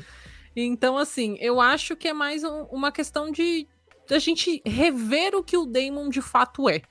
Então, 0.56 1.00
assim, 1.00 1.36
eu 1.40 1.60
acho 1.60 1.96
que 1.96 2.08
é 2.08 2.14
mais 2.14 2.44
um, 2.44 2.66
uma 2.66 2.92
questão 2.92 3.32
de 3.32 3.68
a 4.12 4.20
gente 4.20 4.62
rever 4.64 5.34
o 5.34 5.44
que 5.44 5.58
o 5.58 5.66
Damon 5.66 6.10
de 6.10 6.22
fato 6.22 6.70
é. 6.70 6.84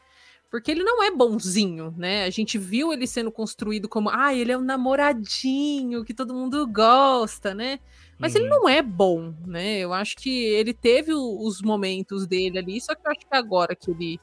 Porque 0.53 0.71
ele 0.71 0.85
não 0.85 1.03
é 1.03 1.11
bonzinho, 1.11 1.95
né? 1.97 2.25
A 2.25 2.31
gente 2.31 2.59
viu 2.59 2.93
ele 2.93 3.07
sendo 3.07 3.33
construído 3.33 3.89
como, 3.89 4.11
ah, 4.11 4.35
ele 4.35 4.53
é 4.53 4.59
um 4.59 4.61
namoradinho 4.61 6.05
que 6.05 6.13
todo 6.13 6.35
mundo 6.35 6.67
gosta, 6.71 7.55
né? 7.55 7.81
Mas 8.19 8.35
uhum. 8.35 8.43
ele 8.43 8.51
não 8.51 8.69
é 8.69 8.83
bom, 8.83 9.35
né? 9.47 9.79
Eu 9.79 9.95
acho 9.95 10.15
que 10.15 10.45
ele 10.45 10.75
teve 10.75 11.15
os 11.15 11.63
momentos 11.63 12.27
dele 12.27 12.59
ali, 12.59 12.79
só 12.83 12.95
que 12.95 13.01
eu 13.01 13.11
acho 13.11 13.21
que 13.21 13.35
agora 13.35 13.75
que 13.75 13.91
ele 13.91 14.21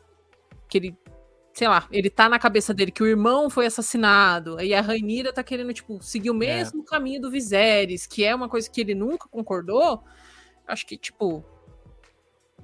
que 0.67 0.77
ele 0.77 0.97
sei 1.51 1.67
lá, 1.67 1.87
ele 1.91 2.11
tá 2.11 2.29
na 2.29 2.37
cabeça 2.37 2.75
dele 2.75 2.91
que 2.91 3.01
o 3.01 3.07
irmão 3.07 3.49
foi 3.49 3.65
assassinado, 3.65 4.61
e 4.61 4.71
a 4.71 4.81
Rainira 4.81 5.33
tá 5.33 5.43
querendo, 5.43 5.73
tipo, 5.73 5.99
seguir 5.99 6.29
o 6.29 6.35
é. 6.35 6.37
mesmo 6.37 6.83
é. 6.83 6.85
caminho 6.85 7.19
do 7.19 7.31
Viserys, 7.31 8.05
que 8.05 8.23
é 8.23 8.35
uma 8.35 8.47
coisa 8.47 8.69
que 8.69 8.79
ele 8.79 8.93
nunca 8.93 9.27
concordou, 9.27 10.03
acho 10.67 10.85
que, 10.85 10.95
tipo, 10.95 11.43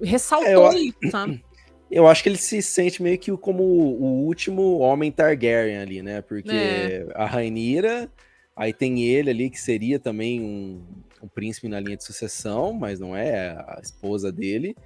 ressaltou 0.00 0.70
é, 0.70 0.76
eu... 0.76 0.78
isso, 0.78 1.10
sabe? 1.10 1.44
Eu 1.90 2.06
acho 2.06 2.22
que 2.22 2.28
ele 2.28 2.38
se 2.38 2.60
sente 2.62 3.02
meio 3.02 3.18
que 3.18 3.34
como 3.36 3.62
o 3.62 4.24
último 4.24 4.78
homem 4.78 5.12
Targaryen 5.12 5.78
ali, 5.78 6.02
né? 6.02 6.20
Porque 6.20 6.50
é. 6.50 7.06
a 7.14 7.24
Rainira, 7.24 8.10
aí 8.56 8.72
tem 8.72 9.04
ele 9.04 9.30
ali 9.30 9.50
que 9.50 9.60
seria 9.60 9.98
também 9.98 10.40
um, 10.40 10.82
um, 11.22 11.28
príncipe 11.28 11.68
na 11.68 11.78
linha 11.78 11.96
de 11.96 12.04
sucessão, 12.04 12.72
mas 12.72 12.98
não 12.98 13.16
é 13.16 13.50
a 13.50 13.78
esposa 13.80 14.32
dele. 14.32 14.76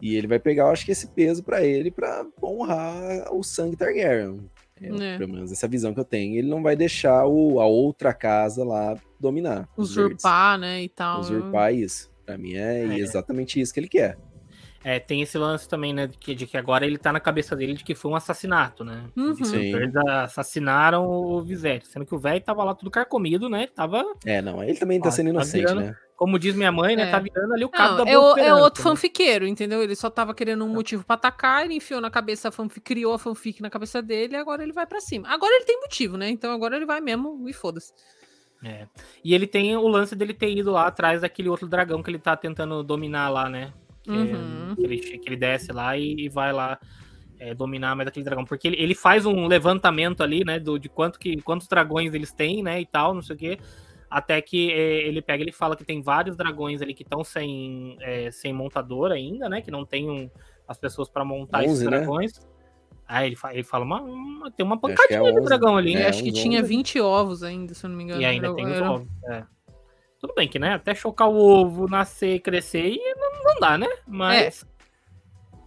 E 0.00 0.14
ele 0.16 0.26
vai 0.26 0.38
pegar, 0.38 0.64
eu 0.64 0.68
acho 0.68 0.84
que 0.84 0.92
esse 0.92 1.08
peso 1.08 1.42
para 1.42 1.64
ele 1.64 1.90
para 1.90 2.26
honrar 2.42 3.34
o 3.34 3.42
sangue 3.42 3.76
Targaryen. 3.76 4.48
É, 4.80 5.14
é. 5.14 5.18
Pelo 5.18 5.32
menos 5.32 5.52
essa 5.52 5.68
visão 5.68 5.94
que 5.94 6.00
eu 6.00 6.04
tenho. 6.04 6.36
Ele 6.36 6.48
não 6.48 6.62
vai 6.62 6.76
deixar 6.76 7.26
o, 7.26 7.60
a 7.60 7.66
outra 7.66 8.12
casa 8.12 8.64
lá 8.64 8.96
dominar. 9.18 9.68
Usurpar, 9.76 10.58
né? 10.58 10.82
E 10.82 10.88
tal. 10.88 11.20
Usurpar 11.20 11.74
isso. 11.74 12.12
Pra 12.24 12.38
mim 12.38 12.54
é, 12.54 12.84
é 12.84 12.98
exatamente 12.98 13.60
isso 13.60 13.72
que 13.72 13.80
ele 13.80 13.88
quer. 13.88 14.16
É, 14.84 15.00
tem 15.00 15.22
esse 15.22 15.38
lance 15.38 15.66
também, 15.66 15.94
né, 15.94 16.06
de 16.06 16.18
que, 16.18 16.34
de 16.34 16.46
que, 16.46 16.58
agora 16.58 16.84
ele 16.84 16.98
tá 16.98 17.10
na 17.10 17.18
cabeça 17.18 17.56
dele 17.56 17.72
de 17.72 17.82
que 17.82 17.94
foi 17.94 18.10
um 18.10 18.16
assassinato, 18.16 18.84
né? 18.84 19.04
Uhum. 19.16 19.34
Eles 19.54 19.96
assassinaram 19.96 21.06
o 21.06 21.40
Vizete, 21.40 21.86
sendo 21.86 22.04
que 22.04 22.14
o 22.14 22.18
velho 22.18 22.42
tava 22.42 22.62
lá 22.62 22.74
tudo 22.74 22.90
carcomido, 22.90 23.48
né? 23.48 23.66
Tava. 23.68 24.04
É, 24.26 24.42
não, 24.42 24.62
ele 24.62 24.78
também 24.78 25.00
tá 25.00 25.10
sendo 25.10 25.28
tá 25.28 25.30
inocente, 25.30 25.60
virando, 25.62 25.80
né? 25.80 25.96
Como 26.14 26.38
diz 26.38 26.54
minha 26.54 26.70
mãe, 26.70 26.94
né? 26.94 27.04
Tá 27.04 27.08
é. 27.08 27.12
Tá 27.12 27.18
virando 27.18 27.54
ali 27.54 27.64
o 27.64 27.68
cabo 27.70 27.96
da 27.96 28.04
boca. 28.04 28.40
É, 28.40 28.48
é 28.48 28.54
outro 28.54 28.84
né? 28.84 28.90
fanfiqueiro, 28.90 29.46
entendeu? 29.46 29.82
Ele 29.82 29.96
só 29.96 30.10
tava 30.10 30.34
querendo 30.34 30.64
um 30.66 30.70
é. 30.70 30.74
motivo 30.74 31.02
pra 31.02 31.14
atacar, 31.14 31.64
ele 31.64 31.74
enfiou 31.74 32.00
na 32.00 32.10
cabeça 32.10 32.48
a 32.48 32.52
fanfic, 32.52 32.82
criou 32.82 33.14
a 33.14 33.18
fanfic 33.18 33.62
na 33.62 33.70
cabeça 33.70 34.02
dele 34.02 34.34
e 34.34 34.36
agora 34.36 34.62
ele 34.62 34.72
vai 34.72 34.86
para 34.86 35.00
cima. 35.00 35.26
Agora 35.28 35.54
ele 35.54 35.64
tem 35.64 35.80
motivo, 35.80 36.18
né? 36.18 36.28
Então 36.28 36.52
agora 36.52 36.76
ele 36.76 36.84
vai 36.84 37.00
mesmo 37.00 37.48
e 37.48 37.54
foda-se. 37.54 37.90
É. 38.62 38.86
E 39.24 39.34
ele 39.34 39.46
tem 39.46 39.76
o 39.76 39.88
lance 39.88 40.14
dele 40.14 40.34
ter 40.34 40.50
ido 40.50 40.70
lá 40.70 40.86
atrás 40.86 41.22
daquele 41.22 41.48
outro 41.48 41.66
dragão 41.66 42.02
que 42.02 42.10
ele 42.10 42.18
tá 42.18 42.36
tentando 42.36 42.82
dominar 42.82 43.28
lá, 43.30 43.48
né? 43.48 43.72
Que, 44.04 44.10
uhum. 44.10 44.74
que, 44.76 44.82
ele, 44.82 44.98
que 44.98 45.28
ele 45.28 45.36
desce 45.36 45.72
lá 45.72 45.96
e, 45.96 46.14
e 46.26 46.28
vai 46.28 46.52
lá 46.52 46.78
é, 47.38 47.54
dominar 47.54 47.96
mais 47.96 48.08
aquele 48.08 48.24
dragão. 48.24 48.44
Porque 48.44 48.68
ele, 48.68 48.76
ele 48.78 48.94
faz 48.94 49.26
um 49.26 49.46
levantamento 49.46 50.22
ali, 50.22 50.44
né? 50.44 50.60
Do, 50.60 50.78
de 50.78 50.88
quanto 50.88 51.18
que, 51.18 51.40
quantos 51.42 51.66
dragões 51.66 52.14
eles 52.14 52.32
têm, 52.32 52.62
né? 52.62 52.80
E 52.80 52.86
tal, 52.86 53.14
não 53.14 53.22
sei 53.22 53.34
o 53.34 53.38
quê. 53.38 53.58
Até 54.10 54.40
que 54.40 54.70
é, 54.70 55.08
ele 55.08 55.20
pega 55.20 55.42
ele 55.42 55.52
fala 55.52 55.74
que 55.74 55.84
tem 55.84 56.00
vários 56.00 56.36
dragões 56.36 56.80
ali 56.80 56.94
que 56.94 57.02
estão 57.02 57.24
sem, 57.24 57.96
é, 58.00 58.30
sem 58.30 58.52
montador 58.52 59.10
ainda, 59.10 59.48
né? 59.48 59.60
Que 59.60 59.70
não 59.70 59.84
tem 59.84 60.08
um, 60.08 60.30
as 60.68 60.78
pessoas 60.78 61.08
para 61.08 61.24
montar 61.24 61.58
11, 61.58 61.66
esses 61.66 61.82
né? 61.82 61.90
dragões. 61.90 62.38
Né? 62.38 62.46
Aí 63.06 63.26
ele 63.26 63.36
fala, 63.36 63.54
ele 63.54 63.64
fala 63.64 63.84
uma, 63.84 64.00
uma, 64.00 64.50
tem 64.50 64.64
uma 64.64 64.76
é 64.76 64.78
pancadinha 64.78 65.32
de 65.32 65.40
dragão 65.42 65.76
ali. 65.76 65.96
É, 65.96 66.08
acho 66.08 66.22
que 66.22 66.32
tinha 66.32 66.62
20 66.62 67.00
ovos 67.00 67.42
ainda, 67.42 67.74
se 67.74 67.84
eu 67.84 67.90
não 67.90 67.96
me 67.96 68.04
engano. 68.04 68.20
E 68.20 68.24
ainda 68.24 68.54
tem 68.54 68.66
os 68.66 68.80
ovos, 68.80 69.08
é. 69.28 69.44
Tudo 70.24 70.34
bem 70.34 70.48
que, 70.48 70.58
né? 70.58 70.72
Até 70.72 70.94
chocar 70.94 71.28
o 71.28 71.36
ovo, 71.36 71.86
nascer, 71.86 72.40
crescer, 72.40 72.94
e 72.94 73.14
não, 73.14 73.44
não 73.44 73.60
dá, 73.60 73.76
né? 73.76 73.86
Mas. 74.06 74.62
É. 74.62 74.74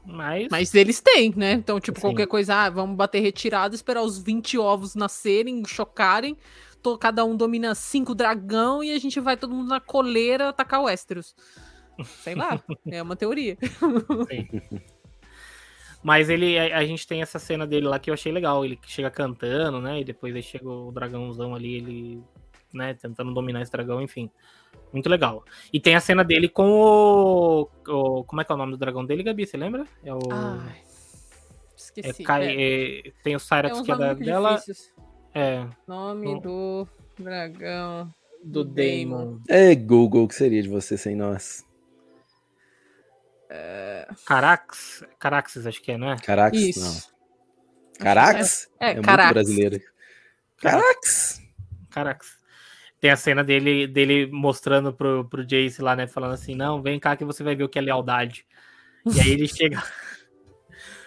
Mas... 0.03 0.47
Mas 0.49 0.73
eles 0.73 0.99
têm, 0.99 1.31
né? 1.35 1.51
Então, 1.51 1.79
tipo, 1.79 1.99
Sim. 1.99 2.07
qualquer 2.07 2.25
coisa, 2.25 2.55
ah, 2.55 2.69
vamos 2.71 2.97
bater 2.97 3.19
retirada, 3.19 3.75
esperar 3.75 4.01
os 4.01 4.17
20 4.17 4.57
ovos 4.57 4.95
nascerem, 4.95 5.63
chocarem, 5.63 6.35
tô, 6.81 6.97
cada 6.97 7.23
um 7.23 7.37
domina 7.37 7.75
cinco 7.75 8.15
dragão 8.15 8.83
e 8.83 8.91
a 8.91 8.97
gente 8.97 9.19
vai 9.19 9.37
todo 9.37 9.53
mundo 9.53 9.69
na 9.69 9.79
coleira 9.79 10.49
atacar 10.49 10.79
o 10.79 10.85
Westeros. 10.85 11.35
Sei 12.03 12.33
lá, 12.33 12.59
é 12.89 12.99
uma 12.99 13.15
teoria. 13.15 13.59
Sim. 14.27 14.81
Mas 16.01 16.31
ele, 16.31 16.57
a, 16.57 16.79
a, 16.79 16.85
gente 16.85 17.05
tem 17.05 17.21
essa 17.21 17.37
cena 17.37 17.67
dele 17.67 17.85
lá 17.85 17.99
que 17.99 18.09
eu 18.09 18.13
achei 18.15 18.31
legal. 18.31 18.65
Ele 18.65 18.79
chega 18.87 19.11
cantando, 19.11 19.79
né? 19.79 19.99
E 19.99 20.03
depois 20.03 20.35
aí 20.35 20.41
chega 20.41 20.67
o 20.67 20.91
dragãozão 20.91 21.53
ali, 21.53 21.75
ele 21.75 22.23
né? 22.73 22.93
Tentando 22.93 23.33
dominar 23.33 23.61
esse 23.61 23.71
dragão, 23.71 24.01
enfim. 24.01 24.29
Muito 24.91 25.09
legal. 25.09 25.43
E 25.71 25.79
tem 25.79 25.95
a 25.95 25.99
cena 25.99 26.23
dele 26.23 26.47
com 26.47 26.69
o, 26.69 27.69
o 27.87 28.23
Como 28.23 28.41
é 28.41 28.45
que 28.45 28.51
é 28.51 28.55
o 28.55 28.57
nome 28.57 28.71
do 28.73 28.77
dragão 28.77 29.05
dele, 29.05 29.23
Gabi? 29.23 29.45
Você 29.45 29.57
lembra? 29.57 29.85
É 30.03 30.13
o. 30.13 30.19
Ai, 30.31 30.81
esqueci. 31.75 32.21
É, 32.21 32.25
Kai, 32.25 32.47
é. 32.47 33.07
É, 33.07 33.11
tem 33.23 33.35
o 33.35 33.39
Cyrax 33.39 33.79
é 33.79 33.83
que 33.83 33.91
é 33.91 33.95
da, 33.97 34.13
dela. 34.13 34.55
Difíceis. 34.55 34.93
É. 35.33 35.67
Nome 35.87 36.39
do 36.41 36.87
dragão. 37.19 38.13
Do, 38.43 38.63
do 38.63 38.73
Daemon. 38.73 39.39
É 39.47 39.75
Google, 39.75 40.27
que 40.27 40.35
seria 40.35 40.61
de 40.61 40.69
você 40.69 40.97
sem 40.97 41.15
nós? 41.15 41.65
É... 43.49 44.07
Carax? 44.25 45.03
Caraxes, 45.19 45.65
acho 45.65 45.81
que 45.81 45.91
é, 45.91 45.97
não 45.97 46.11
é? 46.11 46.17
Carax, 46.17 46.57
Isso. 46.57 46.79
não. 46.79 47.17
Carax? 48.03 48.69
É, 48.79 48.87
é, 48.87 48.91
é 48.91 49.01
Carax. 49.01 49.25
muito 49.25 49.33
brasileiro. 49.33 49.81
Carax. 50.57 51.41
Carax. 51.89 52.36
Tem 52.99 53.11
a 53.11 53.15
cena 53.15 53.43
dele, 53.43 53.85
dele 53.85 54.27
mostrando 54.31 54.91
pro, 54.91 55.25
pro 55.25 55.45
Jace 55.45 55.81
lá, 55.81 55.95
né? 55.95 56.07
Falando 56.07 56.33
assim, 56.33 56.55
não, 56.55 56.81
vem 56.81 56.99
cá 56.99 57.15
que 57.15 57.23
você 57.23 57.43
vai 57.43 57.55
ver 57.55 57.63
o 57.63 57.69
que 57.69 57.77
é 57.77 57.81
lealdade. 57.81 58.45
E 59.05 59.19
aí 59.19 59.31
ele 59.31 59.47
chega. 59.47 59.83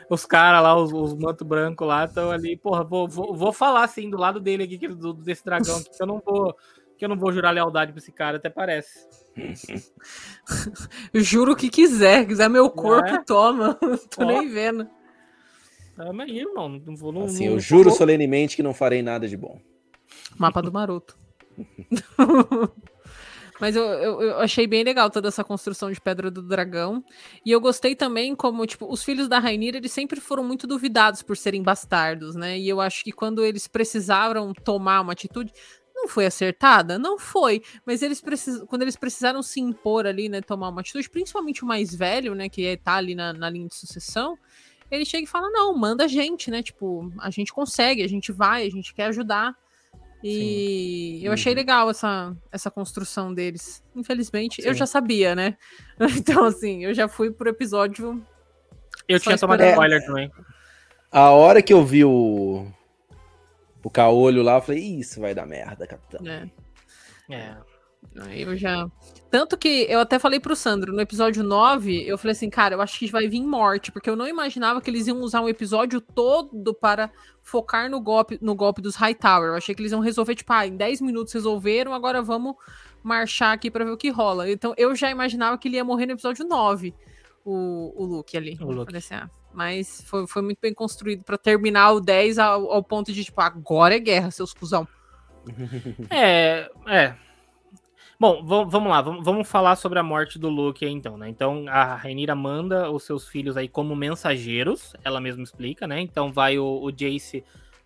Os 0.08 0.24
caras 0.26 0.62
lá, 0.62 0.76
os, 0.76 0.92
os 0.92 1.14
manto 1.14 1.44
branco 1.44 1.84
lá, 1.84 2.04
estão 2.04 2.30
ali, 2.30 2.56
porra, 2.56 2.82
vou, 2.82 3.08
vou, 3.08 3.34
vou 3.34 3.52
falar 3.52 3.84
assim 3.84 4.10
do 4.10 4.18
lado 4.18 4.40
dele 4.40 4.64
aqui, 4.64 4.88
do, 4.88 5.12
desse 5.12 5.44
dragão 5.44 5.78
aqui, 5.78 5.90
que 5.96 6.02
eu 6.02 6.06
não 6.06 6.20
vou. 6.24 6.56
Que 6.96 7.04
eu 7.06 7.08
não 7.08 7.16
vou 7.16 7.32
jurar 7.32 7.50
lealdade 7.50 7.92
pra 7.92 7.98
esse 7.98 8.12
cara, 8.12 8.36
até 8.36 8.50
parece. 8.50 9.08
Juro 11.14 11.52
o 11.52 11.56
que 11.56 11.70
quiser, 11.70 12.26
quiser 12.26 12.50
meu 12.50 12.68
corpo, 12.68 13.08
é? 13.08 13.24
toma. 13.24 13.74
Tô 14.14 14.22
Ó. 14.22 14.26
nem 14.26 14.48
vendo. 14.50 14.86
Tamo 15.96 16.22
aí, 16.22 16.40
irmão. 16.40 16.68
Não 16.68 16.94
vou, 16.94 17.10
não, 17.10 17.24
assim, 17.24 17.46
não, 17.46 17.54
eu 17.54 17.60
juro 17.60 17.88
vou... 17.88 17.98
solenemente 17.98 18.54
que 18.54 18.62
não 18.62 18.74
farei 18.74 19.02
nada 19.02 19.26
de 19.26 19.36
bom. 19.36 19.60
Mapa 20.36 20.60
do 20.60 20.72
Maroto. 20.72 21.16
Mas 23.60 23.76
eu, 23.76 23.84
eu, 23.84 24.22
eu, 24.22 24.38
achei 24.38 24.66
bem 24.66 24.82
legal 24.82 25.10
toda 25.10 25.28
essa 25.28 25.44
construção 25.44 25.92
de 25.92 26.00
Pedra 26.00 26.30
do 26.30 26.40
Dragão. 26.40 27.04
E 27.44 27.52
eu 27.52 27.60
gostei 27.60 27.94
também 27.94 28.34
como, 28.34 28.66
tipo, 28.66 28.90
os 28.90 29.04
filhos 29.04 29.28
da 29.28 29.38
Rainira, 29.38 29.76
eles 29.76 29.92
sempre 29.92 30.18
foram 30.18 30.42
muito 30.42 30.66
duvidados 30.66 31.22
por 31.22 31.36
serem 31.36 31.62
bastardos, 31.62 32.34
né? 32.34 32.58
E 32.58 32.66
eu 32.66 32.80
acho 32.80 33.04
que 33.04 33.12
quando 33.12 33.44
eles 33.44 33.68
precisaram 33.68 34.54
tomar 34.54 35.02
uma 35.02 35.12
atitude, 35.12 35.52
não 35.94 36.08
foi 36.08 36.24
acertada? 36.24 36.98
Não 36.98 37.18
foi. 37.18 37.62
Mas 37.84 38.00
eles 38.00 38.22
precis... 38.22 38.62
quando 38.62 38.80
eles 38.80 38.96
precisaram 38.96 39.42
se 39.42 39.60
impor 39.60 40.06
ali, 40.06 40.30
né, 40.30 40.40
tomar 40.40 40.70
uma 40.70 40.80
atitude, 40.80 41.10
principalmente 41.10 41.62
o 41.62 41.66
mais 41.66 41.94
velho, 41.94 42.34
né, 42.34 42.48
que 42.48 42.78
tá 42.78 42.94
ali 42.94 43.14
na, 43.14 43.34
na 43.34 43.50
linha 43.50 43.68
de 43.68 43.74
sucessão, 43.74 44.38
ele 44.90 45.04
chega 45.04 45.24
e 45.24 45.26
fala: 45.26 45.50
não, 45.50 45.76
manda 45.76 46.04
a 46.04 46.08
gente, 46.08 46.50
né? 46.50 46.62
Tipo, 46.62 47.12
a 47.20 47.30
gente 47.30 47.52
consegue, 47.52 48.02
a 48.02 48.08
gente 48.08 48.32
vai, 48.32 48.66
a 48.66 48.70
gente 48.70 48.94
quer 48.94 49.06
ajudar. 49.06 49.54
E 50.22 51.18
Sim. 51.20 51.26
eu 51.26 51.32
achei 51.32 51.52
uhum. 51.52 51.58
legal 51.58 51.90
essa, 51.90 52.36
essa 52.52 52.70
construção 52.70 53.32
deles. 53.32 53.82
Infelizmente, 53.96 54.62
Sim. 54.62 54.68
eu 54.68 54.74
já 54.74 54.86
sabia, 54.86 55.34
né? 55.34 55.56
Então, 56.16 56.44
assim, 56.44 56.84
eu 56.84 56.94
já 56.94 57.08
fui 57.08 57.30
pro 57.30 57.48
episódio. 57.48 58.22
Eu 59.08 59.18
tinha 59.18 59.36
tomado 59.36 59.62
spoiler 59.64 60.04
também. 60.04 60.30
A 61.10 61.30
hora 61.30 61.62
que 61.62 61.72
eu 61.72 61.84
vi 61.84 62.04
o. 62.04 62.66
O 63.82 63.90
caolho 63.90 64.42
lá, 64.42 64.56
eu 64.56 64.62
falei, 64.62 64.82
isso 64.82 65.20
vai 65.20 65.34
dar 65.34 65.46
merda, 65.46 65.86
capitão. 65.86 66.26
É. 66.26 66.50
É. 67.30 67.56
Aí 68.20 68.42
eu 68.42 68.56
já. 68.56 68.86
Tanto 69.30 69.56
que 69.56 69.86
eu 69.88 70.00
até 70.00 70.18
falei 70.18 70.40
pro 70.40 70.56
Sandro, 70.56 70.92
no 70.92 71.00
episódio 71.00 71.44
9, 71.44 72.04
eu 72.04 72.18
falei 72.18 72.32
assim, 72.32 72.50
cara, 72.50 72.74
eu 72.74 72.80
acho 72.80 72.98
que 72.98 73.06
vai 73.10 73.28
vir 73.28 73.42
morte, 73.42 73.92
porque 73.92 74.10
eu 74.10 74.16
não 74.16 74.26
imaginava 74.26 74.80
que 74.80 74.90
eles 74.90 75.06
iam 75.06 75.20
usar 75.20 75.40
um 75.40 75.48
episódio 75.48 76.00
todo 76.00 76.74
para 76.74 77.12
focar 77.40 77.88
no 77.88 78.00
golpe, 78.00 78.38
no 78.42 78.56
golpe 78.56 78.82
dos 78.82 78.96
Hightower. 78.96 79.50
Eu 79.50 79.54
achei 79.54 79.72
que 79.72 79.80
eles 79.80 79.92
iam 79.92 80.00
resolver, 80.00 80.34
tipo, 80.34 80.52
ah, 80.52 80.66
em 80.66 80.76
10 80.76 81.00
minutos 81.00 81.32
resolveram, 81.32 81.94
agora 81.94 82.20
vamos 82.20 82.56
marchar 83.04 83.54
aqui 83.54 83.70
para 83.70 83.84
ver 83.84 83.92
o 83.92 83.96
que 83.96 84.10
rola. 84.10 84.50
Então 84.50 84.74
eu 84.76 84.96
já 84.96 85.08
imaginava 85.08 85.56
que 85.56 85.68
ele 85.68 85.76
ia 85.76 85.84
morrer 85.84 86.06
no 86.06 86.12
episódio 86.12 86.44
9, 86.44 86.92
o, 87.44 87.92
o 87.96 88.04
Luke 88.04 88.36
ali. 88.36 88.58
O 88.60 88.72
Luke. 88.72 88.96
Assim, 88.96 89.14
ah, 89.14 89.30
mas 89.54 90.02
foi, 90.06 90.26
foi 90.26 90.42
muito 90.42 90.58
bem 90.60 90.74
construído 90.74 91.22
para 91.22 91.38
terminar 91.38 91.92
o 91.92 92.00
10 92.00 92.36
ao, 92.38 92.72
ao 92.72 92.82
ponto 92.82 93.12
de, 93.12 93.24
tipo, 93.24 93.40
agora 93.40 93.94
é 93.94 94.00
guerra, 94.00 94.32
seus 94.32 94.52
cuzão. 94.52 94.88
é, 96.10 96.68
é. 96.88 97.29
Bom, 98.20 98.44
vamos 98.44 98.90
lá, 98.90 99.00
vamos 99.00 99.48
falar 99.48 99.76
sobre 99.76 99.98
a 99.98 100.02
morte 100.02 100.38
do 100.38 100.50
Luke 100.50 100.84
aí, 100.84 100.92
então, 100.92 101.16
né? 101.16 101.26
Então, 101.30 101.64
a 101.66 101.94
Rainira 101.94 102.34
manda 102.34 102.90
os 102.90 103.04
seus 103.04 103.26
filhos 103.26 103.56
aí 103.56 103.66
como 103.66 103.96
mensageiros, 103.96 104.92
ela 105.02 105.22
mesma 105.22 105.42
explica, 105.42 105.86
né? 105.86 106.02
Então, 106.02 106.30
vai 106.30 106.58
o, 106.58 106.82
o 106.82 106.92
Jace, 106.92 107.42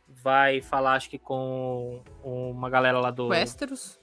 vai 0.08 0.60
falar, 0.60 0.94
acho 0.94 1.08
que 1.08 1.20
com 1.20 2.02
uma 2.24 2.68
galera 2.68 2.98
lá 2.98 3.12
do... 3.12 3.28
Westeros? 3.28 4.00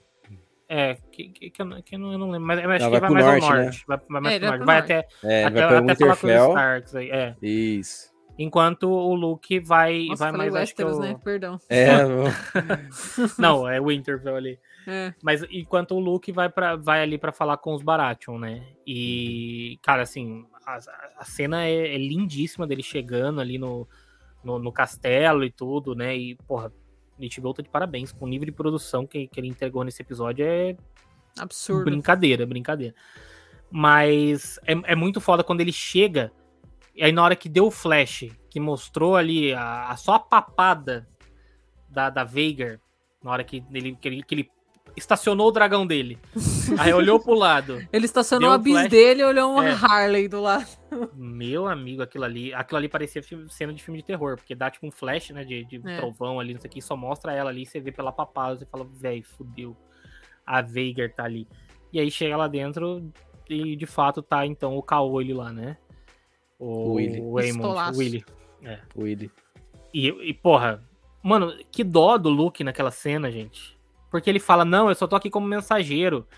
É, 0.66 0.96
que, 1.12 1.28
que, 1.28 1.50
que, 1.50 1.60
eu, 1.60 1.82
que 1.82 1.96
eu, 1.96 1.98
não, 1.98 2.12
eu 2.12 2.18
não 2.18 2.30
lembro, 2.30 2.46
mas, 2.46 2.64
mas 2.64 2.82
acho 2.82 2.90
que 2.90 3.00
vai 3.00 3.10
mais 3.10 3.26
norte, 3.26 3.44
ao 3.44 3.50
norte. 3.50 3.78
Né? 3.78 3.84
Vai, 3.86 3.98
vai 4.08 4.20
mais 4.22 4.34
é, 4.34 4.38
pro 4.38 4.48
norte. 4.48 4.64
Vai 4.64 4.78
até, 4.78 5.08
é, 5.22 5.44
até, 5.44 5.66
vai 5.66 5.76
até 5.76 5.94
falar 5.94 6.16
com 6.16 6.26
os 6.26 6.32
Starks 6.32 6.94
aí, 6.94 7.10
é. 7.10 7.36
Isso. 7.42 8.10
Enquanto 8.38 8.88
o 8.88 9.14
Luke 9.14 9.60
vai, 9.60 10.06
Nossa, 10.06 10.24
vai 10.24 10.32
mais 10.32 10.54
Westeros, 10.54 10.92
acho 10.92 11.02
que 11.02 11.06
eu... 11.06 11.12
né? 11.12 11.20
Perdão. 11.22 11.58
É, 11.68 11.98
não, 13.36 13.68
é 13.68 13.78
Winterfell 13.78 14.34
ali. 14.34 14.58
É. 14.86 15.14
Mas 15.22 15.42
enquanto 15.50 15.94
o 15.94 16.00
Luke 16.00 16.32
vai, 16.32 16.48
pra, 16.48 16.76
vai 16.76 17.02
ali 17.02 17.18
para 17.18 17.32
falar 17.32 17.56
com 17.56 17.74
os 17.74 17.82
Baratheon, 17.82 18.38
né? 18.38 18.66
E, 18.86 19.78
cara, 19.82 20.02
assim, 20.02 20.44
a, 20.66 20.78
a 21.18 21.24
cena 21.24 21.64
é, 21.64 21.94
é, 21.94 21.98
lindíssima 21.98 22.66
dele 22.66 22.82
chegando 22.82 23.40
ali 23.40 23.58
no, 23.58 23.88
no, 24.42 24.58
no, 24.58 24.72
castelo 24.72 25.44
e 25.44 25.50
tudo, 25.50 25.94
né? 25.94 26.16
E, 26.16 26.34
porra, 26.46 26.72
Nick 27.18 27.40
Volta 27.40 27.62
de 27.62 27.68
parabéns 27.68 28.12
com 28.12 28.24
o 28.24 28.28
nível 28.28 28.46
de 28.46 28.52
produção 28.52 29.06
que, 29.06 29.28
que 29.28 29.38
ele 29.38 29.48
entregou 29.48 29.84
nesse 29.84 30.02
episódio 30.02 30.44
é. 30.44 30.76
Absurdo. 31.38 31.84
Brincadeira, 31.84 32.44
brincadeira. 32.44 32.94
Mas 33.70 34.58
é, 34.66 34.92
é 34.92 34.94
muito 34.94 35.20
foda 35.20 35.42
quando 35.42 35.60
ele 35.60 35.72
chega. 35.72 36.30
E 36.94 37.02
aí, 37.02 37.12
na 37.12 37.22
hora 37.22 37.36
que 37.36 37.48
deu 37.48 37.66
o 37.66 37.70
flash, 37.70 38.28
que 38.50 38.60
mostrou 38.60 39.16
ali 39.16 39.54
a, 39.54 39.88
a 39.88 39.96
só 39.96 40.14
a 40.14 40.18
papada 40.18 41.08
da, 41.88 42.10
da 42.10 42.22
Veigar, 42.22 42.78
na 43.22 43.30
hora 43.30 43.44
que 43.44 43.64
ele, 43.72 43.96
que 43.96 44.08
ele, 44.08 44.22
que 44.22 44.34
ele 44.34 44.50
estacionou 44.96 45.48
o 45.48 45.52
dragão 45.52 45.86
dele. 45.86 46.18
Aí 46.78 46.92
olhou 46.92 47.18
pro 47.18 47.34
lado. 47.34 47.86
Ele 47.92 48.04
estacionou 48.04 48.50
a 48.50 48.58
bis 48.58 48.88
dele 48.88 49.22
e 49.22 49.24
olhou 49.24 49.52
uma 49.52 49.68
é. 49.68 49.72
Harley 49.72 50.28
do 50.28 50.40
lado. 50.40 50.66
Meu 51.14 51.66
amigo, 51.66 52.02
aquilo 52.02 52.24
ali, 52.24 52.52
aquilo 52.52 52.78
ali 52.78 52.88
parecia 52.88 53.22
cena 53.48 53.72
de 53.72 53.82
filme 53.82 54.00
de 54.00 54.04
terror, 54.04 54.36
porque 54.36 54.54
dá 54.54 54.70
tipo 54.70 54.86
um 54.86 54.90
flash, 54.90 55.30
né, 55.30 55.44
de, 55.44 55.64
de 55.64 55.80
é. 55.84 55.96
trovão 55.96 56.38
ali, 56.38 56.54
não 56.54 56.60
sei 56.60 56.68
o 56.68 56.72
que, 56.72 56.82
só 56.82 56.96
mostra 56.96 57.32
ela 57.32 57.50
ali, 57.50 57.64
você 57.64 57.80
vê 57.80 57.90
pela 57.90 58.12
papada, 58.12 58.58
você 58.58 58.66
fala, 58.66 58.86
velho, 58.92 59.24
fudeu. 59.24 59.76
A 60.44 60.60
Veigar 60.60 61.12
tá 61.12 61.24
ali. 61.24 61.46
E 61.92 62.00
aí 62.00 62.10
chega 62.10 62.36
lá 62.36 62.48
dentro 62.48 63.12
e 63.48 63.76
de 63.76 63.86
fato 63.86 64.22
tá 64.22 64.46
então 64.46 64.76
o 64.76 64.82
Caolho 64.82 65.36
lá, 65.36 65.52
né? 65.52 65.76
O 66.58 66.94
Willy. 66.94 67.20
O 67.20 67.38
Aemon, 67.38 67.74
Willy. 67.96 68.24
É. 68.62 68.78
Willy. 68.96 69.30
E, 69.92 70.08
e, 70.08 70.32
porra, 70.32 70.82
mano, 71.22 71.52
que 71.70 71.84
dó 71.84 72.16
do 72.16 72.28
Luke 72.28 72.64
naquela 72.64 72.90
cena, 72.90 73.30
gente. 73.30 73.78
Porque 74.12 74.28
ele 74.28 74.38
fala, 74.38 74.62
não, 74.62 74.90
eu 74.90 74.94
só 74.94 75.06
tô 75.06 75.16
aqui 75.16 75.30
como 75.30 75.46
mensageiro. 75.46 76.28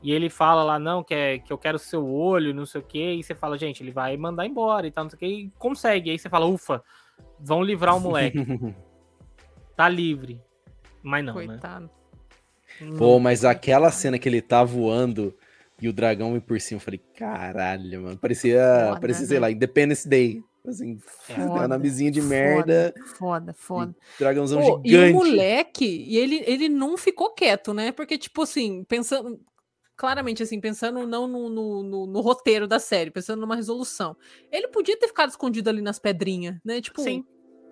E 0.00 0.12
ele 0.12 0.30
fala 0.30 0.62
lá, 0.62 0.78
não, 0.78 1.02
que, 1.02 1.12
é, 1.12 1.38
que 1.40 1.52
eu 1.52 1.58
quero 1.58 1.76
seu 1.76 2.06
olho, 2.06 2.54
não 2.54 2.64
sei 2.64 2.80
o 2.80 2.84
quê. 2.84 3.14
E 3.14 3.22
você 3.22 3.34
fala, 3.34 3.58
gente, 3.58 3.82
ele 3.82 3.90
vai 3.90 4.16
mandar 4.16 4.46
embora 4.46 4.86
e 4.86 4.92
tal, 4.92 5.02
não 5.02 5.10
sei 5.10 5.16
o 5.16 5.18
quê. 5.18 5.26
E 5.26 5.50
consegue. 5.58 6.10
Aí 6.10 6.18
você 6.18 6.28
fala, 6.28 6.46
ufa, 6.46 6.84
vão 7.40 7.64
livrar 7.64 7.96
o 7.96 8.00
moleque. 8.00 8.38
tá 9.76 9.88
livre. 9.88 10.40
Mas 11.02 11.24
não, 11.24 11.34
né? 11.34 11.46
Coitado. 11.46 11.90
né? 12.80 12.96
Pô, 12.96 13.18
mas 13.18 13.44
aquela 13.44 13.90
cena 13.90 14.16
que 14.16 14.28
ele 14.28 14.40
tá 14.40 14.62
voando 14.62 15.34
e 15.82 15.88
o 15.88 15.92
dragão 15.92 16.30
me 16.30 16.40
por 16.40 16.60
cima, 16.60 16.76
eu 16.76 16.84
falei, 16.84 17.00
caralho, 17.16 18.02
mano. 18.02 18.16
Parecia, 18.16 18.60
Foda, 18.86 19.00
parecia, 19.00 19.22
né? 19.22 19.28
sei 19.28 19.40
lá, 19.40 19.50
Independence 19.50 20.08
Day. 20.08 20.40
Assim, 20.66 20.98
foda, 21.20 21.68
navezinha 21.68 22.10
de 22.10 22.22
merda. 22.22 22.94
Foda, 23.16 23.52
foda. 23.52 23.94
Dragãozão 24.18 24.60
Pô, 24.60 24.82
gigante. 24.84 25.10
E 25.10 25.12
o 25.12 25.14
moleque, 25.14 26.04
e 26.08 26.16
ele, 26.16 26.42
ele 26.46 26.68
não 26.68 26.96
ficou 26.96 27.34
quieto, 27.34 27.74
né? 27.74 27.92
Porque, 27.92 28.16
tipo 28.16 28.42
assim, 28.42 28.84
pensando. 28.84 29.40
Claramente, 29.96 30.42
assim, 30.42 30.60
pensando 30.60 31.06
não 31.06 31.28
no, 31.28 31.48
no, 31.48 31.82
no, 31.84 32.06
no 32.06 32.20
roteiro 32.20 32.66
da 32.66 32.80
série, 32.80 33.12
pensando 33.12 33.40
numa 33.40 33.54
resolução. 33.54 34.16
Ele 34.50 34.66
podia 34.66 34.98
ter 34.98 35.06
ficado 35.06 35.30
escondido 35.30 35.70
ali 35.70 35.80
nas 35.80 36.00
pedrinhas, 36.00 36.56
né? 36.64 36.80
Tipo. 36.80 37.00
Sim. 37.02 37.24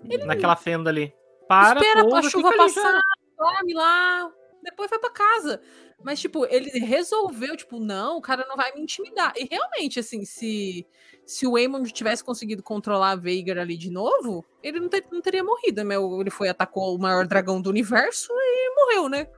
Ele... 0.09 0.25
Naquela 0.25 0.55
fenda 0.55 0.89
ali. 0.89 1.13
Para, 1.49 1.81
espera 1.81 2.17
a 2.17 2.23
chuva 2.23 2.57
passar, 2.57 3.03
dorme 3.37 3.75
lá, 3.75 4.31
depois 4.63 4.89
vai 4.89 4.99
para 4.99 5.11
casa. 5.11 5.61
Mas, 6.05 6.21
tipo, 6.21 6.45
ele 6.47 6.71
resolveu, 6.81 7.57
tipo, 7.57 7.79
não, 7.79 8.19
o 8.19 8.21
cara 8.21 8.45
não 8.49 8.57
vai 8.57 8.73
me 8.73 8.81
intimidar. 8.81 9.33
E 9.37 9.47
realmente, 9.51 10.01
assim, 10.01 10.25
se, 10.25 10.87
se 11.25 11.47
o 11.47 11.57
Aemon 11.57 11.85
tivesse 11.85 12.25
conseguido 12.25 12.63
controlar 12.63 13.11
a 13.11 13.17
Veigar 13.17 13.59
ali 13.59 13.77
de 13.77 13.91
novo, 13.91 14.45
ele 14.63 14.81
não, 14.81 14.89
ter, 14.89 15.05
não 15.11 15.21
teria 15.21 15.45
morrido, 15.45 15.85
né? 15.85 15.95
Ele 15.95 16.31
foi, 16.31 16.49
atacou 16.49 16.95
o 16.95 16.99
maior 16.99 17.27
dragão 17.27 17.61
do 17.61 17.71
universo 17.71 18.33
e 18.33 18.75
morreu, 18.75 19.09
né? 19.09 19.29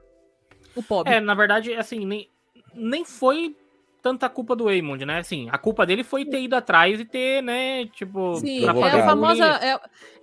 O 0.74 0.82
pobre. 0.82 1.12
É, 1.12 1.20
na 1.20 1.34
verdade, 1.34 1.74
assim, 1.74 2.06
nem, 2.06 2.30
nem 2.74 3.04
foi 3.04 3.56
tanta 4.02 4.28
culpa 4.28 4.56
do 4.56 4.68
Aemond, 4.68 5.04
né? 5.04 5.18
Assim, 5.18 5.48
a 5.50 5.58
culpa 5.58 5.86
dele 5.86 6.04
foi 6.04 6.24
ter 6.24 6.42
ido 6.42 6.54
atrás 6.56 6.98
e 7.00 7.04
ter, 7.04 7.42
né, 7.42 7.86
tipo... 7.86 8.34
Sim, 8.36 8.64
é 8.66 8.68
a 8.68 9.04
famosa... 9.04 9.44
É, 9.44 9.80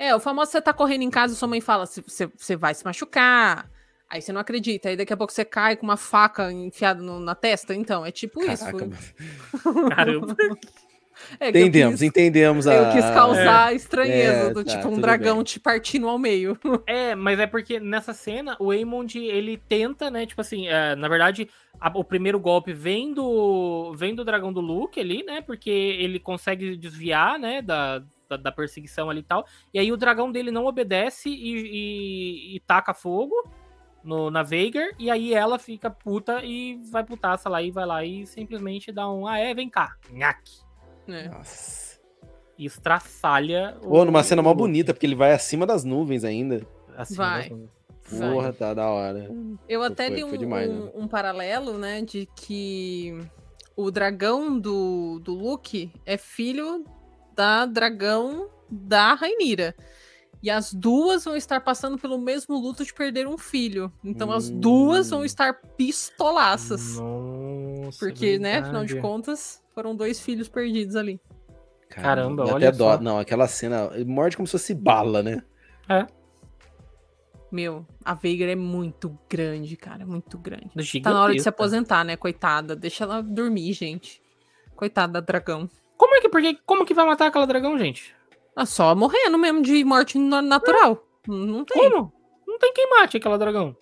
é, 0.08 0.16
o 0.16 0.20
famoso 0.20 0.52
você 0.52 0.62
tá 0.62 0.74
correndo 0.74 1.02
em 1.02 1.10
casa 1.10 1.34
e 1.34 1.38
sua 1.38 1.48
mãe 1.48 1.62
fala, 1.62 1.86
você, 1.86 2.32
você 2.36 2.56
vai 2.56 2.76
se 2.76 2.86
machucar 2.86 3.70
Aí 4.12 4.22
você 4.22 4.34
não 4.34 4.42
acredita, 4.42 4.90
aí 4.90 4.98
daqui 4.98 5.14
a 5.14 5.18
pouco 5.18 5.32
você 5.32 5.46
cai 5.46 5.78
com 5.78 5.84
uma 5.84 5.96
faca 5.96 6.52
enfiada 6.52 7.02
no, 7.02 7.18
na 7.18 7.34
testa. 7.34 7.74
Então, 7.74 8.06
é 8.06 8.12
tipo 8.12 8.42
Caraca, 8.46 8.86
isso. 8.86 9.64
Caramba. 9.96 10.36
É 11.40 11.48
entendemos, 11.48 12.00
quis, 12.00 12.02
entendemos 12.02 12.68
a. 12.68 12.74
Eu 12.74 12.92
quis 12.92 13.06
causar 13.06 13.72
é, 13.72 13.76
estranheza 13.76 14.50
é, 14.50 14.54
do 14.54 14.66
tá, 14.66 14.76
tipo 14.76 14.90
um 14.90 15.00
dragão 15.00 15.38
bem. 15.38 15.44
te 15.46 15.62
partindo 15.62 16.10
ao 16.10 16.20
meio. 16.20 16.60
É, 16.86 17.16
mas 17.16 17.40
é 17.40 17.48
porque 17.48 17.80
nessa 17.80 18.12
cena 18.12 18.58
o 18.60 18.72
Aemond 18.72 19.18
ele 19.18 19.56
tenta, 19.56 20.12
né? 20.12 20.26
Tipo 20.26 20.42
assim, 20.42 20.68
é, 20.68 20.94
na 20.96 21.08
verdade, 21.08 21.48
a, 21.80 21.90
o 21.98 22.04
primeiro 22.04 22.40
golpe 22.40 22.74
vem 22.74 23.14
do, 23.14 23.94
vem 23.96 24.14
do 24.14 24.26
dragão 24.26 24.52
do 24.52 24.60
Luke 24.60 25.00
ali, 25.00 25.24
né? 25.24 25.40
Porque 25.42 25.70
ele 25.70 26.20
consegue 26.20 26.76
desviar, 26.76 27.40
né? 27.40 27.62
Da, 27.62 28.04
da, 28.28 28.36
da 28.36 28.52
perseguição 28.52 29.10
ali 29.10 29.22
e 29.22 29.24
tal. 29.24 29.46
E 29.74 29.80
aí 29.80 29.90
o 29.90 29.98
dragão 29.98 30.30
dele 30.30 30.52
não 30.52 30.66
obedece 30.66 31.30
e, 31.30 31.56
e, 31.56 32.56
e 32.58 32.60
taca 32.62 32.94
fogo 32.94 33.36
no, 34.04 34.32
na 34.32 34.44
Veigar, 34.44 34.90
e 34.98 35.10
aí 35.10 35.34
ela 35.34 35.60
fica 35.60 35.90
puta 35.90 36.44
e 36.44 36.80
vai 36.92 37.04
putaça 37.04 37.50
lá 37.50 37.62
e 37.62 37.72
vai 37.72 37.86
lá 37.86 38.04
e 38.04 38.26
simplesmente 38.26 38.92
dá 38.92 39.10
um, 39.12 39.28
ah 39.28 39.38
é, 39.38 39.54
vem 39.54 39.70
cá, 39.70 39.96
nhaque. 40.12 40.62
É. 41.08 41.30
Nossa. 41.30 42.00
E 42.58 42.66
estraçalha. 42.66 43.78
Pô, 43.82 44.06
numa 44.06 44.24
cena 44.24 44.42
mó 44.42 44.54
bonita, 44.54 44.94
porque 44.94 45.06
ele 45.06 45.16
vai 45.16 45.34
acima 45.34 45.66
das 45.66 45.84
nuvens 45.84 46.24
ainda. 46.24 46.66
Acima 46.96 47.26
vai. 47.26 47.42
Das 47.42 47.50
nuvens. 47.50 47.82
Porra, 48.20 48.52
tá 48.52 48.74
da 48.74 48.90
hora. 48.90 49.30
Eu 49.70 49.82
até 49.84 50.08
foi, 50.08 50.16
li 50.18 50.24
um, 50.24 50.38
demais, 50.38 50.70
um, 50.70 50.86
né? 50.86 50.92
um, 50.96 51.08
paralelo, 51.08 51.78
né, 51.78 52.02
de 52.02 52.28
que 52.36 53.18
o 53.76 53.90
dragão 53.90 54.60
do, 54.60 55.20
do 55.20 55.34
Luke 55.34 55.92
é 56.06 56.18
filho 56.18 56.84
da 57.34 57.66
dragão 57.66 58.50
da 58.70 59.14
Rainira. 59.14 59.76
E 60.42 60.50
as 60.50 60.74
duas 60.74 61.24
vão 61.24 61.36
estar 61.36 61.62
passando 61.62 61.98
pelo 61.98 62.18
mesmo 62.18 62.58
luto 62.58 62.84
de 62.84 62.94
perder 62.94 63.28
um 63.28 63.38
filho. 63.38 63.92
Então 64.04 64.30
hum. 64.30 64.34
as 64.34 64.50
duas 64.50 65.10
vão 65.10 65.22
hum. 65.22 65.26
estar 65.26 65.54
pistolaças. 65.78 66.98
Nossa, 66.98 68.00
Porque, 68.00 68.40
né, 68.40 68.58
afinal 68.58 68.86
de 68.86 69.00
contas, 69.00 69.64
foram 69.74 69.96
dois 69.96 70.20
filhos 70.20 70.48
perdidos 70.48 70.96
ali. 70.96 71.20
Caramba, 71.90 72.44
olha 72.46 72.70
até 72.70 72.78
só. 72.78 72.98
Dó. 72.98 73.04
Não, 73.04 73.20
aquela 73.20 73.48
cena 73.48 73.92
morde 74.06 74.38
como 74.38 74.48
se 74.48 74.54
fosse 74.54 74.74
bala, 74.74 75.22
né? 75.22 75.44
É. 75.90 76.08
Meu, 77.52 77.86
a 78.04 78.14
Veigar 78.14 78.48
é 78.48 78.56
muito 78.56 79.18
grande, 79.30 79.76
cara, 79.76 80.06
muito 80.06 80.38
grande. 80.38 80.70
Tá 81.02 81.12
na 81.12 81.22
hora 81.22 81.34
de 81.34 81.42
se 81.42 81.50
aposentar, 81.50 82.06
né, 82.06 82.16
coitada. 82.16 82.76
Deixa 82.78 83.04
ela 83.04 83.22
dormir, 83.22 83.74
gente. 83.74 84.22
Coitada 84.74 85.14
da 85.14 85.20
dragão. 85.20 85.70
Como 85.98 86.16
é 86.16 86.22
que, 86.22 86.30
porque, 86.30 86.58
como 86.66 86.86
que 86.86 86.94
vai 86.94 87.06
matar 87.06 87.28
aquela 87.28 87.46
dragão, 87.46 87.78
gente? 87.78 88.16
Ah, 88.56 88.66
só 88.66 88.94
morrendo 88.96 89.38
mesmo 89.38 89.62
de 89.62 89.84
morte 89.84 90.18
natural. 90.18 91.06
Não, 91.28 91.38
não 91.38 91.66
tem. 91.66 91.90
Como? 91.90 92.14
Não 92.48 92.58
tem 92.60 92.74
quem 92.74 92.90
mate 92.90 93.18
aquela 93.18 93.38
dragão. 93.38 93.76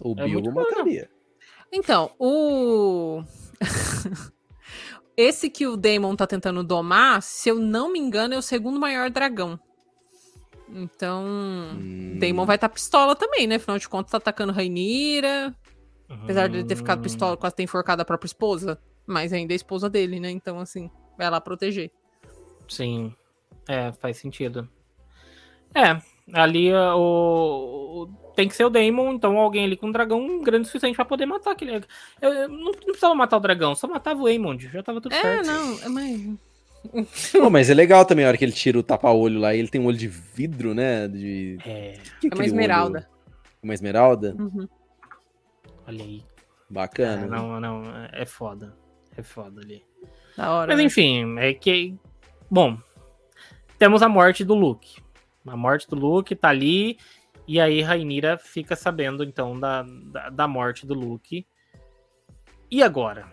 O 0.00 0.14
é 0.18 0.24
Bilbo 0.24 0.52
mataria. 0.52 1.10
Então, 1.72 2.10
o. 2.18 3.22
Esse 5.16 5.50
que 5.50 5.66
o 5.66 5.76
Daemon 5.76 6.16
tá 6.16 6.26
tentando 6.26 6.64
domar, 6.64 7.20
se 7.20 7.48
eu 7.48 7.56
não 7.56 7.92
me 7.92 7.98
engano, 7.98 8.34
é 8.34 8.38
o 8.38 8.42
segundo 8.42 8.80
maior 8.80 9.10
dragão. 9.10 9.60
Então, 10.68 11.24
hum. 11.26 12.16
Daemon 12.18 12.46
vai 12.46 12.56
estar 12.56 12.68
tá 12.68 12.74
pistola 12.74 13.14
também, 13.14 13.46
né? 13.46 13.56
Afinal 13.56 13.78
de 13.78 13.88
contas, 13.88 14.12
tá 14.12 14.18
atacando 14.18 14.52
Rainira. 14.52 15.54
Apesar 16.08 16.48
de 16.48 16.58
ele 16.58 16.66
ter 16.66 16.76
ficado 16.76 17.02
pistola, 17.02 17.36
quase 17.36 17.54
ter 17.54 17.62
enforcado 17.62 18.02
a 18.02 18.04
própria 18.04 18.26
esposa. 18.26 18.80
Mas 19.06 19.32
ainda 19.32 19.52
é 19.52 19.54
a 19.54 19.56
esposa 19.56 19.88
dele, 19.88 20.18
né? 20.18 20.30
Então, 20.30 20.58
assim, 20.58 20.90
vai 21.16 21.30
lá 21.30 21.40
proteger. 21.40 21.90
Sim. 22.68 23.14
É, 23.70 23.92
faz 23.92 24.16
sentido. 24.16 24.68
É, 25.72 25.96
ali 26.32 26.72
uh, 26.72 26.96
o, 26.96 28.10
tem 28.34 28.48
que 28.48 28.56
ser 28.56 28.64
o 28.64 28.70
Daemon, 28.70 29.12
então 29.12 29.38
alguém 29.38 29.64
ali 29.64 29.76
com 29.76 29.86
um 29.86 29.92
dragão 29.92 30.42
grande 30.42 30.62
o 30.62 30.66
suficiente 30.66 30.96
pra 30.96 31.04
poder 31.04 31.24
matar 31.24 31.52
aquele. 31.52 31.76
Eu, 32.20 32.32
eu 32.32 32.48
não, 32.48 32.64
não, 32.64 32.72
precisava 32.72 33.14
matar 33.14 33.36
o 33.36 33.40
dragão, 33.40 33.76
só 33.76 33.86
matava 33.86 34.20
o 34.20 34.26
Aemond, 34.26 34.68
já 34.68 34.82
tava 34.82 35.00
tudo 35.00 35.14
é, 35.14 35.20
certo. 35.20 35.48
É, 35.48 35.52
não, 35.52 35.82
é 35.84 35.88
mais. 35.88 36.20
Pô, 37.30 37.48
mas 37.48 37.70
é 37.70 37.74
legal 37.74 38.04
também 38.04 38.24
a 38.24 38.28
hora 38.28 38.36
que 38.36 38.44
ele 38.44 38.50
tira 38.50 38.76
o 38.76 38.82
tapa-olho 38.82 39.38
lá, 39.38 39.54
ele 39.54 39.68
tem 39.68 39.80
um 39.80 39.86
olho 39.86 39.96
de 39.96 40.08
vidro, 40.08 40.74
né? 40.74 41.06
De... 41.06 41.56
É, 41.64 41.96
que 42.20 42.26
é 42.26 42.34
uma 42.34 42.44
esmeralda. 42.44 42.98
Olho? 42.98 43.06
Uma 43.62 43.74
esmeralda? 43.74 44.34
Uhum. 44.36 44.68
Olha 45.86 46.04
aí. 46.04 46.24
Bacana. 46.68 47.24
É, 47.24 47.28
não, 47.28 47.60
não, 47.60 47.82
é 48.12 48.26
foda. 48.26 48.74
É 49.16 49.22
foda 49.22 49.60
ali. 49.60 49.84
Da 50.36 50.50
hora. 50.50 50.72
Mas 50.72 50.78
né? 50.78 50.84
enfim, 50.84 51.38
é 51.38 51.54
que. 51.54 51.94
Bom, 52.50 52.76
temos 53.80 54.02
a 54.02 54.08
morte 54.10 54.44
do 54.44 54.54
Luke. 54.54 55.00
A 55.46 55.56
morte 55.56 55.88
do 55.88 55.96
Luke 55.96 56.36
tá 56.36 56.50
ali. 56.50 56.98
E 57.48 57.58
aí 57.58 57.80
Rainira 57.80 58.36
fica 58.36 58.76
sabendo, 58.76 59.24
então, 59.24 59.58
da, 59.58 59.82
da, 59.82 60.28
da 60.28 60.46
morte 60.46 60.86
do 60.86 60.92
Luke. 60.92 61.46
E 62.70 62.82
agora? 62.82 63.26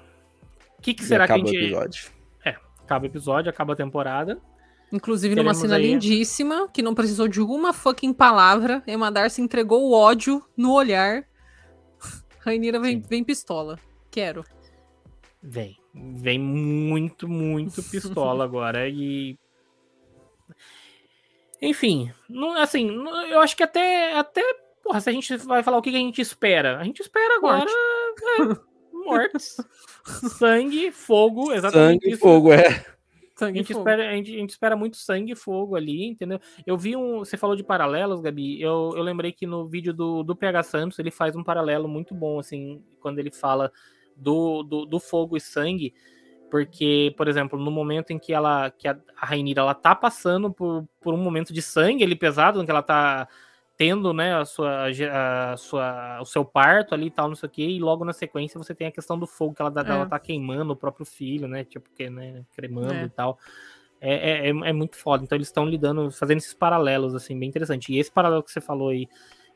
O 0.79 0.81
que, 0.81 0.93
que 0.93 1.03
será 1.03 1.27
que 1.27 1.33
a 1.33 1.37
gente. 1.37 1.51
O 1.51 1.59
episódio. 1.59 2.11
É, 2.45 2.55
acaba 2.79 3.03
o 3.03 3.07
episódio, 3.07 3.49
acaba 3.49 3.73
a 3.73 3.75
temporada. 3.75 4.41
Inclusive 4.89 5.35
numa 5.35 5.53
cena 5.53 5.75
aí... 5.75 5.91
lindíssima, 5.91 6.69
que 6.69 6.81
não 6.81 6.95
precisou 6.95 7.27
de 7.27 7.41
uma 7.41 7.73
fucking 7.73 8.13
palavra. 8.13 8.81
Emadar 8.87 9.29
se 9.29 9.41
entregou 9.41 9.83
o 9.83 9.93
ódio 9.93 10.41
no 10.55 10.71
olhar. 10.71 11.27
Rainira 12.39 12.79
vem, 12.79 13.01
vem 13.01 13.21
pistola. 13.21 13.77
Quero. 14.09 14.45
Vem. 15.43 15.77
Vem 15.93 16.39
muito, 16.39 17.27
muito 17.27 17.83
pistola 17.83 18.45
agora. 18.45 18.87
E. 18.87 19.37
Enfim, 21.61 22.11
não, 22.29 22.53
assim, 22.53 22.89
eu 23.29 23.39
acho 23.39 23.55
que 23.55 23.63
até. 23.63 24.17
até 24.17 24.41
porra, 24.83 25.01
se 25.01 25.09
a 25.09 25.13
gente 25.13 25.35
vai 25.37 25.63
falar 25.63 25.77
o 25.77 25.81
que 25.81 25.89
a 25.89 25.93
gente 25.93 26.21
espera. 26.21 26.77
A 26.77 26.83
gente 26.83 27.01
espera 27.01 27.37
agora. 27.37 27.65
Morte. 27.65 28.61
É, 28.61 29.05
mortes. 29.05 29.57
sangue, 30.37 30.91
fogo, 30.91 31.51
exatamente. 31.51 32.03
Sangue, 32.03 32.13
isso. 32.13 32.21
fogo, 32.21 32.53
é. 32.53 32.85
Sangue 33.35 33.59
a, 33.59 33.61
gente 33.61 33.71
espera, 33.71 34.09
a, 34.09 34.13
gente, 34.13 34.35
a 34.35 34.39
gente 34.39 34.49
espera 34.49 34.75
muito 34.75 34.97
sangue 34.97 35.33
e 35.33 35.35
fogo 35.35 35.75
ali, 35.75 36.07
entendeu? 36.07 36.39
Eu 36.65 36.75
vi 36.75 36.95
um. 36.95 37.19
Você 37.19 37.37
falou 37.37 37.55
de 37.55 37.63
paralelos, 37.63 38.19
Gabi. 38.19 38.59
Eu, 38.59 38.93
eu 38.95 39.03
lembrei 39.03 39.31
que 39.31 39.45
no 39.45 39.67
vídeo 39.67 39.93
do, 39.93 40.23
do 40.23 40.35
PH 40.35 40.63
Santos 40.63 40.99
ele 40.99 41.11
faz 41.11 41.35
um 41.35 41.43
paralelo 41.43 41.87
muito 41.87 42.15
bom, 42.15 42.39
assim, 42.39 42.83
quando 42.99 43.19
ele 43.19 43.29
fala 43.29 43.71
do, 44.15 44.63
do, 44.63 44.85
do, 44.85 44.99
fogo 44.99 45.37
e 45.37 45.39
sangue, 45.39 45.93
porque, 46.49 47.13
por 47.17 47.27
exemplo, 47.27 47.59
no 47.59 47.69
momento 47.71 48.11
em 48.11 48.19
que 48.19 48.33
ela 48.33 48.69
que 48.71 48.87
a, 48.87 48.97
a 49.15 49.25
Rainira 49.25 49.61
ela 49.61 49.73
tá 49.73 49.95
passando 49.95 50.51
por, 50.51 50.87
por 51.01 51.13
um 51.13 51.17
momento 51.17 51.53
de 51.53 51.61
sangue 51.61 52.03
ali 52.03 52.15
pesado, 52.15 52.61
em 52.61 52.65
que 52.65 52.71
ela 52.71 52.81
tá 52.81 53.27
tendo, 53.77 54.11
né, 54.11 54.35
a 54.35 54.43
sua, 54.43 54.87
a 54.87 55.55
sua, 55.55 56.19
o 56.19 56.25
seu 56.25 56.43
parto 56.43 56.95
ali 56.95 57.07
e 57.07 57.11
tal, 57.11 57.27
não 57.27 57.35
sei 57.35 57.47
o 57.47 57.51
que, 57.51 57.63
e 57.63 57.79
logo 57.79 58.03
na 58.03 58.11
sequência 58.11 58.57
você 58.57 58.73
tem 58.73 58.87
a 58.87 58.91
questão 58.91 59.19
do 59.19 59.27
fogo, 59.27 59.53
que 59.53 59.61
ela, 59.61 59.71
é. 59.85 59.89
ela 59.89 60.05
tá 60.07 60.17
queimando 60.17 60.73
o 60.73 60.75
próprio 60.75 61.05
filho, 61.05 61.47
né, 61.47 61.63
tipo, 61.63 61.87
que, 61.95 62.09
né, 62.09 62.43
cremando 62.55 62.93
é. 62.93 63.03
e 63.03 63.09
tal. 63.09 63.37
É, 64.01 64.13
é, 64.13 64.47
é, 64.47 64.49
é 64.49 64.73
muito 64.73 64.95
foda. 64.95 65.23
Então 65.23 65.35
eles 65.35 65.47
estão 65.47 65.65
lidando, 65.65 66.09
fazendo 66.11 66.39
esses 66.39 66.53
paralelos, 66.53 67.13
assim, 67.13 67.37
bem 67.37 67.49
interessante. 67.49 67.93
E 67.93 67.99
esse 67.99 68.11
paralelo 68.11 68.43
que 68.43 68.51
você 68.51 68.61
falou 68.61 68.89
aí, 68.89 69.07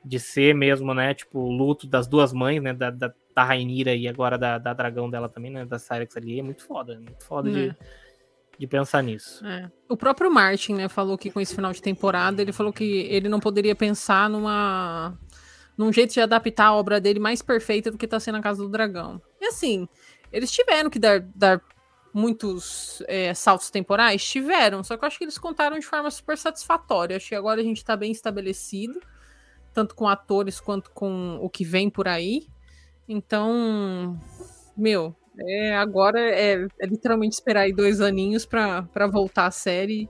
de 0.04 0.20
ser 0.20 0.54
mesmo, 0.54 0.94
né, 0.94 1.14
tipo, 1.14 1.40
o 1.40 1.52
luto 1.52 1.88
das 1.88 2.08
duas 2.08 2.32
mães, 2.32 2.62
né, 2.62 2.74
da, 2.74 2.92
da, 2.92 3.14
da 3.36 3.44
Rainira 3.44 3.96
e 3.96 4.08
agora 4.08 4.38
da, 4.38 4.58
da 4.58 4.74
dragão 4.74 5.10
dela 5.10 5.30
também, 5.30 5.52
né, 5.52 5.66
da 5.66 5.80
Cyrex 5.80 6.16
ali, 6.18 6.40
é 6.40 6.44
muito 6.44 6.64
foda, 6.66 6.94
é 6.94 6.98
muito 6.98 7.24
foda 7.24 7.50
é. 7.50 7.54
de, 7.54 7.76
de 8.60 8.68
pensar 8.68 9.02
nisso. 9.02 9.46
É. 9.46 9.70
O 9.90 9.96
próprio 9.96 10.32
Martin, 10.32 10.74
né, 10.74 10.90
falou 10.90 11.18
que 11.18 11.32
com 11.32 11.40
esse 11.40 11.56
final 11.56 11.72
de 11.72 11.82
temporada, 11.82 12.42
ele 12.42 12.52
falou 12.52 12.74
que 12.74 12.84
ele 12.84 13.30
não 13.30 13.40
poderia 13.40 13.76
pensar 13.76 14.30
numa 14.30 15.18
num 15.78 15.92
jeito 15.92 16.14
de 16.14 16.22
adaptar 16.22 16.66
a 16.66 16.76
obra 16.76 17.00
dele 17.00 17.20
mais 17.20 17.42
perfeita 17.42 17.90
do 17.90 17.98
que 17.98 18.06
tá 18.06 18.20
sendo 18.20 18.38
a 18.38 18.42
Casa 18.42 18.62
do 18.62 18.70
Dragão. 18.70 19.22
E 19.40 19.46
assim, 19.46 19.88
eles 20.32 20.52
tiveram 20.52 20.90
que 20.90 21.00
dar, 21.00 21.22
dar 21.34 21.62
muitos 22.14 23.02
é, 23.08 23.34
saltos 23.34 23.72
temporais? 23.72 24.24
Tiveram, 24.24 24.84
só 24.84 24.96
que 24.96 25.04
eu 25.04 25.08
acho 25.08 25.18
que 25.18 25.24
eles 25.24 25.38
contaram 25.38 25.80
de 25.80 25.86
forma 25.86 26.12
super 26.12 26.38
satisfatória. 26.38 27.18
Acho 27.18 27.30
que 27.30 27.36
agora 27.36 27.62
a 27.62 27.64
gente 27.64 27.84
tá 27.84 27.96
bem 27.96 28.12
estabelecido 28.12 29.00
tanto 29.74 29.96
com 29.96 30.08
atores 30.08 30.60
quanto 30.60 30.92
com 30.92 31.38
o 31.42 31.50
que 31.50 31.64
vem 31.64 31.90
por 31.90 32.08
aí. 32.08 32.48
Então, 33.12 34.18
meu, 34.78 35.14
é, 35.38 35.76
agora 35.76 36.18
é, 36.18 36.66
é 36.80 36.86
literalmente 36.86 37.34
esperar 37.34 37.64
aí 37.64 37.74
dois 37.74 38.00
aninhos 38.00 38.46
para 38.46 39.06
voltar 39.12 39.48
a 39.48 39.52
série 39.52 40.10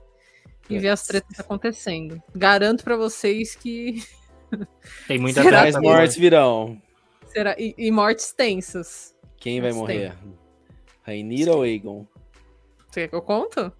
e 0.70 0.76
é. 0.76 0.78
ver 0.78 0.90
as 0.90 1.04
tretas 1.04 1.40
acontecendo. 1.40 2.22
Garanto 2.32 2.84
para 2.84 2.96
vocês 2.96 3.56
que. 3.56 4.04
Tem 5.08 5.18
muita 5.18 5.42
Será 5.42 5.62
mais 5.62 5.76
mortes 5.80 6.16
virão. 6.16 6.80
Será? 7.26 7.56
E, 7.58 7.74
e, 7.76 7.90
mortes 7.90 8.32
tensas. 8.32 9.16
Quem 9.36 9.60
vai 9.60 9.72
morrer? 9.72 10.14
Rainira 11.02 11.56
ou 11.56 11.62
Aegon? 11.62 12.06
Você 12.86 13.00
quer 13.00 13.08
que 13.08 13.16
eu 13.16 13.22
conto? 13.22 13.72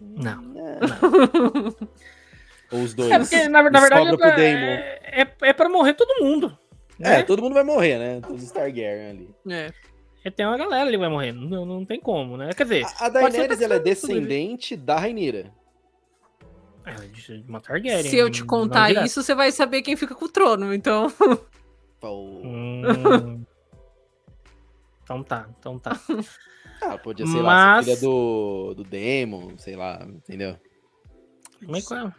Não. 0.00 0.40
não. 0.40 1.76
Ou 2.72 2.82
os 2.82 2.94
dois. 2.94 3.10
É 3.10 3.18
porque, 3.18 3.48
na, 3.48 3.62
na 3.68 3.80
verdade, 3.80 4.08
é 4.08 4.16
pra, 4.16 4.40
é, 4.40 5.00
é, 5.22 5.36
é 5.42 5.52
pra 5.52 5.68
morrer 5.68 5.92
todo 5.92 6.24
mundo. 6.24 6.56
Né? 7.00 7.20
É, 7.20 7.22
todo 7.22 7.40
mundo 7.40 7.54
vai 7.54 7.64
morrer, 7.64 7.98
né? 7.98 8.20
Todos 8.20 8.42
os 8.42 8.50
Targaryen 8.50 9.10
ali. 9.10 9.34
É. 9.48 9.72
é. 10.22 10.30
Tem 10.30 10.44
uma 10.44 10.58
galera 10.58 10.82
ali 10.82 10.92
que 10.92 10.98
vai 10.98 11.08
morrer. 11.08 11.32
Não, 11.32 11.64
não 11.64 11.82
tem 11.82 11.98
como, 11.98 12.36
né? 12.36 12.50
Quer 12.52 12.64
dizer. 12.64 12.84
A, 12.98 13.06
a 13.06 13.08
Daenerys 13.08 13.62
ela 13.62 13.76
é 13.76 13.78
descendente 13.78 14.76
da 14.76 14.98
Rainira. 14.98 15.50
É, 16.84 16.92
de 16.92 17.42
uma 17.48 17.58
Targaryen. 17.58 18.02
Se 18.02 18.18
eu 18.18 18.28
te 18.28 18.44
contar 18.44 18.90
isso, 18.90 19.22
você 19.22 19.34
vai 19.34 19.50
saber 19.50 19.80
quem 19.80 19.96
fica 19.96 20.14
com 20.14 20.26
o 20.26 20.28
trono, 20.28 20.74
então. 20.74 21.10
Hum... 22.02 23.44
então 25.04 25.22
tá, 25.22 25.46
então 25.58 25.78
tá. 25.78 26.00
Ah, 26.80 26.96
podia 26.96 27.26
ser 27.26 27.42
Mas... 27.42 27.44
lá, 27.44 27.82
filha 27.82 27.96
do, 27.98 28.72
do 28.74 28.84
Demon, 28.84 29.58
sei 29.58 29.76
lá, 29.76 30.02
entendeu? 30.08 30.56
Como 31.62 31.76
é 31.76 31.80
que 31.82 31.92
é? 31.92 32.12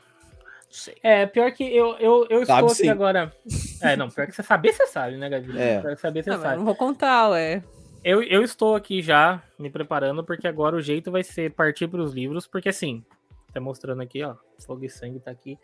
Sei. 0.71 0.95
É, 1.03 1.25
pior 1.25 1.51
que 1.51 1.63
eu, 1.63 1.95
eu, 1.97 2.27
eu 2.29 2.41
estou 2.41 2.57
aqui 2.57 2.75
sim. 2.75 2.89
agora. 2.89 3.31
É, 3.83 3.95
não, 3.95 4.09
pior 4.11 4.27
que 4.27 4.35
você 4.35 4.43
saber, 4.43 4.73
você 4.73 4.85
sabe, 4.85 5.17
né, 5.17 5.27
Gabi? 5.27 5.57
É. 5.57 5.95
saber, 5.95 6.23
você 6.23 6.29
não, 6.29 6.39
sabe. 6.39 6.57
Não 6.57 6.65
vou 6.65 6.75
contar, 6.75 7.29
ué. 7.29 7.63
Eu, 8.03 8.21
eu 8.21 8.43
estou 8.43 8.75
aqui 8.75 9.01
já 9.01 9.41
me 9.57 9.71
preparando, 9.71 10.23
porque 10.23 10.47
agora 10.47 10.75
o 10.75 10.81
jeito 10.81 11.11
vai 11.11 11.23
ser 11.23 11.51
partir 11.51 11.87
para 11.87 11.99
os 11.99 12.13
livros, 12.13 12.45
porque 12.45 12.69
assim, 12.69 13.03
tá 13.51 13.59
mostrando 13.59 14.03
aqui, 14.03 14.23
ó, 14.23 14.35
Fogo 14.65 14.85
e 14.85 14.89
Sangue 14.89 15.19
tá 15.19 15.31
aqui. 15.31 15.57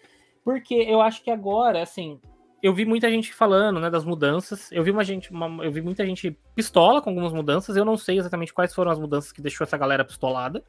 Porque 0.43 0.73
eu 0.73 0.99
acho 0.99 1.23
que 1.23 1.29
agora, 1.29 1.83
assim, 1.83 2.19
eu 2.61 2.73
vi 2.73 2.85
muita 2.85 3.09
gente 3.09 3.33
falando, 3.33 3.79
né, 3.79 3.89
das 3.89 4.03
mudanças. 4.03 4.71
Eu 4.71 4.83
vi 4.83 4.91
uma 4.91 5.03
gente, 5.03 5.31
uma, 5.31 5.63
eu 5.63 5.71
vi 5.71 5.81
muita 5.81 6.05
gente 6.05 6.37
pistola 6.55 7.01
com 7.01 7.09
algumas 7.09 7.33
mudanças. 7.33 7.75
Eu 7.75 7.85
não 7.85 7.97
sei 7.97 8.17
exatamente 8.17 8.53
quais 8.53 8.73
foram 8.73 8.91
as 8.91 8.99
mudanças 8.99 9.31
que 9.31 9.41
deixou 9.41 9.63
essa 9.63 9.77
galera 9.77 10.03
pistolada. 10.03 10.63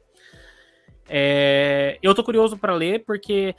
É, 1.07 1.97
eu 2.03 2.13
tô 2.13 2.23
curioso 2.23 2.57
para 2.57 2.75
ler 2.75 3.03
porque 3.05 3.55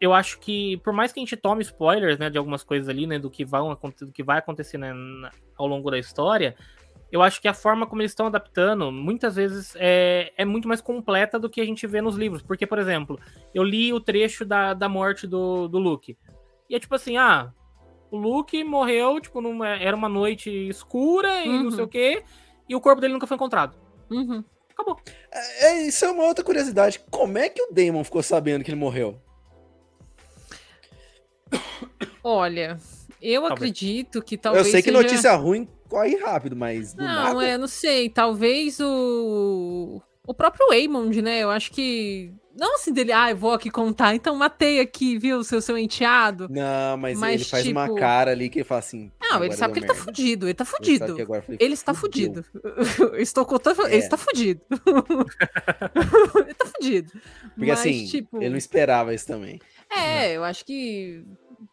eu 0.00 0.12
acho 0.12 0.38
que, 0.38 0.76
por 0.78 0.92
mais 0.92 1.12
que 1.12 1.20
a 1.20 1.22
gente 1.22 1.36
tome 1.36 1.62
spoilers, 1.62 2.18
né, 2.18 2.28
de 2.28 2.38
algumas 2.38 2.62
coisas 2.62 2.88
ali, 2.88 3.06
né, 3.06 3.18
do 3.18 3.30
que 3.30 3.44
vai, 3.44 3.62
do 4.00 4.12
que 4.12 4.22
vai 4.22 4.38
acontecer 4.38 4.78
né, 4.78 4.92
ao 5.56 5.66
longo 5.66 5.90
da 5.90 5.98
história, 5.98 6.54
eu 7.10 7.22
acho 7.22 7.40
que 7.40 7.48
a 7.48 7.54
forma 7.54 7.86
como 7.86 8.02
eles 8.02 8.10
estão 8.10 8.26
adaptando, 8.26 8.90
muitas 8.90 9.36
vezes, 9.36 9.74
é, 9.76 10.32
é 10.36 10.44
muito 10.44 10.68
mais 10.68 10.80
completa 10.80 11.38
do 11.38 11.48
que 11.48 11.60
a 11.60 11.64
gente 11.64 11.86
vê 11.86 12.00
nos 12.00 12.16
livros. 12.16 12.42
Porque, 12.42 12.66
por 12.66 12.78
exemplo, 12.78 13.18
eu 13.54 13.62
li 13.62 13.92
o 13.92 14.00
trecho 14.00 14.44
da, 14.44 14.74
da 14.74 14.88
morte 14.88 15.26
do, 15.26 15.68
do 15.68 15.78
Luke. 15.78 16.16
E 16.68 16.74
é 16.74 16.80
tipo 16.80 16.94
assim, 16.94 17.16
ah, 17.16 17.52
o 18.10 18.16
Luke 18.16 18.62
morreu, 18.64 19.20
tipo, 19.20 19.40
numa, 19.40 19.68
era 19.68 19.96
uma 19.96 20.08
noite 20.08 20.50
escura 20.68 21.44
e 21.44 21.48
uhum. 21.48 21.62
não 21.64 21.70
sei 21.70 21.84
o 21.84 21.88
quê, 21.88 22.22
e 22.68 22.74
o 22.74 22.80
corpo 22.80 23.00
dele 23.00 23.14
nunca 23.14 23.26
foi 23.26 23.36
encontrado. 23.36 23.76
Uhum. 24.10 24.44
Acabou. 24.70 24.98
É, 25.32 25.66
é, 25.68 25.86
isso 25.86 26.04
é 26.04 26.10
uma 26.10 26.24
outra 26.24 26.44
curiosidade. 26.44 27.00
Como 27.10 27.38
é 27.38 27.48
que 27.48 27.62
o 27.62 27.72
Damon 27.72 28.04
ficou 28.04 28.22
sabendo 28.22 28.62
que 28.62 28.70
ele 28.70 28.78
morreu? 28.78 29.18
Olha, 32.28 32.76
eu 33.22 33.42
talvez. 33.42 33.52
acredito 33.52 34.20
que 34.20 34.36
talvez. 34.36 34.66
Eu 34.66 34.72
sei 34.72 34.82
que 34.82 34.90
seja... 34.90 35.00
notícia 35.00 35.32
ruim 35.36 35.68
corre 35.88 36.16
rápido, 36.16 36.56
mas. 36.56 36.92
não, 36.96 37.04
nada... 37.04 37.46
é, 37.46 37.56
não 37.56 37.68
sei. 37.68 38.08
Talvez 38.10 38.80
o. 38.80 40.02
O 40.26 40.34
próprio 40.34 40.66
Waymond, 40.66 41.22
né? 41.22 41.38
Eu 41.38 41.50
acho 41.50 41.70
que. 41.70 42.34
Não 42.58 42.74
assim 42.74 42.92
dele, 42.92 43.12
ah, 43.12 43.30
eu 43.30 43.36
vou 43.36 43.52
aqui 43.52 43.70
contar, 43.70 44.14
então 44.14 44.34
matei 44.34 44.80
aqui, 44.80 45.18
viu, 45.18 45.44
seu, 45.44 45.60
seu 45.60 45.76
enteado. 45.76 46.48
Não, 46.50 46.96
mas, 46.96 47.18
mas 47.18 47.34
ele 47.34 47.44
faz 47.44 47.64
tipo... 47.64 47.78
uma 47.78 47.94
cara 47.94 48.30
ali 48.30 48.48
que 48.48 48.60
ele 48.60 48.64
fala 48.64 48.78
assim. 48.78 49.12
Não, 49.20 49.44
ele 49.44 49.54
sabe 49.54 49.74
que 49.74 49.80
ele 49.80 49.86
tá 49.86 49.92
merda. 49.92 50.06
tá 50.06 50.12
fudido, 50.12 50.46
ele 50.46 50.54
tá 50.54 50.64
fudido. 50.64 51.16
Ele, 51.20 51.56
ele 51.60 51.74
está 51.74 51.92
fudido. 51.92 52.44
Estou 53.18 53.44
contando, 53.44 53.86
é. 53.86 53.90
ele 53.90 53.96
está 53.96 54.16
fudido. 54.16 54.62
ele 56.34 56.54
tá 56.54 56.64
fudido. 56.64 57.12
Porque 57.54 57.70
mas, 57.70 57.78
assim, 57.78 58.06
tipo... 58.06 58.38
ele 58.38 58.48
não 58.48 58.56
esperava 58.56 59.14
isso 59.14 59.26
também. 59.26 59.60
É, 59.94 60.32
eu 60.32 60.42
acho 60.42 60.64
que 60.64 61.22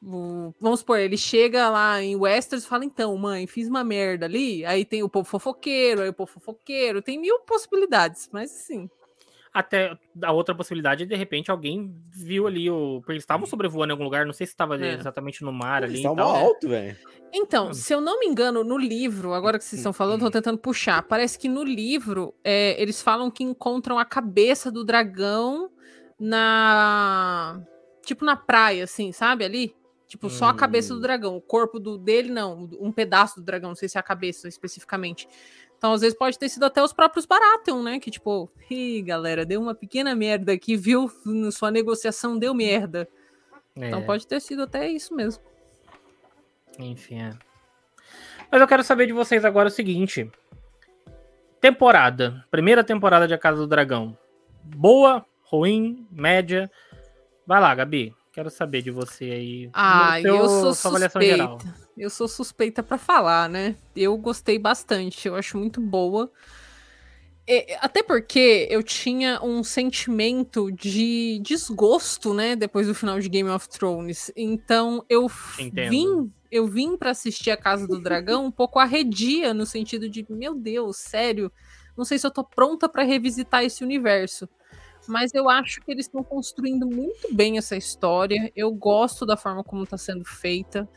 Vamos 0.02 0.80
supor, 0.80 1.00
ele 1.00 1.18
chega 1.18 1.70
lá 1.70 2.02
em 2.02 2.16
Westeros 2.16 2.66
e 2.66 2.68
fala: 2.68 2.86
então, 2.86 3.16
mãe, 3.18 3.48
fiz 3.48 3.68
uma 3.68 3.84
merda 3.84 4.26
ali. 4.26 4.66
Aí 4.66 4.86
tem 4.86 5.04
o 5.04 5.10
povo 5.10 5.28
fofoqueiro, 5.28 6.02
aí 6.02 6.10
o 6.10 6.14
povo 6.14 6.32
fofoqueiro, 6.32 7.02
tem 7.02 7.20
mil 7.20 7.40
possibilidades, 7.40 8.30
mas 8.32 8.52
sim. 8.52 8.90
Até 9.54 9.96
a 10.24 10.32
outra 10.32 10.56
possibilidade, 10.56 11.06
de 11.06 11.16
repente, 11.16 11.52
alguém 11.52 11.96
viu 12.10 12.48
ali 12.48 12.72
o. 12.72 13.00
Porque 13.00 13.12
eles 13.12 13.24
estavam 13.24 13.46
sobrevoando 13.46 13.92
em 13.92 13.94
algum 13.94 14.04
lugar, 14.04 14.26
não 14.26 14.34
sei 14.34 14.48
se 14.48 14.54
estava 14.54 14.84
é. 14.84 14.96
exatamente 14.96 15.44
no 15.44 15.54
mar 15.54 15.84
eles 15.84 15.92
ali. 15.92 16.00
Estavam 16.00 16.36
alto, 16.36 16.68
velho. 16.68 16.98
Então, 17.32 17.70
hum. 17.70 17.74
se 17.74 17.94
eu 17.94 18.02
não 18.02 18.20
me 18.20 18.26
engano, 18.26 18.64
no 18.64 18.78
livro, 18.78 19.34
agora 19.34 19.60
que 19.60 19.64
vocês 19.64 19.80
estão 19.80 19.94
falando, 19.94 20.22
eu 20.22 20.28
tô 20.28 20.32
tentando 20.32 20.58
puxar. 20.58 21.04
Parece 21.04 21.38
que 21.38 21.48
no 21.48 21.64
livro 21.64 22.34
é, 22.44 22.82
eles 22.82 23.00
falam 23.00 23.30
que 23.30 23.44
encontram 23.44 24.00
a 24.00 24.06
cabeça 24.06 24.72
do 24.72 24.84
dragão 24.84 25.70
na 26.20 27.62
tipo 28.06 28.26
na 28.26 28.36
praia, 28.36 28.84
assim, 28.84 29.12
sabe? 29.12 29.44
Ali. 29.44 29.76
Tipo, 30.08 30.30
só 30.30 30.46
a 30.46 30.54
cabeça 30.54 30.94
do 30.94 31.00
hum. 31.00 31.02
dragão. 31.02 31.36
O 31.36 31.42
corpo 31.42 31.80
do, 31.80 31.98
dele, 31.98 32.30
não. 32.30 32.70
Um 32.80 32.92
pedaço 32.92 33.38
do 33.38 33.44
dragão, 33.44 33.70
não 33.70 33.76
sei 33.76 33.90
se 33.90 33.98
é 33.98 34.00
a 34.00 34.04
cabeça 34.04 34.48
especificamente. 34.48 35.28
Então, 35.76 35.92
às 35.92 36.02
vezes, 36.02 36.16
pode 36.16 36.38
ter 36.38 36.50
sido 36.50 36.66
até 36.66 36.84
os 36.84 36.94
próprios 36.94 37.26
Baratheon, 37.26 37.82
né? 37.82 38.00
Que, 38.00 38.12
tipo, 38.12 38.50
ih, 38.70 39.02
galera, 39.02 39.44
deu 39.44 39.60
uma 39.60 39.74
pequena 39.74 40.14
merda 40.14 40.54
aqui, 40.54 40.78
viu? 40.78 41.12
Sua 41.52 41.72
negociação 41.72 42.38
deu 42.38 42.54
merda. 42.54 43.10
Então, 43.76 43.84
é. 43.84 43.88
Então, 43.88 44.04
pode 44.04 44.28
ter 44.28 44.40
sido 44.40 44.62
até 44.64 44.88
isso 44.88 45.16
mesmo. 45.16 45.44
Enfim, 46.78 47.22
é. 47.22 47.32
Mas 48.52 48.62
eu 48.62 48.68
quero 48.68 48.84
saber 48.84 49.08
de 49.08 49.14
vocês 49.14 49.44
agora 49.44 49.68
o 49.68 49.72
seguinte: 49.72 50.30
temporada. 51.60 52.46
Primeira 52.52 52.84
temporada 52.84 53.28
de 53.28 53.34
A 53.34 53.38
Casa 53.38 53.58
do 53.58 53.68
Dragão. 53.68 54.16
Boa, 54.64 55.26
ruim, 55.42 56.08
média. 56.12 56.70
Vai 57.46 57.60
lá, 57.60 57.74
Gabi. 57.76 58.14
Quero 58.32 58.50
saber 58.50 58.82
de 58.82 58.90
você 58.90 59.26
aí. 59.26 59.70
Ah, 59.74 60.20
eu 60.22 60.50
sou 60.50 60.74
suspeita. 60.74 61.58
Eu 61.96 62.10
sou 62.10 62.28
suspeita 62.28 62.82
para 62.82 62.98
falar, 62.98 63.48
né? 63.48 63.76
Eu 63.96 64.18
gostei 64.18 64.58
bastante. 64.58 65.28
Eu 65.28 65.36
acho 65.36 65.58
muito 65.58 65.80
boa. 65.80 66.32
É, 67.46 67.78
até 67.82 68.02
porque 68.02 68.68
eu 68.72 68.82
tinha 68.82 69.40
um 69.44 69.64
sentimento 69.64 70.72
de 70.72 71.40
desgosto, 71.44 72.34
né, 72.34 72.56
depois 72.56 72.88
do 72.88 72.96
final 72.96 73.20
de 73.20 73.28
Game 73.28 73.50
of 73.50 73.68
Thrones. 73.68 74.32
Então 74.36 75.04
eu 75.10 75.30
Entendo. 75.60 75.90
vim, 75.90 76.32
eu 76.50 76.66
vim 76.66 76.96
para 76.96 77.12
assistir 77.12 77.52
a 77.52 77.58
Casa 77.58 77.86
do 77.86 78.02
Dragão 78.02 78.46
um 78.46 78.52
pouco 78.52 78.80
arredia 78.80 79.54
no 79.54 79.66
sentido 79.66 80.10
de, 80.10 80.26
meu 80.30 80.56
Deus, 80.56 80.96
sério, 80.96 81.52
não 81.98 82.06
sei 82.06 82.18
se 82.18 82.26
eu 82.26 82.32
tô 82.32 82.46
pronta 82.46 82.88
para 82.88 83.04
revisitar 83.04 83.64
esse 83.66 83.84
universo 83.84 84.48
mas 85.08 85.34
eu 85.34 85.50
acho 85.50 85.82
que 85.82 85.92
eles 85.92 86.06
estão 86.06 86.24
construindo 86.24 86.86
muito 86.86 87.34
bem 87.34 87.58
essa 87.58 87.76
história. 87.76 88.52
Eu 88.56 88.72
gosto 88.72 89.26
da 89.26 89.38
forma 89.38 89.64
como 89.64 89.84
está 89.84 89.98
sendo 89.98 90.26
feita. 90.26 90.88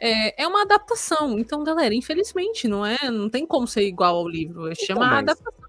É, 0.00 0.42
é, 0.42 0.46
uma 0.46 0.62
adaptação, 0.62 1.38
então, 1.38 1.64
galera, 1.64 1.94
infelizmente, 1.94 2.68
não 2.68 2.84
é, 2.84 3.10
não 3.10 3.30
tem 3.30 3.46
como 3.46 3.66
ser 3.66 3.82
igual 3.82 4.16
ao 4.16 4.28
livro. 4.28 4.68
É 4.68 4.72
então, 4.72 4.86
chama 4.86 5.18
adaptação. 5.18 5.64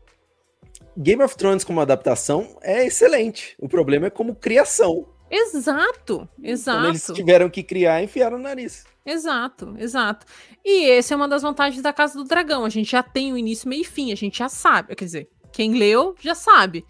Game 0.97 1.21
of 1.21 1.35
Thrones 1.35 1.63
como 1.63 1.81
adaptação 1.81 2.57
é 2.61 2.85
excelente. 2.85 3.55
O 3.59 3.67
problema 3.67 4.07
é 4.07 4.09
como 4.09 4.35
criação. 4.35 5.07
Exato, 5.29 6.27
exato. 6.41 6.79
Quando 6.79 6.89
eles 6.89 7.11
tiveram 7.13 7.49
que 7.49 7.63
criar, 7.63 8.01
enfiaram 8.01 8.37
o 8.37 8.41
nariz. 8.41 8.85
Exato, 9.05 9.75
exato. 9.77 10.25
E 10.63 10.89
essa 10.89 11.13
é 11.13 11.17
uma 11.17 11.27
das 11.27 11.41
vantagens 11.41 11.81
da 11.81 11.93
Casa 11.93 12.17
do 12.17 12.23
Dragão. 12.23 12.65
A 12.65 12.69
gente 12.69 12.91
já 12.91 13.03
tem 13.03 13.33
o 13.33 13.37
início, 13.37 13.67
meio 13.67 13.81
e 13.81 13.85
fim, 13.85 14.11
a 14.11 14.15
gente 14.15 14.39
já 14.39 14.49
sabe. 14.49 14.95
Quer 14.95 15.05
dizer, 15.05 15.29
quem 15.51 15.73
leu 15.77 16.15
já 16.19 16.33
sabe 16.33 16.85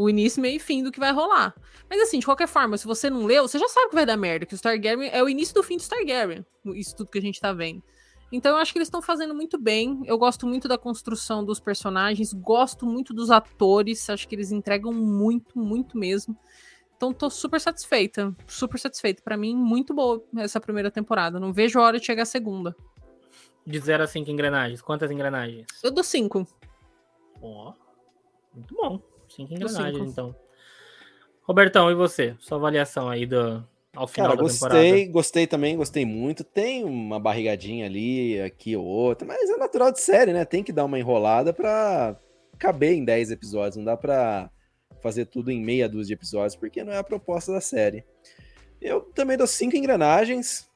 o 0.00 0.08
início, 0.08 0.40
meio 0.40 0.56
e 0.56 0.58
fim 0.58 0.82
do 0.82 0.90
que 0.90 0.98
vai 0.98 1.12
rolar. 1.12 1.54
Mas 1.88 2.00
assim, 2.00 2.18
de 2.18 2.24
qualquer 2.24 2.48
forma, 2.48 2.78
se 2.78 2.86
você 2.86 3.10
não 3.10 3.26
leu, 3.26 3.46
você 3.46 3.58
já 3.58 3.68
sabe 3.68 3.90
que 3.90 3.94
vai 3.94 4.06
dar 4.06 4.16
merda, 4.16 4.46
que 4.46 4.54
o 4.54 4.60
Targaryen 4.60 5.10
é 5.12 5.22
o 5.22 5.28
início 5.28 5.54
do 5.54 5.62
fim 5.62 5.76
do 5.76 5.86
Targaryen, 5.86 6.44
isso 6.74 6.96
tudo 6.96 7.10
que 7.10 7.18
a 7.18 7.22
gente 7.22 7.40
tá 7.40 7.52
vendo. 7.52 7.82
Então 8.32 8.52
eu 8.52 8.58
acho 8.58 8.72
que 8.72 8.78
eles 8.78 8.86
estão 8.86 9.02
fazendo 9.02 9.34
muito 9.34 9.58
bem. 9.58 10.02
Eu 10.06 10.16
gosto 10.16 10.46
muito 10.46 10.68
da 10.68 10.78
construção 10.78 11.44
dos 11.44 11.58
personagens, 11.58 12.32
gosto 12.32 12.86
muito 12.86 13.12
dos 13.12 13.30
atores, 13.30 14.08
acho 14.08 14.28
que 14.28 14.34
eles 14.34 14.52
entregam 14.52 14.92
muito, 14.92 15.58
muito 15.58 15.98
mesmo. 15.98 16.36
Então 16.96 17.12
tô 17.12 17.28
super 17.28 17.60
satisfeita, 17.60 18.34
super 18.46 18.78
satisfeita. 18.78 19.20
Para 19.22 19.36
mim, 19.36 19.56
muito 19.56 19.92
boa 19.92 20.24
essa 20.36 20.60
primeira 20.60 20.90
temporada. 20.90 21.40
Não 21.40 21.52
vejo 21.52 21.80
a 21.80 21.82
hora 21.82 21.98
de 21.98 22.06
chegar 22.06 22.22
a 22.22 22.26
segunda. 22.26 22.76
De 23.66 23.78
0 23.78 24.04
a 24.04 24.06
5 24.06 24.30
engrenagens, 24.30 24.80
quantas 24.80 25.10
engrenagens? 25.10 25.66
Eu 25.82 25.90
dou 25.90 26.04
5. 26.04 26.46
Ó, 27.42 27.70
oh, 27.70 27.74
muito 28.54 28.74
bom. 28.74 29.09
Cinco 29.46 29.54
engrenagens, 29.54 29.98
cinco. 29.98 30.10
então. 30.10 30.36
Robertão, 31.42 31.90
e 31.90 31.94
você? 31.94 32.36
Sua 32.38 32.58
avaliação 32.58 33.08
aí 33.08 33.26
do, 33.26 33.64
ao 33.94 34.06
final 34.06 34.28
Cara, 34.30 34.36
da 34.36 34.42
gostei, 34.42 34.68
temporada? 34.68 35.12
Gostei 35.12 35.46
também, 35.46 35.76
gostei 35.76 36.04
muito. 36.06 36.44
Tem 36.44 36.84
uma 36.84 37.18
barrigadinha 37.18 37.86
ali, 37.86 38.40
aqui 38.40 38.76
ou 38.76 38.84
outra, 38.84 39.26
mas 39.26 39.50
é 39.50 39.56
natural 39.56 39.90
de 39.90 40.00
série, 40.00 40.32
né? 40.32 40.44
Tem 40.44 40.62
que 40.62 40.72
dar 40.72 40.84
uma 40.84 40.98
enrolada 40.98 41.52
pra 41.52 42.16
caber 42.58 42.92
em 42.92 43.04
10 43.04 43.32
episódios. 43.32 43.76
Não 43.76 43.84
dá 43.84 43.96
pra 43.96 44.50
fazer 45.02 45.26
tudo 45.26 45.50
em 45.50 45.60
meia 45.60 45.88
dúzia 45.88 46.08
de 46.08 46.20
episódios, 46.20 46.54
porque 46.54 46.84
não 46.84 46.92
é 46.92 46.98
a 46.98 47.04
proposta 47.04 47.52
da 47.52 47.60
série. 47.60 48.04
Eu 48.80 49.00
também 49.00 49.36
dou 49.36 49.46
cinco 49.46 49.76
engrenagens 49.76 50.68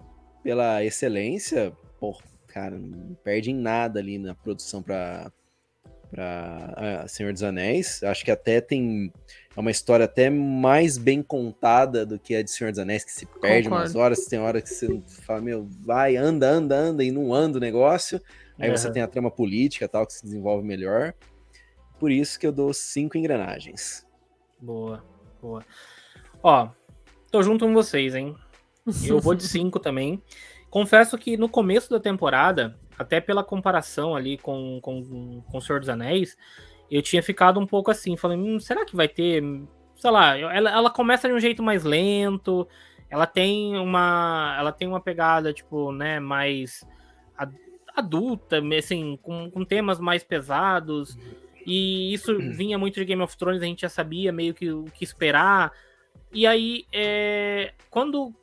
pela 0.42 0.84
excelência. 0.84 1.72
Pô, 2.00 2.18
cara, 2.48 2.76
não 2.76 3.14
perde 3.22 3.50
em 3.50 3.54
nada 3.54 4.00
ali 4.00 4.18
na 4.18 4.34
produção 4.34 4.82
pra 4.82 5.30
para 6.11 7.07
Senhor 7.09 7.32
dos 7.32 7.42
Anéis. 7.42 8.02
Acho 8.02 8.24
que 8.24 8.30
até 8.30 8.61
tem 8.61 9.12
é 9.57 9.61
uma 9.61 9.70
história 9.70 10.05
até 10.05 10.28
mais 10.28 10.98
bem 10.98 11.22
contada 11.22 12.05
do 12.05 12.18
que 12.18 12.34
a 12.34 12.42
de 12.42 12.50
Senhor 12.50 12.70
dos 12.70 12.80
Anéis, 12.80 13.05
que 13.05 13.12
se 13.12 13.24
perde 13.24 13.68
Concordo. 13.68 13.84
umas 13.84 13.94
horas, 13.94 14.26
tem 14.26 14.40
hora 14.40 14.61
que 14.61 14.68
você 14.68 15.00
fala, 15.07 15.40
meu, 15.40 15.68
vai, 15.80 16.16
anda, 16.16 16.48
anda, 16.48 16.76
anda, 16.76 17.05
e 17.05 17.12
não 17.12 17.32
anda 17.32 17.59
o 17.59 17.61
negócio. 17.61 18.20
Aí 18.59 18.68
uhum. 18.68 18.76
você 18.76 18.90
tem 18.90 19.02
a 19.02 19.07
trama 19.07 19.30
política 19.30 19.88
tal, 19.88 20.07
que 20.07 20.12
se 20.12 20.24
desenvolve 20.24 20.66
melhor. 20.66 21.14
Por 22.00 22.11
isso 22.11 22.38
que 22.38 22.46
eu 22.46 22.52
dou 22.52 22.74
cinco 22.74 23.16
engrenagens. 23.16 24.05
Boa, 24.61 25.05
boa. 25.40 25.64
Ó, 26.42 26.68
tô 27.30 27.42
junto 27.42 27.64
com 27.64 27.72
vocês, 27.72 28.14
hein? 28.14 28.34
Eu 29.05 29.20
vou 29.20 29.34
de 29.36 29.46
cinco 29.46 29.78
também. 29.78 30.20
Confesso 30.68 31.16
que 31.16 31.36
no 31.36 31.48
começo 31.48 31.88
da 31.88 32.00
temporada, 32.00 32.76
até 32.99 33.20
pela 33.20 33.45
comparação 33.45 34.14
ali 34.14 34.38
com, 34.38 34.78
com, 34.80 35.42
com 35.42 35.59
o 35.59 35.61
Senhor 35.61 35.80
dos 35.80 35.88
Anéis, 35.88 36.36
eu 36.90 37.03
tinha 37.03 37.22
ficado 37.22 37.59
um 37.59 37.66
pouco 37.66 37.90
assim, 37.90 38.16
falando, 38.16 38.45
hum, 38.45 38.61
será 38.61 38.84
que 38.84 38.95
vai 38.95 39.09
ter, 39.09 39.42
sei 39.97 40.11
lá, 40.11 40.38
ela, 40.38 40.70
ela 40.70 40.90
começa 40.90 41.28
de 41.28 41.34
um 41.34 41.40
jeito 41.40 41.62
mais 41.62 41.84
lento, 41.84 42.68
ela 43.11 43.26
tem 43.26 43.76
uma, 43.76 44.57
ela 44.59 44.72
tem 44.72 44.86
uma 44.88 45.01
pegada, 45.01 45.53
tipo, 45.53 45.92
né, 45.92 46.20
mais 46.20 46.86
adulta, 47.97 48.61
assim, 48.76 49.16
com, 49.22 49.49
com 49.51 49.64
temas 49.64 50.01
mais 50.01 50.24
pesados, 50.24 51.16
e 51.64 52.12
isso 52.12 52.36
vinha 52.38 52.76
muito 52.76 52.97
de 52.97 53.05
Game 53.05 53.22
of 53.22 53.36
Thrones, 53.36 53.62
a 53.62 53.66
gente 53.66 53.82
já 53.82 53.88
sabia 53.88 54.32
meio 54.32 54.53
que 54.53 54.68
o 54.70 54.84
que 54.86 55.05
esperar, 55.05 55.72
e 56.32 56.45
aí, 56.45 56.84
é, 56.92 57.72
quando, 57.88 58.34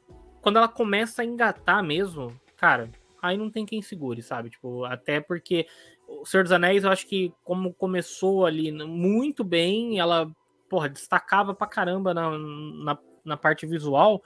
quando 0.42 0.56
ela 0.56 0.70
começa 0.70 1.22
a 1.22 1.26
engatar 1.26 1.84
mesmo, 1.84 2.34
cara, 2.56 2.90
aí 3.22 3.38
não 3.38 3.50
tem 3.50 3.66
quem 3.66 3.82
segure, 3.82 4.22
sabe? 4.22 4.50
Tipo, 4.50 4.86
até 4.86 5.20
porque 5.22 5.68
o 6.08 6.26
Senhor 6.26 6.44
dos 6.44 6.52
Anéis, 6.52 6.84
eu 6.84 6.92
acho 6.92 7.08
que 7.08 7.34
como 7.44 7.74
começou 7.74 8.46
ali 8.46 8.72
muito 8.72 9.44
bem, 9.44 10.00
ela, 10.00 10.30
porra, 10.70 10.90
destacava 10.90 11.54
pra 11.54 11.68
caramba 11.68 12.14
na, 12.14 12.38
na, 12.38 12.98
na 13.24 13.38
parte 13.38 13.66
visual. 13.66 14.24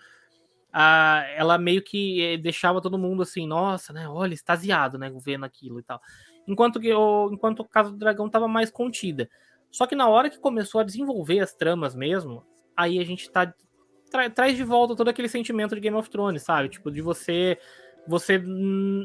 a, 0.72 1.26
ela 1.36 1.58
meio 1.58 1.82
que 1.82 2.22
eh, 2.22 2.38
deixava 2.38 2.82
todo 2.82 2.98
mundo 2.98 3.24
assim, 3.24 3.48
nossa, 3.48 3.94
né? 3.94 4.08
Olha, 4.10 4.34
extasiado, 4.34 4.98
né? 4.98 5.12
Vendo 5.24 5.46
aquilo 5.46 5.80
e 5.80 5.84
tal. 5.84 6.02
Enquanto 6.48 6.80
que 6.80 6.94
o, 6.94 7.30
enquanto 7.32 7.62
o 7.62 7.68
caso 7.68 7.92
do 7.92 7.98
dragão 7.98 8.30
tava 8.30 8.48
mais 8.48 8.70
contida. 8.72 9.30
Só 9.72 9.86
que 9.88 9.96
na 9.96 10.08
hora 10.08 10.30
que 10.30 10.40
começou 10.40 10.80
a 10.82 10.84
desenvolver 10.84 11.40
as 11.40 11.54
tramas 11.54 11.96
mesmo, 11.96 12.44
aí 12.76 13.00
a 13.00 13.04
gente 13.04 13.30
tá 13.30 13.54
tra 14.10 14.30
traz 14.30 14.56
de 14.56 14.64
volta 14.64 14.96
todo 14.96 15.10
aquele 15.10 15.28
sentimento 15.28 15.76
de 15.76 15.82
Game 15.82 15.98
of 15.98 16.10
Thrones, 16.10 16.44
sabe? 16.44 16.70
Tipo, 16.70 16.92
de 16.92 17.02
você 17.02 17.58
você 18.08 18.42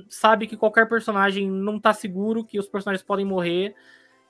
sabe 0.08 0.46
que 0.46 0.56
qualquer 0.56 0.88
personagem 0.88 1.50
não 1.50 1.78
tá 1.78 1.92
seguro, 1.92 2.44
que 2.44 2.58
os 2.58 2.68
personagens 2.68 3.04
podem 3.04 3.24
morrer, 3.24 3.74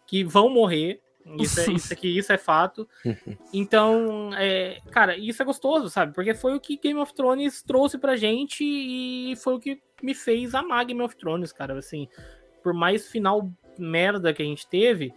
que 0.06 0.24
vão 0.24 0.48
morrer. 0.48 1.00
Isso, 1.38 1.60
é, 1.60 1.72
isso 1.72 1.92
aqui, 1.92 2.16
isso 2.16 2.32
é 2.32 2.38
fato. 2.38 2.88
Então, 3.52 4.30
é, 4.34 4.80
cara, 4.90 5.16
isso 5.16 5.42
é 5.42 5.44
gostoso, 5.44 5.90
sabe? 5.90 6.14
Porque 6.14 6.34
foi 6.34 6.54
o 6.54 6.60
que 6.60 6.76
Game 6.76 6.98
of 6.98 7.12
Thrones 7.12 7.62
trouxe 7.62 7.98
pra 7.98 8.16
gente 8.16 8.64
e 8.64 9.34
foi 9.36 9.54
o 9.54 9.60
que 9.60 9.80
me 10.02 10.14
fez 10.14 10.54
amar 10.54 10.84
Game 10.84 11.02
of 11.02 11.16
Thrones, 11.16 11.52
cara. 11.52 11.76
Assim, 11.78 12.08
por 12.62 12.72
mais 12.72 13.08
final 13.08 13.50
merda 13.78 14.32
que 14.32 14.42
a 14.42 14.46
gente 14.46 14.68
teve, 14.68 15.12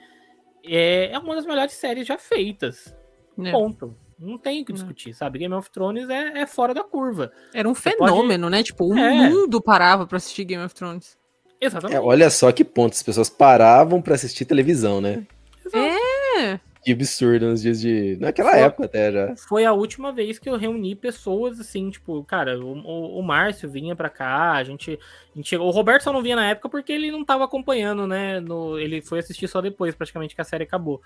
é, 0.64 1.12
é 1.12 1.20
uma 1.20 1.36
das 1.36 1.46
melhores 1.46 1.74
séries 1.74 2.08
já 2.08 2.18
feitas. 2.18 2.96
É. 3.40 3.52
Ponto. 3.52 3.96
Não 4.24 4.38
tem 4.38 4.62
o 4.62 4.66
que 4.66 4.74
discutir, 4.74 5.14
sabe? 5.14 5.40
Game 5.40 5.54
of 5.54 5.70
Thrones 5.70 6.10
é, 6.10 6.40
é 6.40 6.48
fora 6.48 6.74
da 6.74 6.84
curva. 6.84 7.32
Era 7.54 7.68
um 7.68 7.76
Você 7.76 7.92
fenômeno, 7.92 8.46
pode... 8.46 8.52
né? 8.58 8.64
Tipo, 8.64 8.86
o 8.86 8.98
é. 8.98 9.30
mundo 9.30 9.62
parava 9.62 10.08
pra 10.08 10.18
assistir 10.18 10.46
Game 10.46 10.64
of 10.64 10.74
Thrones. 10.74 11.18
Exatamente. 11.60 11.98
É, 11.98 12.02
olha 12.02 12.30
só 12.30 12.52
que 12.52 12.64
ponto, 12.64 12.94
as 12.94 13.04
pessoas 13.04 13.30
paravam 13.30 14.02
para 14.02 14.16
assistir 14.16 14.46
televisão, 14.46 15.00
né? 15.00 15.26
É. 15.74 16.60
Que 16.84 16.92
absurdo 16.92 17.48
nos 17.48 17.62
dias 17.62 17.80
de. 17.80 18.18
Naquela 18.20 18.52
foi, 18.52 18.60
época 18.60 18.86
até 18.86 19.10
já. 19.10 19.36
Foi 19.48 19.64
a 19.64 19.72
última 19.72 20.12
vez 20.12 20.38
que 20.38 20.50
eu 20.50 20.58
reuni 20.58 20.94
pessoas 20.96 21.58
assim, 21.58 21.90
tipo, 21.90 22.22
cara, 22.26 22.60
o, 22.60 22.74
o, 22.74 23.20
o 23.20 23.24
Márcio 23.24 23.70
vinha 23.70 23.96
pra 23.96 24.10
cá, 24.10 24.52
a 24.52 24.64
gente, 24.66 25.00
a 25.34 25.38
gente 25.38 25.48
chegou. 25.48 25.68
O 25.68 25.72
Roberto 25.72 26.04
só 26.04 26.12
não 26.12 26.22
vinha 26.22 26.36
na 26.36 26.50
época 26.50 26.68
porque 26.68 26.92
ele 26.92 27.10
não 27.10 27.24
tava 27.24 27.46
acompanhando, 27.46 28.06
né? 28.06 28.42
No, 28.42 28.78
ele 28.78 29.02
foi 29.02 29.20
assistir 29.20 29.48
só 29.48 29.62
depois, 29.62 29.96
praticamente, 29.96 30.36
que 30.36 30.42
a 30.42 30.46
série 30.46 30.66
acabou. 30.66 31.02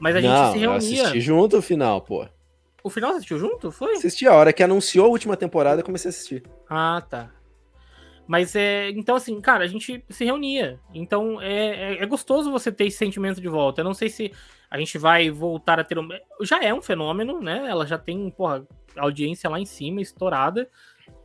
Mas 0.00 0.16
a 0.16 0.20
não, 0.20 0.28
gente 0.28 0.52
se 0.52 0.58
reunia. 0.58 0.98
Eu 0.98 1.02
assisti 1.04 1.20
junto 1.20 1.58
o 1.58 1.62
final, 1.62 2.00
pô. 2.00 2.26
O 2.82 2.90
final 2.90 3.12
assistiu 3.12 3.38
junto? 3.38 3.70
Foi? 3.70 3.94
Assisti 3.94 4.26
a 4.26 4.34
hora 4.34 4.52
que 4.52 4.62
anunciou 4.62 5.06
a 5.06 5.10
última 5.10 5.36
temporada, 5.36 5.80
eu 5.80 5.84
comecei 5.84 6.08
a 6.08 6.10
assistir. 6.10 6.42
Ah, 6.68 7.02
tá. 7.08 7.30
Mas 8.30 8.54
é. 8.54 8.90
Então, 8.90 9.16
assim, 9.16 9.40
cara, 9.40 9.64
a 9.64 9.66
gente 9.66 10.04
se 10.08 10.24
reunia. 10.24 10.78
Então 10.94 11.40
é, 11.40 11.94
é, 11.94 12.02
é, 12.02 12.06
gostoso 12.06 12.52
você 12.52 12.70
ter 12.70 12.86
esse 12.86 12.96
sentimento 12.96 13.40
de 13.40 13.48
volta. 13.48 13.80
Eu 13.80 13.84
não 13.84 13.92
sei 13.92 14.08
se 14.08 14.32
a 14.70 14.78
gente 14.78 14.96
vai 14.98 15.30
voltar 15.30 15.80
a 15.80 15.84
ter. 15.84 15.98
Um... 15.98 16.08
Já 16.42 16.62
é 16.62 16.72
um 16.72 16.80
fenômeno, 16.80 17.40
né? 17.40 17.66
Ela 17.68 17.84
já 17.84 17.98
tem, 17.98 18.30
porra, 18.30 18.64
audiência 18.96 19.50
lá 19.50 19.58
em 19.58 19.66
cima, 19.66 20.00
estourada. 20.00 20.70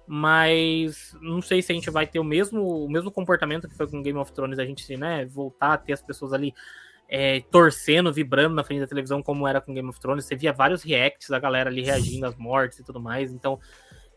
Mas 0.07 1.15
não 1.21 1.43
sei 1.43 1.61
se 1.61 1.71
a 1.71 1.75
gente 1.75 1.91
vai 1.91 2.07
ter 2.07 2.17
o 2.17 2.23
mesmo, 2.23 2.85
o 2.85 2.89
mesmo 2.89 3.11
comportamento 3.11 3.67
que 3.67 3.75
foi 3.75 3.87
com 3.87 4.01
Game 4.01 4.17
of 4.17 4.31
Thrones, 4.33 4.57
a 4.57 4.65
gente, 4.65 4.97
né, 4.97 5.25
voltar 5.25 5.73
a 5.73 5.77
ter 5.77 5.93
as 5.93 6.01
pessoas 6.01 6.33
ali 6.33 6.53
é, 7.07 7.41
torcendo, 7.51 8.11
vibrando 8.11 8.55
na 8.55 8.63
frente 8.63 8.79
da 8.79 8.87
televisão, 8.87 9.21
como 9.21 9.47
era 9.47 9.61
com 9.61 9.73
Game 9.73 9.87
of 9.87 9.99
Thrones. 9.99 10.25
Você 10.25 10.35
via 10.35 10.51
vários 10.51 10.83
reacts 10.83 11.29
da 11.29 11.39
galera 11.39 11.69
ali 11.69 11.83
reagindo 11.83 12.25
às 12.25 12.35
mortes 12.35 12.79
e 12.79 12.83
tudo 12.83 12.99
mais. 12.99 13.31
Então, 13.31 13.59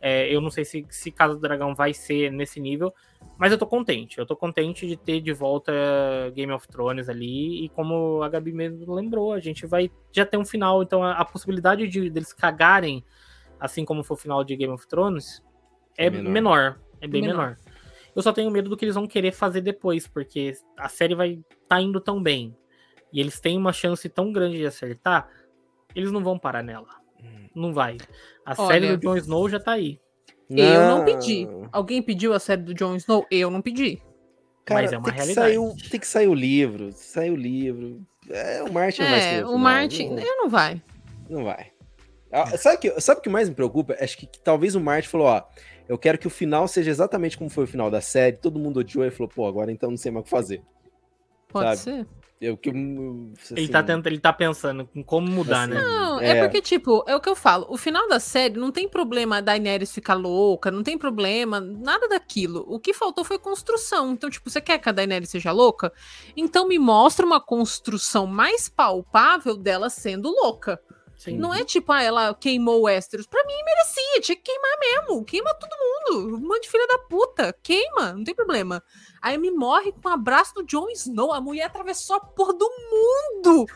é, 0.01 0.32
eu 0.32 0.41
não 0.41 0.51
sei 0.51 0.64
se, 0.64 0.86
se 0.89 1.11
Casa 1.11 1.34
do 1.34 1.41
Dragão 1.41 1.74
vai 1.74 1.93
ser 1.93 2.30
nesse 2.30 2.61
nível, 2.61 2.95
mas 3.36 3.53
eu 3.53 3.59
tô 3.59 3.66
contente. 3.66 4.18
Eu 4.18 4.26
tô 4.26 4.36
contente 4.36 4.86
de 4.86 4.97
ter 4.97 5.20
de 5.20 5.32
volta 5.32 5.72
Game 6.34 6.53
of 6.53 6.66
Thrones 6.68 7.09
ali. 7.09 7.64
E 7.64 7.68
como 7.70 8.22
a 8.22 8.28
Gabi 8.28 8.53
mesmo 8.53 8.95
lembrou, 8.95 9.32
a 9.32 9.41
gente 9.41 9.66
vai 9.66 9.91
já 10.12 10.24
ter 10.24 10.39
um 10.39 10.45
final. 10.45 10.82
Então, 10.82 11.03
a, 11.03 11.12
a 11.12 11.24
possibilidade 11.24 11.86
de 11.89 12.09
deles 12.09 12.32
cagarem, 12.32 13.05
assim 13.61 13.84
como 13.84 14.03
foi 14.03 14.16
o 14.16 14.20
final 14.20 14.43
de 14.45 14.57
Game 14.57 14.72
of 14.72 14.86
Thrones, 14.86 15.43
é, 15.97 16.07
é 16.07 16.11
menor. 16.11 16.30
menor. 16.30 16.80
É 17.01 17.07
bem 17.07 17.22
menor. 17.22 17.36
menor. 17.36 17.57
Eu 18.16 18.22
só 18.22 18.32
tenho 18.32 18.51
medo 18.51 18.70
do 18.70 18.76
que 18.76 18.84
eles 18.84 18.95
vão 18.95 19.07
querer 19.07 19.30
fazer 19.30 19.61
depois, 19.61 20.09
porque 20.09 20.53
a 20.76 20.89
série 20.89 21.14
vai 21.14 21.39
tá 21.68 21.80
indo 21.80 22.01
tão 22.01 22.20
bem 22.20 22.57
e 23.12 23.20
eles 23.20 23.40
têm 23.40 23.56
uma 23.56 23.72
chance 23.72 24.09
tão 24.09 24.32
grande 24.32 24.59
de 24.59 24.66
acertar, 24.66 25.28
eles 25.94 26.12
não 26.12 26.22
vão 26.22 26.38
parar 26.38 26.62
nela. 26.62 26.88
Hum. 27.22 27.48
Não 27.54 27.72
vai. 27.72 27.96
A 28.44 28.54
Olha, 28.56 28.68
série 28.68 28.96
do 28.96 29.00
Jon 29.00 29.16
Snow 29.16 29.48
já 29.48 29.61
tá 29.61 29.72
aí. 29.72 30.00
Não. 30.48 30.64
Eu 30.64 30.88
não 30.88 31.04
pedi. 31.04 31.46
Alguém 31.70 32.02
pediu 32.02 32.32
a 32.32 32.38
série 32.38 32.62
do 32.62 32.74
Jon 32.74 32.96
Snow? 32.96 33.26
Eu 33.30 33.50
não 33.50 33.61
pedi. 33.61 34.00
Cara, 34.64 34.82
Mas 34.82 34.92
é 34.92 34.98
uma 34.98 35.04
tem 35.04 35.14
realidade. 35.14 35.50
Que 35.50 35.56
sair, 35.56 35.90
tem 35.90 36.00
que 36.00 36.06
sair 36.06 36.28
o 36.28 36.34
livro. 36.34 36.92
Sair 36.92 37.30
o 37.30 37.36
livro. 37.36 38.02
É, 38.28 38.62
o 38.62 38.72
Martin 38.72 39.02
é, 39.02 39.11
vai 39.11 39.20
ser. 39.20 39.46
O, 39.46 39.52
o 39.52 39.59
Martin. 39.59 40.09
Não, 40.11 40.42
não 40.42 40.48
vai. 40.50 40.82
Não 41.28 41.44
vai. 41.44 41.72
Ah, 42.30 42.56
sabe 42.59 42.76
o 42.76 42.78
que, 42.80 43.00
sabe 43.00 43.22
que 43.22 43.28
mais 43.30 43.48
me 43.48 43.54
preocupa? 43.54 43.96
Acho 43.98 44.18
que, 44.18 44.26
que, 44.26 44.38
talvez 44.40 44.74
o 44.74 44.80
Martin 44.80 45.09
falou: 45.09 45.28
ó, 45.28 45.42
eu 45.88 45.96
quero 45.96 46.18
que 46.18 46.26
o 46.26 46.30
final 46.30 46.68
seja 46.68 46.90
exatamente 46.90 47.38
como 47.38 47.48
foi 47.48 47.64
o 47.64 47.66
final 47.66 47.90
da 47.90 48.00
série. 48.00 48.36
Todo 48.36 48.59
mundo 48.59 48.80
odiou 48.80 49.04
e 49.04 49.11
falou: 49.11 49.30
pô, 49.34 49.46
agora 49.46 49.72
então 49.72 49.90
não 49.90 49.96
sei 49.96 50.12
mais 50.12 50.22
o 50.22 50.24
que 50.24 50.30
fazer. 50.30 50.62
Pode 51.48 51.78
sabe? 51.78 51.98
ser. 51.98 52.06
Eu, 52.41 52.57
que, 52.57 52.70
assim, 52.70 53.55
ele, 53.57 53.68
tá 53.68 53.82
tentando, 53.82 54.07
ele 54.07 54.20
tá 54.20 54.32
pensando 54.32 54.89
em 54.95 55.03
como 55.03 55.28
mudar, 55.28 55.62
assim, 55.62 55.74
né? 55.74 55.82
Não, 55.82 56.20
é. 56.20 56.39
é. 56.39 56.43
porque, 56.43 56.62
tipo, 56.62 57.03
é 57.07 57.16
o 57.16 57.20
que 57.20 57.28
eu 57.28 57.34
falo. 57.34 57.66
O 57.68 57.76
final 57.76 58.09
da 58.09 58.20
série 58.20 58.57
não 58.57 58.70
tem 58.70 58.89
problema 58.89 59.39
a 59.39 59.41
Daenerys 59.41 59.93
ficar 59.93 60.14
louca, 60.14 60.70
não 60.70 60.84
tem 60.84 60.97
problema, 60.97 61.61
nada 61.61 62.09
daquilo. 62.09 62.64
O 62.68 62.78
que 62.78 62.95
faltou 62.95 63.24
foi 63.24 63.39
construção. 63.39 64.12
Então, 64.12 64.30
tipo, 64.30 64.49
você 64.49 64.61
quer 64.61 64.78
que 64.78 64.89
a 64.89 64.93
Daenerys 64.93 65.30
seja 65.30 65.51
louca? 65.51 65.93
Então 66.36 66.68
me 66.68 66.78
mostra 66.78 67.26
uma 67.26 67.41
construção 67.41 68.24
mais 68.24 68.68
palpável 68.68 69.57
dela 69.57 69.91
sendo 69.91 70.30
louca. 70.30 70.80
Sim. 71.18 71.36
Não 71.36 71.53
é 71.53 71.64
tipo, 71.64 71.91
ah, 71.91 72.01
ela 72.01 72.32
queimou 72.32 72.78
o 72.78 72.82
Westeros. 72.84 73.26
Pra 73.26 73.45
mim, 73.45 73.55
merecia. 73.64 74.20
Tinha 74.20 74.36
que 74.36 74.43
queimar 74.43 74.78
mesmo. 74.78 75.24
Queima 75.24 75.53
todo 75.55 75.70
mundo. 75.70 76.36
Um 76.36 76.49
monte 76.49 76.62
de 76.62 76.70
filha 76.70 76.86
da 76.86 76.99
puta. 76.99 77.53
Queima, 77.61 78.12
não 78.12 78.22
tem 78.22 78.34
problema. 78.34 78.80
Aí 79.21 79.37
me 79.39 79.51
morre 79.51 79.93
com 79.93 80.09
um 80.09 80.12
abraço 80.12 80.55
do 80.55 80.64
Jon 80.64 80.89
Snow. 80.91 81.33
A 81.33 81.41
mulher 81.41 81.64
atravessou 81.64 82.16
a 82.16 82.21
porra 82.21 82.55
do 82.55 82.69
mundo 82.91 83.66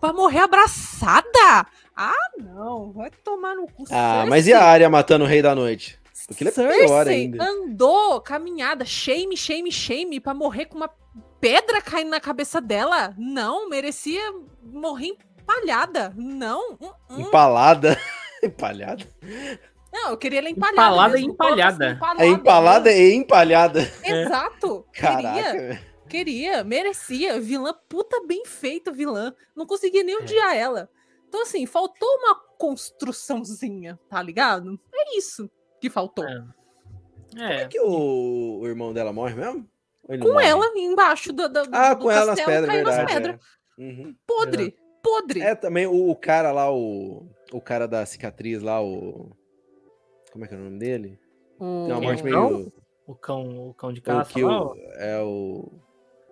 pra 0.00 0.12
morrer 0.12 0.40
abraçada. 0.40 1.66
Ah, 1.96 2.30
não. 2.38 2.92
Vai 2.92 3.10
tomar 3.10 3.54
no 3.54 3.66
cu. 3.66 3.84
Ah, 3.90 4.14
Cersei. 4.14 4.30
mas 4.30 4.46
e 4.46 4.52
a 4.52 4.64
área 4.64 4.88
matando 4.90 5.24
o 5.24 5.28
Rei 5.28 5.42
da 5.42 5.54
Noite? 5.54 5.98
Aquilo 6.28 6.50
é 6.50 6.52
pior 6.52 7.06
ainda. 7.06 7.44
andou, 7.44 8.20
caminhada, 8.20 8.84
shame, 8.84 9.36
shame, 9.36 9.70
shame, 9.70 10.18
pra 10.18 10.34
morrer 10.34 10.66
com 10.66 10.76
uma 10.76 10.90
pedra 11.40 11.80
caindo 11.80 12.10
na 12.10 12.18
cabeça 12.18 12.60
dela. 12.60 13.14
Não, 13.16 13.68
merecia 13.68 14.20
morrer 14.60 15.16
empalhada. 15.40 16.12
Não. 16.16 16.72
Uh 16.72 16.92
-uh. 17.10 17.20
Empalada? 17.20 17.96
empalhada? 18.42 19.06
Não, 19.96 20.10
eu 20.10 20.16
queria 20.18 20.40
ela 20.40 20.50
empalhada. 20.50 20.82
Empalada 20.82 21.14
mesmo, 21.14 21.28
e 21.28 21.32
empalhada. 21.32 21.90
empalada. 21.90 22.24
É 22.24 22.28
empalada 22.28 22.92
e 22.92 23.14
empalhada. 23.14 23.92
Exato. 24.04 24.86
Caraca. 24.92 25.42
Queria, 25.42 25.82
queria, 26.08 26.64
merecia. 26.64 27.40
Vilã, 27.40 27.74
puta 27.88 28.22
bem 28.26 28.44
feita 28.44 28.92
vilã. 28.92 29.34
Não 29.54 29.64
conseguia 29.66 30.04
nem 30.04 30.16
odiar 30.16 30.54
é. 30.54 30.58
ela. 30.58 30.90
Então, 31.26 31.42
assim, 31.42 31.64
faltou 31.64 32.08
uma 32.18 32.34
construçãozinha, 32.58 33.98
tá 34.08 34.22
ligado? 34.22 34.78
É 34.94 35.16
isso 35.16 35.50
que 35.80 35.88
faltou. 35.88 36.24
É. 36.26 36.44
Como 37.30 37.42
é 37.42 37.66
que 37.66 37.80
o, 37.80 38.60
o 38.60 38.66
irmão 38.66 38.92
dela 38.92 39.12
morre 39.12 39.34
mesmo? 39.34 39.66
Com 40.06 40.32
morre? 40.32 40.46
ela 40.46 40.66
embaixo 40.76 41.32
do, 41.32 41.48
do, 41.48 41.62
ah, 41.72 41.94
do 41.94 42.02
com 42.02 42.10
ela 42.10 42.26
nas 42.26 42.40
pedras, 42.40 42.70
verdade. 42.70 43.12
Pedras. 43.12 43.40
É. 43.78 43.82
Uhum. 43.82 44.14
Podre 44.26 44.76
podre. 45.06 45.40
É, 45.40 45.54
também 45.54 45.86
o, 45.86 46.10
o, 46.10 46.16
cara 46.16 46.50
lá, 46.50 46.72
o, 46.72 47.28
o 47.52 47.60
cara 47.60 47.86
da 47.86 48.04
cicatriz 48.04 48.60
lá, 48.60 48.82
o. 48.82 49.30
Como 50.36 50.44
é 50.44 50.48
que 50.48 50.54
é 50.54 50.58
o 50.58 50.60
nome 50.60 50.78
dele? 50.78 51.18
O... 51.58 51.86
Tem 51.86 51.92
uma 51.94 52.00
morte 52.02 52.22
meio. 52.22 52.70
O 53.06 53.14
cão, 53.14 53.70
o 53.70 53.72
cão 53.72 53.90
de 53.90 54.02
caça. 54.02 54.30
O 54.30 54.34
que 54.34 54.44
lá, 54.44 54.66
o, 54.66 54.76
é 54.98 55.22
o. 55.22 55.72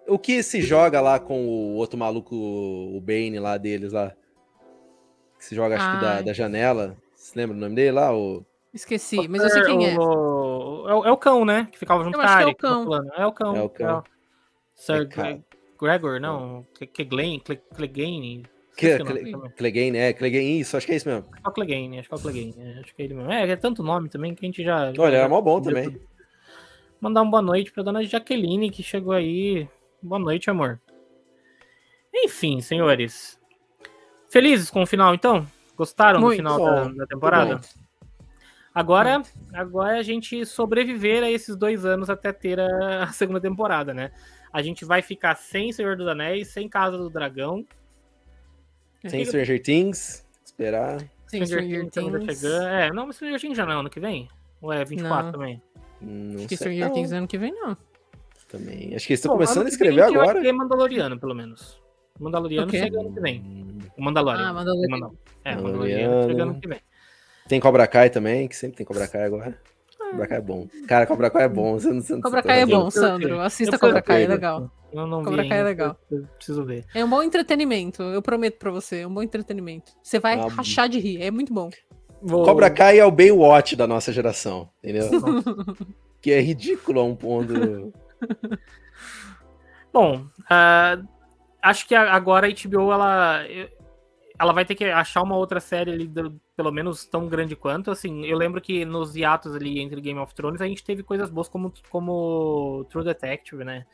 O 0.07 0.18
que 0.18 0.42
se 0.42 0.61
joga 0.61 1.00
lá 1.00 1.18
com 1.18 1.46
o 1.46 1.76
outro 1.76 1.98
maluco, 1.98 2.36
o 2.36 3.00
Bane 3.00 3.38
lá 3.38 3.57
deles 3.57 3.94
lá. 3.94 4.12
Que 5.38 5.44
se 5.46 5.55
joga, 5.55 5.76
acho 5.76 5.86
Ai. 5.86 5.94
que 5.94 6.05
da, 6.05 6.20
da 6.20 6.32
janela. 6.34 6.94
Você 7.14 7.32
lembra 7.34 7.57
o 7.57 7.61
nome 7.61 7.74
dele 7.76 7.92
lá? 7.92 8.14
O... 8.14 8.44
Esqueci, 8.74 9.26
mas 9.26 9.42
eu 9.42 9.48
sei 9.48 9.62
quem 9.62 9.94
é. 9.94 9.98
O, 9.98 10.86
é, 10.86 10.94
o, 10.94 11.05
é 11.07 11.11
o 11.11 11.16
cão, 11.16 11.46
né? 11.46 11.66
Que 11.72 11.78
ficava 11.78 12.05
junto 12.05 12.18
com 12.18 12.26
a 12.26 12.42
É 12.42 12.46
o 12.46 12.55
cão. 12.55 12.82
É 13.16 13.26
o 13.26 13.32
cão. 13.32 13.57
É 13.57 13.62
o 13.62 13.70
cão. 13.70 13.88
É 13.88 13.94
o... 13.94 14.05
Sir 14.74 15.09
é, 15.18 15.40
Gregor, 15.80 16.20
não. 16.20 16.66
Clegane, 17.74 18.44
Clegane. 18.77 19.51
Clegane, 19.57 19.99
é, 19.99 20.12
Clegane, 20.12 20.61
isso, 20.61 20.77
acho 20.77 20.87
que 20.87 20.93
é 20.93 20.97
isso 20.97 21.09
mesmo. 21.09 21.25
Acho 21.31 21.43
que 21.43 21.47
é 21.47 21.51
o 21.51 21.53
Clegane, 21.53 21.99
acho 21.99 22.09
que 22.09 22.14
é 22.14 22.18
o 22.18 22.20
Clegane, 22.20 22.55
é, 22.59 22.81
acho 22.81 22.95
que 22.95 23.03
é 23.03 23.05
ele 23.05 23.14
mesmo. 23.14 23.33
É, 23.33 23.49
é 23.49 23.57
tanto 23.57 23.83
nome 23.83 24.09
também 24.09 24.35
que 24.35 24.45
a 24.45 24.49
gente 24.49 24.64
já. 24.64 24.93
Olha, 24.99 25.16
é 25.16 25.29
mó 25.29 25.41
bom 25.41 25.61
também. 25.61 25.91
Tudo. 25.91 26.01
Mandar 27.01 27.22
uma 27.22 27.31
boa 27.31 27.43
noite 27.43 27.70
pra 27.70 27.83
dona 27.83 28.03
Jaqueline, 28.03 28.70
que 28.70 28.83
chegou 28.83 29.12
aí. 29.12 29.68
Boa 30.03 30.18
noite, 30.18 30.51
amor. 30.51 30.81
Enfim, 32.14 32.61
senhores. 32.61 33.39
Felizes 34.31 34.70
com 34.70 34.83
o 34.83 34.87
final, 34.87 35.14
então? 35.14 35.47
Gostaram 35.77 36.20
Muito 36.20 36.35
do 36.35 36.37
final 36.37 36.59
da, 36.59 36.89
da, 36.89 37.07
temporada? 37.07 37.61
Agora, 38.75 39.22
agora 39.53 39.99
a 39.99 40.03
gente 40.03 40.45
sobreviver 40.47 41.22
a 41.22 41.31
esses 41.31 41.57
dois 41.57 41.85
anos 41.85 42.09
até 42.09 42.33
ter 42.33 42.59
a, 42.59 43.05
a 43.05 43.07
segunda 43.09 43.41
temporada, 43.41 43.93
né? 43.93 44.11
A 44.53 44.62
gente 44.62 44.85
vai 44.85 45.03
ficar 45.03 45.35
sem 45.35 45.72
Senhor 45.72 45.97
dos 45.97 46.07
Anéis, 46.07 46.49
sem 46.49 46.68
Casa 46.68 46.97
do 46.97 47.11
Dragão, 47.11 47.64
sem 49.11 49.24
Stranger 49.24 49.62
Things, 49.62 50.24
esperar. 50.44 50.98
Sem 51.26 51.44
Stranger, 51.46 51.86
Stranger 51.88 52.20
Things. 52.20 52.40
Chegando. 52.40 52.66
É, 52.68 52.92
não, 52.92 53.07
mas 53.07 53.16
Stranger 53.16 53.40
Things 53.40 53.57
já 53.57 53.64
não 53.66 53.72
é 53.72 53.76
ano 53.80 53.90
que 53.90 54.00
vem? 54.00 54.28
Ou 54.62 54.72
é 54.72 54.84
24 54.84 55.24
Não. 55.26 55.32
também? 55.32 55.62
Não 56.00 56.36
Acho 56.38 56.48
que 56.48 56.57
sei, 56.57 56.66
Stranger 56.68 56.86
não. 56.88 56.92
Things 56.94 57.12
ano 57.12 57.26
que 57.26 57.38
vem, 57.38 57.52
não. 57.52 57.76
Também. 58.48 58.94
Acho 58.94 59.07
que 59.07 59.12
eles 59.12 59.20
estão 59.20 59.32
começando 59.32 59.66
a 59.66 59.68
escrever 59.68 60.02
agora. 60.02 60.40
ter 60.40 60.52
Mandaloriano, 60.52 61.18
pelo 61.18 61.34
menos. 61.34 61.80
Mandaloriano 62.20 62.68
O 62.68 62.70
quê? 62.70 62.78
chega 62.78 63.00
ano 63.00 63.12
que 63.12 63.20
vem. 63.20 63.42
O 63.96 64.02
Mandalorian. 64.02 64.48
Ah, 64.48 64.52
Mandalorian. 64.52 64.88
Mandal- 64.90 65.14
É, 65.44 65.55
Mandaloriano. 65.57 66.14
Mandaloriano 66.14 66.30
chega 66.30 66.42
ano 66.44 66.61
que 66.61 66.68
vem. 66.68 66.80
Tem 67.48 67.61
Cobra 67.61 67.86
Kai 67.86 68.11
também, 68.11 68.46
que 68.48 68.57
sempre 68.57 68.76
tem 68.76 68.86
Cobra 68.86 69.09
Kai 69.09 69.24
agora. 69.24 69.59
Cobra 70.11 70.26
Kai 70.28 70.38
é 70.38 70.40
bom. 70.40 70.68
Cara, 70.86 71.07
Cobra 71.07 71.30
Kai 71.30 71.44
é 71.44 71.48
bom. 71.48 71.74
Você 71.74 71.88
não, 71.92 72.00
você 72.00 72.20
Cobra 72.20 72.42
Kai 72.42 72.61
é 72.61 72.66
bom? 72.66 72.90
Sandro. 72.90 73.40
Assista 73.40 73.74
Eu 73.76 73.80
Cobra 73.80 74.00
Kai, 74.00 74.22
é 74.22 74.26
eu- 74.26 74.30
legal. 74.30 74.70
Eu 74.95 75.07
não 75.07 75.24
Cobra 75.24 75.42
vi 75.42 75.49
Kai 75.49 75.59
é 75.59 75.62
legal. 75.64 75.97
eu- 76.11 76.24
preciso 76.36 76.64
ver. 76.64 76.84
É 76.95 77.05
um 77.05 77.11
bom 77.11 77.22
entretenimento, 77.22 78.03
eu 78.03 78.22
prometo 78.22 78.59
pra 78.59 78.70
você. 78.70 79.01
É 79.01 79.07
um 79.07 79.12
bom 79.12 79.22
entretenimento. 79.22 79.92
Você 80.03 80.18
vai 80.20 80.38
Ah, 80.38 80.47
rachar 80.47 80.88
de 80.88 80.99
rir, 81.01 81.20
é 81.20 81.30
muito 81.30 81.53
bom. 81.53 81.68
Vou- 82.22 82.45
Cobra 82.45 82.70
Kai 82.70 82.99
é 82.99 83.05
o 83.05 83.11
Baywatch 83.11 83.74
da 83.76 83.86
nossa 83.86 84.12
geração, 84.12 84.70
entendeu? 84.82 85.11
que 86.22 86.30
é 86.30 86.40
ridículo 86.40 87.01
a 87.01 87.05
um 87.05 87.14
ponto. 87.16 87.53
Bom, 89.92 90.26
ah, 90.51 90.99
acho 91.62 91.86
que 91.86 91.95
agora 91.95 92.47
a 92.49 92.51
HBO 92.51 92.92
ela, 92.92 93.42
ela 94.38 94.53
vai 94.53 94.64
ter 94.64 94.74
que 94.74 94.84
achar 94.84 95.22
uma 95.22 95.36
outra 95.36 95.61
série 95.61 95.92
ali, 95.92 96.09
do- 96.09 96.40
pelo 96.57 96.72
menos 96.72 97.05
tão 97.05 97.28
grande 97.28 97.55
quanto. 97.55 97.90
Assim, 97.90 98.24
eu 98.24 98.36
lembro 98.36 98.61
que 98.61 98.84
nos 98.84 99.14
hiatos 99.14 99.55
ali 99.55 99.78
entre 99.80 100.01
Game 100.01 100.18
of 100.18 100.34
Thrones 100.34 100.61
a 100.61 100.66
gente 100.66 100.82
teve 100.84 101.03
coisas 101.03 101.30
boas 101.30 101.49
como, 101.49 101.72
como 101.90 102.84
True 102.90 103.05
Detective, 103.05 103.62
né? 103.64 103.84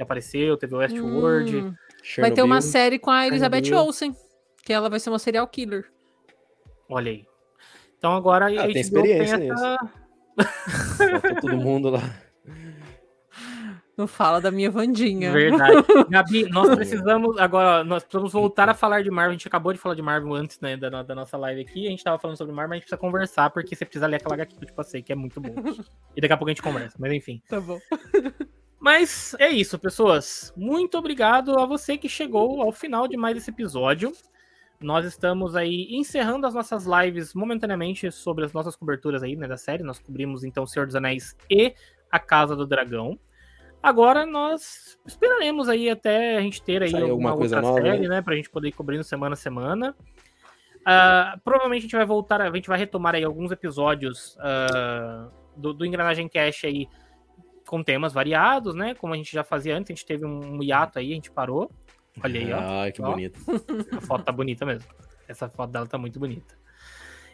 Que 0.00 0.04
apareceu, 0.04 0.56
teve 0.56 0.74
Westworld. 0.74 1.56
Hum, 1.58 1.74
vai 2.20 2.30
ter 2.30 2.42
uma 2.42 2.62
série 2.62 2.98
com 2.98 3.10
a 3.10 3.26
Elizabeth 3.26 3.64
Chernobyl. 3.64 3.86
Olsen, 3.86 4.16
que 4.64 4.72
ela 4.72 4.88
vai 4.88 4.98
ser 4.98 5.10
uma 5.10 5.18
serial 5.18 5.46
killer. 5.46 5.92
Olha 6.88 7.10
aí. 7.10 7.26
Então 7.98 8.14
agora 8.16 8.46
a 8.46 8.64
Ah, 8.64 8.66
tem 8.66 8.80
experiência 8.80 9.36
tem 9.38 9.52
essa... 9.52 9.76
Faltou 10.96 11.40
todo 11.42 11.56
mundo 11.58 11.90
lá. 11.90 12.00
Não 13.94 14.06
fala 14.06 14.40
da 14.40 14.50
minha 14.50 14.70
Vandinha. 14.70 15.32
Verdade. 15.32 15.84
Gabi, 16.08 16.48
nós 16.48 16.74
precisamos 16.74 17.36
agora, 17.36 17.84
nós 17.84 18.02
precisamos 18.02 18.32
voltar 18.32 18.70
a 18.70 18.72
falar 18.72 19.02
de 19.02 19.10
Marvel. 19.10 19.32
A 19.32 19.34
gente 19.34 19.48
acabou 19.48 19.74
de 19.74 19.78
falar 19.78 19.94
de 19.94 20.00
Marvel 20.00 20.32
antes, 20.32 20.58
né, 20.60 20.78
da, 20.78 21.02
da 21.02 21.14
nossa 21.14 21.36
live 21.36 21.60
aqui. 21.60 21.86
A 21.86 21.90
gente 21.90 22.02
tava 22.02 22.18
falando 22.18 22.38
sobre 22.38 22.54
Marvel, 22.54 22.70
mas 22.70 22.76
a 22.76 22.78
gente 22.78 22.84
precisa 22.84 22.98
conversar, 22.98 23.50
porque 23.50 23.76
você 23.76 23.84
precisa 23.84 24.06
ler 24.06 24.16
aquela 24.16 24.32
HQ 24.32 24.56
que 24.56 24.64
eu 24.64 24.68
te 24.68 24.72
passei, 24.72 25.02
que 25.02 25.12
é 25.12 25.14
muito 25.14 25.38
bom. 25.42 25.52
E 26.16 26.22
daqui 26.22 26.32
a 26.32 26.38
pouco 26.38 26.48
a 26.48 26.54
gente 26.54 26.62
conversa, 26.62 26.96
mas 26.98 27.12
enfim. 27.12 27.42
Tá 27.46 27.60
bom. 27.60 27.78
Mas 28.80 29.36
é 29.38 29.50
isso, 29.50 29.78
pessoas. 29.78 30.54
Muito 30.56 30.96
obrigado 30.96 31.58
a 31.58 31.66
você 31.66 31.98
que 31.98 32.08
chegou 32.08 32.62
ao 32.62 32.72
final 32.72 33.06
de 33.06 33.14
mais 33.14 33.36
esse 33.36 33.50
episódio. 33.50 34.10
Nós 34.80 35.04
estamos 35.04 35.54
aí 35.54 35.88
encerrando 35.90 36.46
as 36.46 36.54
nossas 36.54 36.86
lives 36.86 37.34
momentaneamente 37.34 38.10
sobre 38.10 38.46
as 38.46 38.54
nossas 38.54 38.74
coberturas 38.74 39.22
aí, 39.22 39.36
né, 39.36 39.46
da 39.46 39.58
série. 39.58 39.82
Nós 39.82 39.98
cobrimos 39.98 40.42
então 40.42 40.66
Senhor 40.66 40.86
dos 40.86 40.96
Anéis 40.96 41.36
e 41.50 41.74
A 42.10 42.18
Casa 42.18 42.56
do 42.56 42.66
Dragão. 42.66 43.18
Agora 43.82 44.24
nós 44.24 44.98
esperaremos 45.06 45.68
aí 45.68 45.90
até 45.90 46.38
a 46.38 46.40
gente 46.40 46.62
ter 46.62 46.82
aí 46.82 46.94
alguma 46.94 47.30
alguma 47.30 47.34
outra 47.34 47.60
nova, 47.60 47.82
série, 47.82 48.08
né, 48.08 48.22
pra 48.22 48.34
gente 48.34 48.48
poder 48.48 48.68
ir 48.68 48.72
cobrindo 48.72 49.04
semana 49.04 49.34
a 49.34 49.36
semana. 49.36 49.94
Ah, 50.86 51.38
provavelmente 51.44 51.80
a 51.80 51.82
gente 51.82 51.96
vai 51.96 52.06
voltar, 52.06 52.40
a 52.40 52.50
gente 52.50 52.68
vai 52.68 52.78
retomar 52.78 53.14
aí 53.14 53.24
alguns 53.24 53.52
episódios 53.52 54.38
ah, 54.40 55.28
do, 55.54 55.74
do 55.74 55.84
Engrenagem 55.84 56.26
Cash 56.26 56.64
aí 56.64 56.88
com 57.70 57.84
temas 57.84 58.12
variados, 58.12 58.74
né? 58.74 58.96
Como 58.96 59.14
a 59.14 59.16
gente 59.16 59.32
já 59.32 59.44
fazia 59.44 59.76
antes, 59.76 59.92
a 59.92 59.94
gente 59.94 60.04
teve 60.04 60.26
um 60.26 60.60
hiato 60.60 60.98
aí, 60.98 61.12
a 61.12 61.14
gente 61.14 61.30
parou. 61.30 61.70
Olha 62.20 62.40
aí, 62.40 62.52
ó. 62.52 62.58
Ai, 62.58 62.90
que 62.90 63.00
Ó. 63.00 63.08
bonito. 63.12 63.38
A 63.96 64.00
foto 64.00 64.24
tá 64.24 64.32
bonita 64.32 64.66
mesmo. 64.66 64.90
Essa 65.28 65.48
foto 65.48 65.70
dela 65.70 65.86
tá 65.86 65.96
muito 65.96 66.18
bonita. 66.18 66.58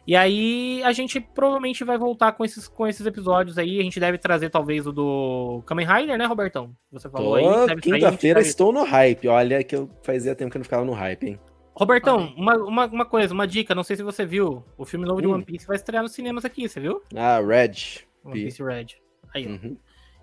E 0.07 0.15
aí 0.15 0.83
a 0.85 0.93
gente 0.93 1.19
provavelmente 1.21 1.83
vai 1.85 1.97
voltar 1.97 2.33
com 2.33 2.45
esses, 2.45 2.69
com 2.69 2.87
esses 2.87 3.07
episódios 3.07 3.57
aí. 3.57 3.81
A 3.81 3.83
gente 3.83 3.99
deve 3.99 4.19
trazer 4.19 4.51
talvez 4.51 4.87
o 4.87 4.93
do 4.93 5.63
Kamen 5.65 5.87
Rider, 5.87 6.19
né, 6.19 6.27
Robertão? 6.27 6.77
Você 6.93 7.09
falou 7.09 7.37
aí. 7.37 7.43
Tô- 7.43 7.49
deve 7.49 7.67
sair, 7.67 7.73
a 7.73 7.77
gente 7.77 8.05
Quinta-feira 8.05 8.41
estou 8.43 8.71
no 8.71 8.85
hype. 8.85 9.27
Olha 9.29 9.65
que 9.65 9.75
eu 9.75 9.89
fazia 10.03 10.35
tempo 10.35 10.51
que 10.51 10.59
eu 10.59 10.61
não 10.61 10.65
ficava 10.65 10.85
no 10.85 10.93
hype, 10.93 11.27
hein? 11.29 11.41
Robertão, 11.73 12.35
uma, 12.37 12.57
uma, 12.57 12.87
uma 12.87 13.07
coisa, 13.07 13.33
uma 13.33 13.47
dica, 13.47 13.75
não 13.75 13.83
sei 13.83 13.97
se 13.97 14.03
você 14.03 14.27
viu. 14.27 14.63
O 14.77 14.85
filme 14.85 15.07
novo 15.07 15.23
de 15.23 15.27
Hum. 15.27 15.33
One 15.33 15.45
Piece 15.47 15.67
vai 15.67 15.77
estrear 15.77 16.03
nos 16.03 16.13
cinemas 16.13 16.45
aqui, 16.45 16.69
você 16.69 16.79
viu? 16.79 17.03
Ah, 17.17 17.41
Red. 17.41 18.05
One. 18.23 18.35
Piece 18.35 18.63
Red. 18.63 18.87
Aí. 19.35 19.47
Uhum. 19.47 19.77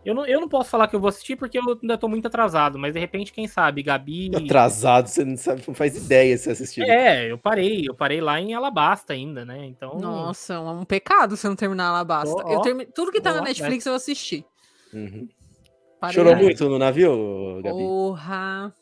Eu 0.06 0.14
não, 0.14 0.26
eu 0.26 0.41
não 0.41 0.49
posso 0.49 0.70
falar 0.70 0.88
que 0.88 0.95
eu 0.95 0.99
vou 0.99 1.08
assistir 1.08 1.36
porque 1.36 1.58
eu 1.58 1.64
ainda 1.82 1.97
tô 1.97 2.08
muito 2.08 2.28
atrasado, 2.28 2.78
mas 2.78 2.93
de 2.93 2.99
repente, 2.99 3.32
quem 3.32 3.47
sabe, 3.47 3.82
Gabi. 3.82 4.32
Atrasado, 4.36 5.08
você 5.08 5.24
não 5.24 5.38
sabe, 5.38 5.64
não 5.66 5.74
faz 5.74 5.95
ideia 5.95 6.38
se 6.38 6.49
assistir. 6.49 6.82
É, 6.84 7.32
eu 7.32 7.38
parei, 7.38 7.86
eu 7.88 7.95
parei 7.95 8.20
lá 8.20 8.39
em 8.39 8.54
Alabasta 8.54 9.14
ainda, 9.14 9.45
né? 9.45 9.66
Então. 9.66 9.97
Nossa, 9.99 10.56
é 10.56 10.60
um 10.60 10.84
pecado 10.84 11.38
você 11.38 11.47
não 11.47 11.56
terminar 11.56 11.91
lá 11.91 12.04
basta. 12.04 12.36
Ó, 12.36 12.51
Eu 12.51 12.62
termi... 12.62 12.86
Tudo 12.86 13.12
que 13.12 13.22
tá 13.22 13.32
Ó, 13.32 13.36
na 13.36 13.41
Netflix 13.41 13.86
eu 13.86 13.93
assisti. 13.93 14.45
Uhum. 14.93 15.28
Chorou 16.12 16.36
muito 16.36 16.68
no 16.68 16.78
navio, 16.78 17.62
Gabi? 17.64 17.78
Porra. 17.78 18.74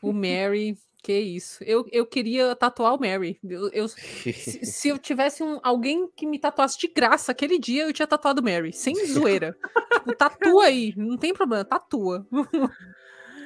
O 0.00 0.12
Mary, 0.14 0.78
que 1.04 1.12
isso. 1.18 1.62
Eu, 1.64 1.86
eu 1.92 2.06
queria 2.06 2.56
tatuar 2.56 2.94
o 2.94 2.98
Mary. 2.98 3.38
Eu, 3.44 3.68
eu- 3.70 3.88
se, 3.88 4.32
se 4.64 4.88
eu 4.88 4.98
tivesse 4.98 5.42
um, 5.42 5.60
alguém 5.62 6.08
que 6.16 6.26
me 6.26 6.38
tatuasse 6.38 6.78
de 6.78 6.88
graça 6.88 7.30
aquele 7.30 7.58
dia, 7.58 7.84
eu 7.86 7.92
tinha 7.92 8.06
tatuado 8.06 8.40
o 8.40 8.44
Mary, 8.44 8.72
sem 8.72 8.94
zoeira. 9.06 9.56
tipo, 9.92 10.16
tatua 10.16 10.64
aí, 10.64 10.94
não 10.96 11.16
tem 11.18 11.34
problema, 11.34 11.64
tatua. 11.64 12.26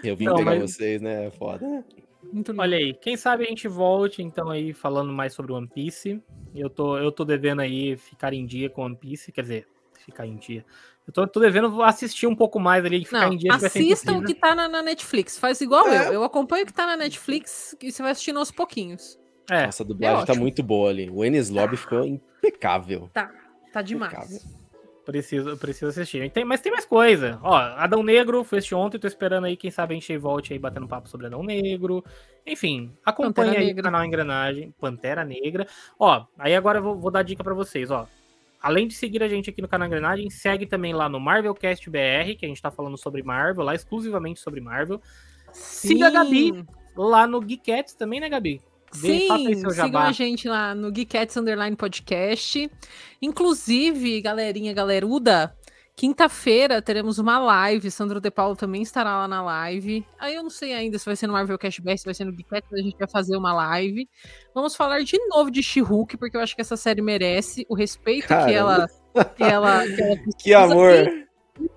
Eu 0.04 0.16
vim 0.16 0.26
Não, 0.26 0.36
pegar 0.36 0.52
mas- 0.56 0.72
vocês, 0.74 1.02
né? 1.02 1.26
É 1.26 1.30
Foda. 1.30 1.84
Muito 2.32 2.50
lindo. 2.52 2.60
Olha 2.62 2.76
aí, 2.76 2.94
quem 2.94 3.16
sabe 3.16 3.44
a 3.44 3.46
gente 3.48 3.66
volte 3.68 4.22
então 4.22 4.50
aí 4.50 4.72
falando 4.72 5.12
mais 5.12 5.32
sobre 5.32 5.52
One 5.52 5.66
Piece. 5.68 6.22
Eu 6.54 6.68
tô, 6.70 6.96
eu 6.98 7.10
tô 7.10 7.24
devendo 7.24 7.60
aí 7.60 7.96
ficar 7.96 8.32
em 8.32 8.44
dia 8.46 8.68
com 8.70 8.82
One 8.82 8.96
Piece, 8.96 9.32
quer 9.32 9.42
dizer, 9.42 9.66
ficar 10.04 10.26
em 10.26 10.36
dia. 10.36 10.64
Eu 11.08 11.12
tô, 11.12 11.26
tô 11.26 11.40
devendo 11.40 11.82
assistir 11.82 12.26
um 12.26 12.36
pouco 12.36 12.60
mais 12.60 12.84
ali, 12.84 13.02
ficar 13.04 13.22
Não, 13.26 13.32
em 13.32 13.38
dia. 13.38 13.54
assista 13.54 14.12
o 14.12 14.16
impossível. 14.16 14.22
que 14.26 14.34
tá 14.34 14.54
na, 14.54 14.68
na 14.68 14.82
Netflix. 14.82 15.38
Faz 15.38 15.58
igual 15.60 15.88
É. 15.88 16.08
eu. 16.08 16.12
Eu 16.12 16.22
acompanho 16.24 16.64
o 16.64 16.66
que 16.66 16.72
tá 16.72 16.86
na 16.86 16.96
Netflix 16.98 17.74
e 17.82 17.90
você 17.90 18.02
vai 18.02 18.12
assistindo 18.12 18.38
aos 18.38 18.50
pouquinhos. 18.50 19.18
É, 19.50 19.64
Nossa, 19.66 19.82
a 19.82 19.86
dublagem 19.86 20.16
tá 20.26 20.32
ótimo. 20.32 20.40
muito 20.42 20.62
boa 20.62 20.90
ali. 20.90 21.08
O 21.10 21.24
Enes 21.24 21.48
Lobby 21.48 21.78
ficou 21.78 22.04
impecável. 22.04 23.08
Tá, 23.14 23.30
tá 23.72 23.80
demais. 23.80 24.12
Impecável. 24.12 24.38
preciso, 25.06 25.56
preciso 25.56 25.86
assistir. 25.88 26.30
Tem, 26.30 26.44
mas 26.44 26.60
tem 26.60 26.70
mais 26.70 26.84
coisa. 26.84 27.38
Ó, 27.42 27.54
Adão 27.56 28.02
Negro 28.02 28.44
foi 28.44 28.58
este 28.58 28.74
ontem, 28.74 28.98
tô 28.98 29.06
esperando 29.06 29.46
aí, 29.46 29.56
quem 29.56 29.70
sabe 29.70 29.94
a 29.94 29.98
gente 29.98 30.14
volte 30.18 30.52
aí 30.52 30.58
batendo 30.58 30.86
papo 30.86 31.08
sobre 31.08 31.26
Adão 31.28 31.42
Negro. 31.42 32.04
Enfim, 32.46 32.92
acompanhe 33.02 33.48
Pantera 33.48 33.60
aí 33.60 33.66
Negra. 33.68 33.80
o 33.80 33.84
canal 33.84 34.04
Engrenagem, 34.04 34.74
Pantera 34.78 35.24
Negra. 35.24 35.66
Ó, 35.98 36.26
aí 36.38 36.54
agora 36.54 36.78
eu 36.78 36.82
vou, 36.82 36.98
vou 36.98 37.10
dar 37.10 37.22
dica 37.22 37.42
pra 37.42 37.54
vocês, 37.54 37.90
ó. 37.90 38.06
Além 38.60 38.88
de 38.88 38.94
seguir 38.94 39.22
a 39.22 39.28
gente 39.28 39.50
aqui 39.50 39.62
no 39.62 39.68
canal 39.68 39.86
Engrenagem, 39.86 40.28
segue 40.30 40.66
também 40.66 40.92
lá 40.92 41.08
no 41.08 41.20
Marvelcast 41.20 41.88
BR, 41.88 42.36
que 42.38 42.44
a 42.44 42.48
gente 42.48 42.60
tá 42.60 42.70
falando 42.70 42.96
sobre 42.96 43.22
Marvel, 43.22 43.64
lá 43.64 43.74
exclusivamente 43.74 44.40
sobre 44.40 44.60
Marvel. 44.60 45.00
Siga 45.52 46.08
a 46.08 46.10
Gabi 46.10 46.64
lá 46.96 47.26
no 47.26 47.40
Geekettes 47.40 47.94
também, 47.94 48.20
né, 48.20 48.28
Gabi? 48.28 48.60
Sim, 48.90 49.54
sigam 49.70 50.00
a 50.00 50.12
gente 50.12 50.48
lá 50.48 50.74
no 50.74 50.92
Geekettes 50.92 51.36
Underline 51.36 51.76
Podcast. 51.76 52.70
Inclusive, 53.20 54.20
galerinha, 54.20 54.72
galeruda, 54.72 55.54
quinta-feira 55.98 56.80
teremos 56.80 57.18
uma 57.18 57.40
live. 57.40 57.90
Sandro 57.90 58.20
De 58.20 58.30
Paulo 58.30 58.54
também 58.54 58.82
estará 58.82 59.18
lá 59.18 59.26
na 59.26 59.42
live. 59.42 60.06
Aí 60.16 60.36
eu 60.36 60.44
não 60.44 60.50
sei 60.50 60.72
ainda 60.72 60.96
se 60.96 61.04
vai 61.04 61.16
ser 61.16 61.26
no 61.26 61.32
Marvel 61.32 61.58
Cast 61.58 61.82
BR, 61.82 61.96
se 61.98 62.04
vai 62.04 62.14
ser 62.14 62.24
no 62.24 62.30
Geekettes, 62.30 62.68
mas 62.70 62.80
a 62.80 62.82
gente 62.84 62.96
vai 62.96 63.08
fazer 63.08 63.36
uma 63.36 63.52
live. 63.52 64.08
Vamos 64.54 64.76
falar 64.76 65.02
de 65.02 65.18
novo 65.26 65.50
de 65.50 65.60
She-Hulk, 65.60 66.16
porque 66.16 66.36
eu 66.36 66.40
acho 66.40 66.54
que 66.54 66.60
essa 66.60 66.76
série 66.76 67.02
merece 67.02 67.66
o 67.68 67.74
respeito 67.74 68.28
que 68.28 68.32
ela, 68.32 68.86
que 69.36 69.42
ela, 69.42 69.82
que 69.88 70.00
ela. 70.00 70.16
Que 70.38 70.54
amor! 70.54 71.28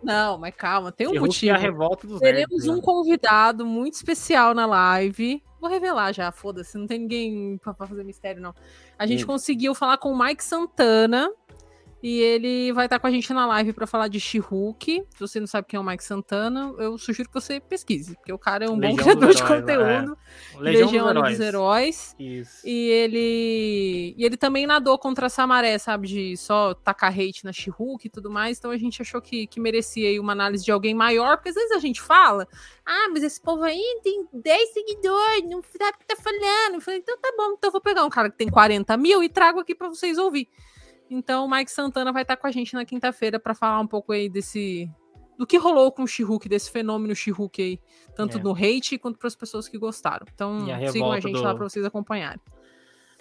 Não, 0.04 0.38
mas 0.38 0.54
calma, 0.56 0.92
tem 0.92 1.08
um 1.08 1.14
She-Hulk 1.14 1.46
e 1.46 1.50
a 1.50 1.54
motivo. 1.54 1.72
revolta 1.72 2.06
dos 2.08 2.20
Teremos 2.20 2.50
nerds, 2.52 2.68
um 2.68 2.76
né? 2.76 2.82
convidado 2.84 3.66
muito 3.66 3.96
especial 3.96 4.54
na 4.54 4.68
live. 4.68 5.42
Vou 5.60 5.70
revelar 5.70 6.12
já, 6.12 6.32
foda-se, 6.32 6.78
não 6.78 6.86
tem 6.88 7.00
ninguém 7.00 7.58
pra, 7.58 7.74
pra 7.74 7.88
fazer 7.88 8.04
mistério, 8.04 8.42
não. 8.42 8.54
A 8.98 9.06
gente 9.08 9.24
Hum. 9.24 9.28
conseguiu 9.28 9.74
falar 9.76 9.98
com 9.98 10.12
o 10.12 10.18
Mike 10.18 10.44
Santana 10.44 11.32
e 12.04 12.20
ele 12.20 12.72
vai 12.74 12.86
estar 12.86 12.98
com 13.00 13.06
a 13.06 13.12
gente 13.12 13.32
na 13.34 13.46
live 13.46 13.74
pra 13.74 13.86
falar 13.86 14.08
de 14.08 14.20
She-Hulk. 14.20 15.04
Se 15.10 15.20
você 15.20 15.40
não 15.40 15.48
sabe 15.48 15.68
quem 15.68 15.78
é 15.78 15.80
o 15.80 15.84
Mike 15.84 16.04
Santana, 16.04 16.74
eu 16.80 16.98
sugiro 16.98 17.30
que 17.30 17.36
você 17.36 17.60
pesquise, 17.60 18.16
porque 18.16 18.34
o 18.34 18.40
cara 18.40 18.66
é 18.66 18.70
um 18.70 18.76
bom 18.76 18.88
Legião 18.88 18.96
criador 18.98 19.28
dos 19.28 19.36
de 19.36 19.44
Heróis, 19.44 19.62
conteúdo. 19.62 20.18
Legião, 20.60 20.86
Legião 20.86 21.14
dos 21.14 21.30
dos 21.30 21.40
Heróis. 21.40 22.16
Isso. 22.20 22.68
E 22.68 22.90
ele. 22.90 24.16
E 24.18 24.26
ele 24.26 24.36
também 24.36 24.66
nadou 24.66 24.98
contra 24.98 25.28
essa 25.28 25.46
maré, 25.46 25.78
sabe? 25.78 26.08
De 26.08 26.38
só 26.38 26.74
tacar 26.74 27.12
hate 27.12 27.46
na 27.46 27.54
She-Hulk 27.54 28.08
e 28.08 28.10
tudo 28.10 28.32
mais. 28.32 28.58
Então 28.58 28.72
a 28.72 28.78
gente 28.78 29.02
achou 29.02 29.22
que, 29.22 29.46
que 29.46 29.60
merecia 29.60 30.10
aí 30.10 30.20
uma 30.20 30.32
análise 30.32 30.66
de 30.66 30.72
alguém 30.72 30.96
maior, 30.96 31.38
porque 31.38 31.50
às 31.50 31.56
vezes 31.56 31.72
a 31.72 31.80
gente 31.80 32.02
fala, 32.02 32.48
ah, 32.86 33.10
mas 33.12 33.24
esse 33.24 33.40
povo 33.40 33.64
aí 33.64 34.00
tem 34.04 34.28
10 34.34 34.74
seguidores, 34.74 35.44
não 35.44 35.62
sabe 35.62 35.98
o 35.98 36.00
que 36.00 36.06
tá 36.08 36.16
falando. 36.16 36.76
Eu 36.76 36.82
falei, 36.82 37.00
então 37.00 37.18
tá 37.20 37.32
bom, 37.38 37.54
então 37.54 37.68
eu 37.68 37.72
vou 37.72 37.82
pegar 37.82 38.04
um 38.04 38.10
cara 38.10 38.30
que 38.30 38.38
tem 38.38 38.50
40 38.50 38.98
mil 38.98 39.24
e 39.24 39.30
trago 39.30 39.60
aqui 39.60 39.76
pra 39.76 39.88
vocês 39.88 40.18
ouvir. 40.18 40.48
Então 41.14 41.46
o 41.46 41.52
Mike 41.52 41.70
Santana 41.70 42.12
vai 42.14 42.22
estar 42.22 42.38
com 42.38 42.48
a 42.48 42.52
gente 42.52 42.74
na 42.74 42.86
quinta-feira 42.86 43.38
pra 43.40 43.54
falar 43.54 43.80
um 43.82 43.86
pouco 43.88 44.12
aí 44.14 44.30
desse. 44.30 44.90
Do 45.38 45.46
que 45.46 45.58
rolou 45.58 45.92
com 45.92 46.04
o 46.04 46.08
She-Hulk, 46.08 46.48
desse 46.48 46.72
fenômeno 46.72 47.14
She-Hulk 47.16 47.62
aí, 47.62 47.80
tanto 48.16 48.38
É. 48.38 48.42
no 48.42 48.52
hate 48.54 48.98
quanto 48.98 49.18
para 49.20 49.28
as 49.28 49.36
pessoas 49.36 49.68
que 49.68 49.78
gostaram. 49.78 50.26
Então 50.34 50.66
a 50.72 50.92
sigam 50.92 51.12
a 51.12 51.20
gente 51.20 51.34
do- 51.36 51.42
lá 51.44 51.54
pra 51.54 51.68
vocês 51.68 51.84
acompanharem. 51.84 52.40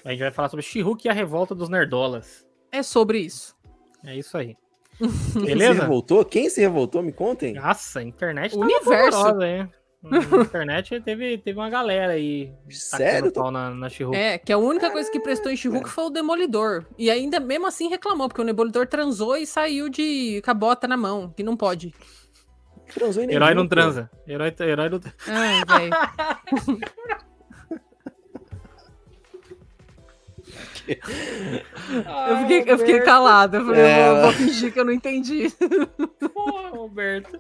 A 0.05 0.11
gente 0.11 0.21
vai 0.21 0.31
falar 0.31 0.49
sobre 0.49 0.65
She-Hulk 0.65 1.07
e 1.07 1.11
a 1.11 1.13
revolta 1.15 1.55
dos 1.55 1.69
nerdolas. 1.69 2.47
É 2.71 2.83
sobre 2.83 3.19
isso. 3.19 3.57
É 4.05 4.17
isso 4.17 4.37
aí. 4.39 4.57
Quem 5.33 5.45
Beleza? 5.47 5.75
se 5.75 5.81
revoltou? 5.81 6.25
Quem 6.25 6.49
se 6.51 6.61
revoltou? 6.61 7.03
Me 7.03 7.13
contem. 7.13 7.55
Nossa, 7.55 8.01
a 8.01 8.03
internet 8.03 8.55
o 8.55 8.61
universo. 8.61 9.43
hein? 9.43 9.69
Na 10.03 10.19
internet 10.19 10.99
teve, 11.03 11.37
teve 11.39 11.59
uma 11.59 11.69
galera 11.69 12.15
aí. 12.15 12.51
Sério? 12.71 13.31
Tô... 13.31 13.51
Na, 13.51 13.71
na 13.71 13.89
é, 14.15 14.39
que 14.39 14.51
a 14.51 14.57
única 14.57 14.91
coisa 14.91 15.11
que 15.11 15.21
prestou 15.21 15.53
em 15.53 15.57
she 15.57 15.69
foi 15.87 16.05
o 16.05 16.11
Demolidor. 16.11 16.87
E 16.97 17.11
ainda 17.11 17.39
mesmo 17.39 17.67
assim 17.67 17.89
reclamou, 17.89 18.27
porque 18.27 18.41
o 18.41 18.45
Demolidor 18.45 18.87
transou 18.87 19.37
e 19.37 19.47
saiu 19.47 19.91
de 19.91 20.41
cabota 20.43 20.89
na 20.89 20.97
mão, 20.97 21.31
que 21.37 21.43
não 21.43 21.55
pode. 21.55 21.95
Transou 22.95 23.23
em 23.23 23.31
Herói 23.31 23.55
não 23.55 23.69
transa. 23.69 24.11
Herói, 24.27 24.55
herói 24.59 24.89
não 24.89 25.01
Ai, 25.29 25.65
velho. 25.67 25.93
eu, 32.29 32.37
fiquei, 32.39 32.65
eu 32.67 32.79
fiquei 32.79 33.01
calado. 33.01 33.59
Eu 33.59 33.67
falei, 33.67 33.83
é... 33.83 34.13
vou, 34.13 34.23
vou 34.23 34.33
fingir 34.33 34.73
que 34.73 34.81
eu 34.81 34.85
não 34.85 34.93
entendi. 34.93 35.49
Porra, 36.33 36.71
Roberto. 36.71 37.39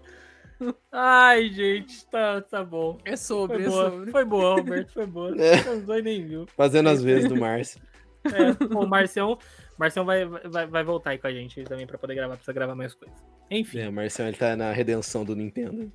Ai, 0.92 1.48
gente, 1.50 2.04
tá, 2.06 2.40
tá 2.42 2.64
bom. 2.64 2.98
É 3.04 3.16
sobre, 3.16 3.58
foi 3.58 3.66
é 3.66 3.68
boa. 3.68 3.90
sobre. 3.90 4.10
Foi 4.10 4.24
boa, 4.24 4.54
Roberto, 4.56 4.92
foi 4.92 5.06
boa. 5.06 5.34
É. 5.40 5.64
Não 5.64 5.80
dois 5.80 6.04
nem 6.04 6.26
viu. 6.26 6.46
Fazendo 6.56 6.88
as 6.88 7.02
vezes 7.02 7.28
do 7.28 7.36
Márcio. 7.36 7.80
É, 8.22 8.74
o 8.74 8.86
Marcião, 8.86 9.38
Marcião 9.78 10.04
vai, 10.04 10.26
vai, 10.26 10.66
vai 10.66 10.84
voltar 10.84 11.12
aí 11.12 11.18
com 11.18 11.26
a 11.26 11.32
gente 11.32 11.64
também 11.64 11.86
pra 11.86 11.96
poder 11.96 12.14
gravar, 12.14 12.34
precisa 12.34 12.52
gravar 12.52 12.74
mais 12.74 12.92
coisas. 12.92 13.16
Enfim. 13.50 13.78
É, 13.78 13.88
o 13.88 13.92
Marcião 13.94 14.28
ele 14.28 14.36
tá 14.36 14.54
na 14.54 14.70
redenção 14.72 15.24
do 15.24 15.34
Nintendo. 15.34 15.90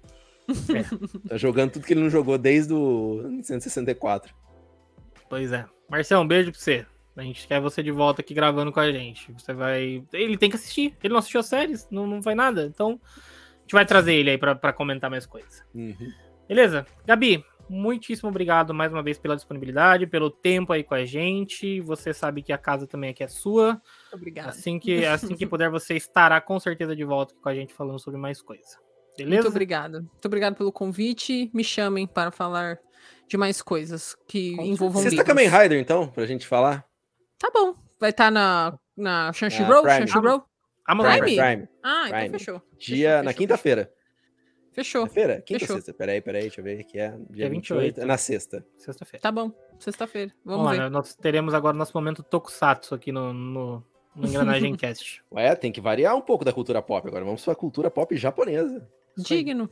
É. 0.49 1.29
tá 1.29 1.37
jogando 1.37 1.73
tudo 1.73 1.85
que 1.85 1.93
ele 1.93 2.01
não 2.01 2.09
jogou 2.09 2.35
desde 2.35 2.73
o 2.73 3.39
164. 3.43 4.33
Pois 5.29 5.51
é. 5.51 5.65
Marcião, 5.87 6.23
um 6.23 6.27
beijo 6.27 6.51
pra 6.51 6.59
você. 6.59 6.83
A 7.15 7.21
gente 7.21 7.47
quer 7.47 7.61
você 7.61 7.81
de 7.81 7.91
volta 7.91 8.21
aqui 8.21 8.33
gravando 8.33 8.71
com 8.71 8.79
a 8.79 8.91
gente. 8.91 9.31
Você 9.33 9.53
vai. 9.53 10.03
Ele 10.11 10.37
tem 10.37 10.49
que 10.49 10.55
assistir. 10.55 10.95
Ele 11.03 11.13
não 11.13 11.19
assistiu 11.19 11.39
as 11.39 11.45
séries, 11.45 11.87
não, 11.89 12.05
não 12.05 12.21
foi 12.21 12.35
nada. 12.35 12.65
Então, 12.65 12.99
gente 13.65 13.73
vai 13.73 13.85
trazer 13.85 14.13
ele 14.13 14.29
aí 14.29 14.37
pra, 14.37 14.55
pra 14.55 14.71
comentar 14.71 15.09
mais 15.09 15.25
coisas. 15.25 15.63
Uhum. 15.73 16.11
Beleza? 16.47 16.85
Gabi, 17.05 17.43
muitíssimo 17.67 18.29
obrigado 18.29 18.73
mais 18.73 18.93
uma 18.93 19.01
vez 19.01 19.17
pela 19.17 19.35
disponibilidade, 19.35 20.05
pelo 20.05 20.29
tempo 20.29 20.71
aí 20.71 20.83
com 20.83 20.93
a 20.93 21.03
gente. 21.03 21.81
Você 21.81 22.13
sabe 22.13 22.43
que 22.43 22.53
a 22.53 22.57
casa 22.57 22.85
também 22.85 23.09
aqui 23.09 23.23
é 23.23 23.27
sua. 23.27 23.81
Obrigada. 24.13 24.49
Assim 24.49 24.77
que, 24.77 25.03
assim 25.05 25.35
que 25.35 25.47
puder, 25.47 25.69
você 25.69 25.95
estará 25.95 26.39
com 26.39 26.59
certeza 26.59 26.95
de 26.95 27.03
volta 27.03 27.33
com 27.41 27.49
a 27.49 27.55
gente 27.55 27.73
falando 27.73 27.99
sobre 27.99 28.19
mais 28.19 28.41
coisa. 28.41 28.77
Beleza? 29.17 29.43
Muito 29.43 29.51
obrigada. 29.51 29.99
Muito 30.01 30.25
obrigado 30.25 30.55
pelo 30.55 30.71
convite. 30.71 31.49
Me 31.53 31.63
chamem 31.63 32.05
para 32.05 32.29
falar 32.29 32.77
de 33.27 33.37
mais 33.37 33.61
coisas 33.61 34.15
que 34.27 34.53
envolvam 34.61 35.01
Você 35.01 35.09
está 35.09 35.23
Kamen 35.23 35.49
Rider, 35.49 35.79
então, 35.79 36.07
pra 36.07 36.25
gente 36.25 36.45
falar? 36.45 36.85
Tá 37.39 37.49
bom. 37.51 37.73
Vai 37.99 38.11
estar 38.11 38.25
tá 38.25 38.31
na, 38.31 38.77
na 38.95 39.31
Crunchyroll? 39.33 39.83
Crunchyroll? 39.83 40.43
Amazon 40.85 41.17
Prime? 41.19 41.35
Prime. 41.37 41.69
Ah, 41.83 42.03
então 42.07 42.19
Prime. 42.19 42.39
fechou. 42.39 42.61
Dia 42.77 43.09
fechou, 43.09 43.23
na 43.23 43.33
quinta-feira. 43.33 43.91
Fechou. 44.71 45.03
Quinta-feira? 45.03 45.41
Quinta 45.41 45.63
ou 45.63 45.77
sexta? 45.79 45.93
Peraí, 45.93 46.21
peraí, 46.21 46.41
deixa 46.43 46.59
eu 46.59 46.63
ver 46.65 46.83
que 46.83 46.99
é. 46.99 47.09
Dia 47.29 47.49
28. 47.49 47.81
28. 47.81 48.01
É 48.01 48.05
na 48.05 48.17
sexta. 48.17 48.65
Sexta-feira. 48.77 49.21
Tá 49.21 49.31
bom. 49.31 49.51
Sexta-feira. 49.79 50.31
Vamos, 50.43 50.65
Vamos 50.65 50.77
ver. 50.79 50.89
nós 50.91 51.15
teremos 51.15 51.53
agora 51.53 51.75
nosso 51.77 51.93
momento 51.95 52.21
Tokusatsu 52.21 52.93
aqui 52.93 53.11
no, 53.11 53.33
no, 53.33 53.83
no 54.15 54.27
Engrenagem 54.27 54.75
Cast. 54.77 55.23
Ué, 55.31 55.55
tem 55.55 55.71
que 55.71 55.79
variar 55.81 56.15
um 56.15 56.21
pouco 56.21 56.43
da 56.43 56.51
cultura 56.51 56.81
pop 56.81 57.07
agora. 57.07 57.23
Vamos 57.23 57.43
pra 57.43 57.55
cultura 57.55 57.89
pop 57.89 58.15
japonesa. 58.17 58.87
Digno. 59.17 59.69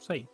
Isso 0.00 0.12
aí. 0.12 0.26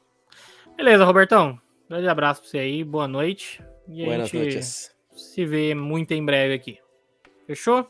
Beleza, 0.77 1.05
Robertão. 1.05 1.61
Grande 1.89 2.07
abraço 2.09 2.41
pra 2.43 2.51
você 2.51 2.59
aí. 2.59 2.85
Boa 2.85 3.09
noite. 3.09 3.61
E 3.89 4.05
Buenas 4.05 4.25
a 4.25 4.27
gente 4.27 4.37
noites. 4.39 4.95
se 5.17 5.45
vê 5.45 5.75
muito 5.75 6.13
em 6.13 6.25
breve 6.25 6.55
aqui. 6.55 6.79
Fechou? 7.47 7.89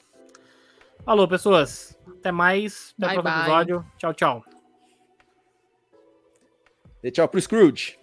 Falou, 1.04 1.26
pessoas. 1.28 1.98
Até 2.18 2.32
mais. 2.32 2.94
Até 3.00 3.18
o 3.18 3.22
próximo 3.22 3.42
episódio. 3.42 3.86
Tchau, 3.96 4.14
tchau. 4.14 4.44
E 7.02 7.10
tchau 7.10 7.28
pro 7.28 7.40
Scrooge. 7.40 7.98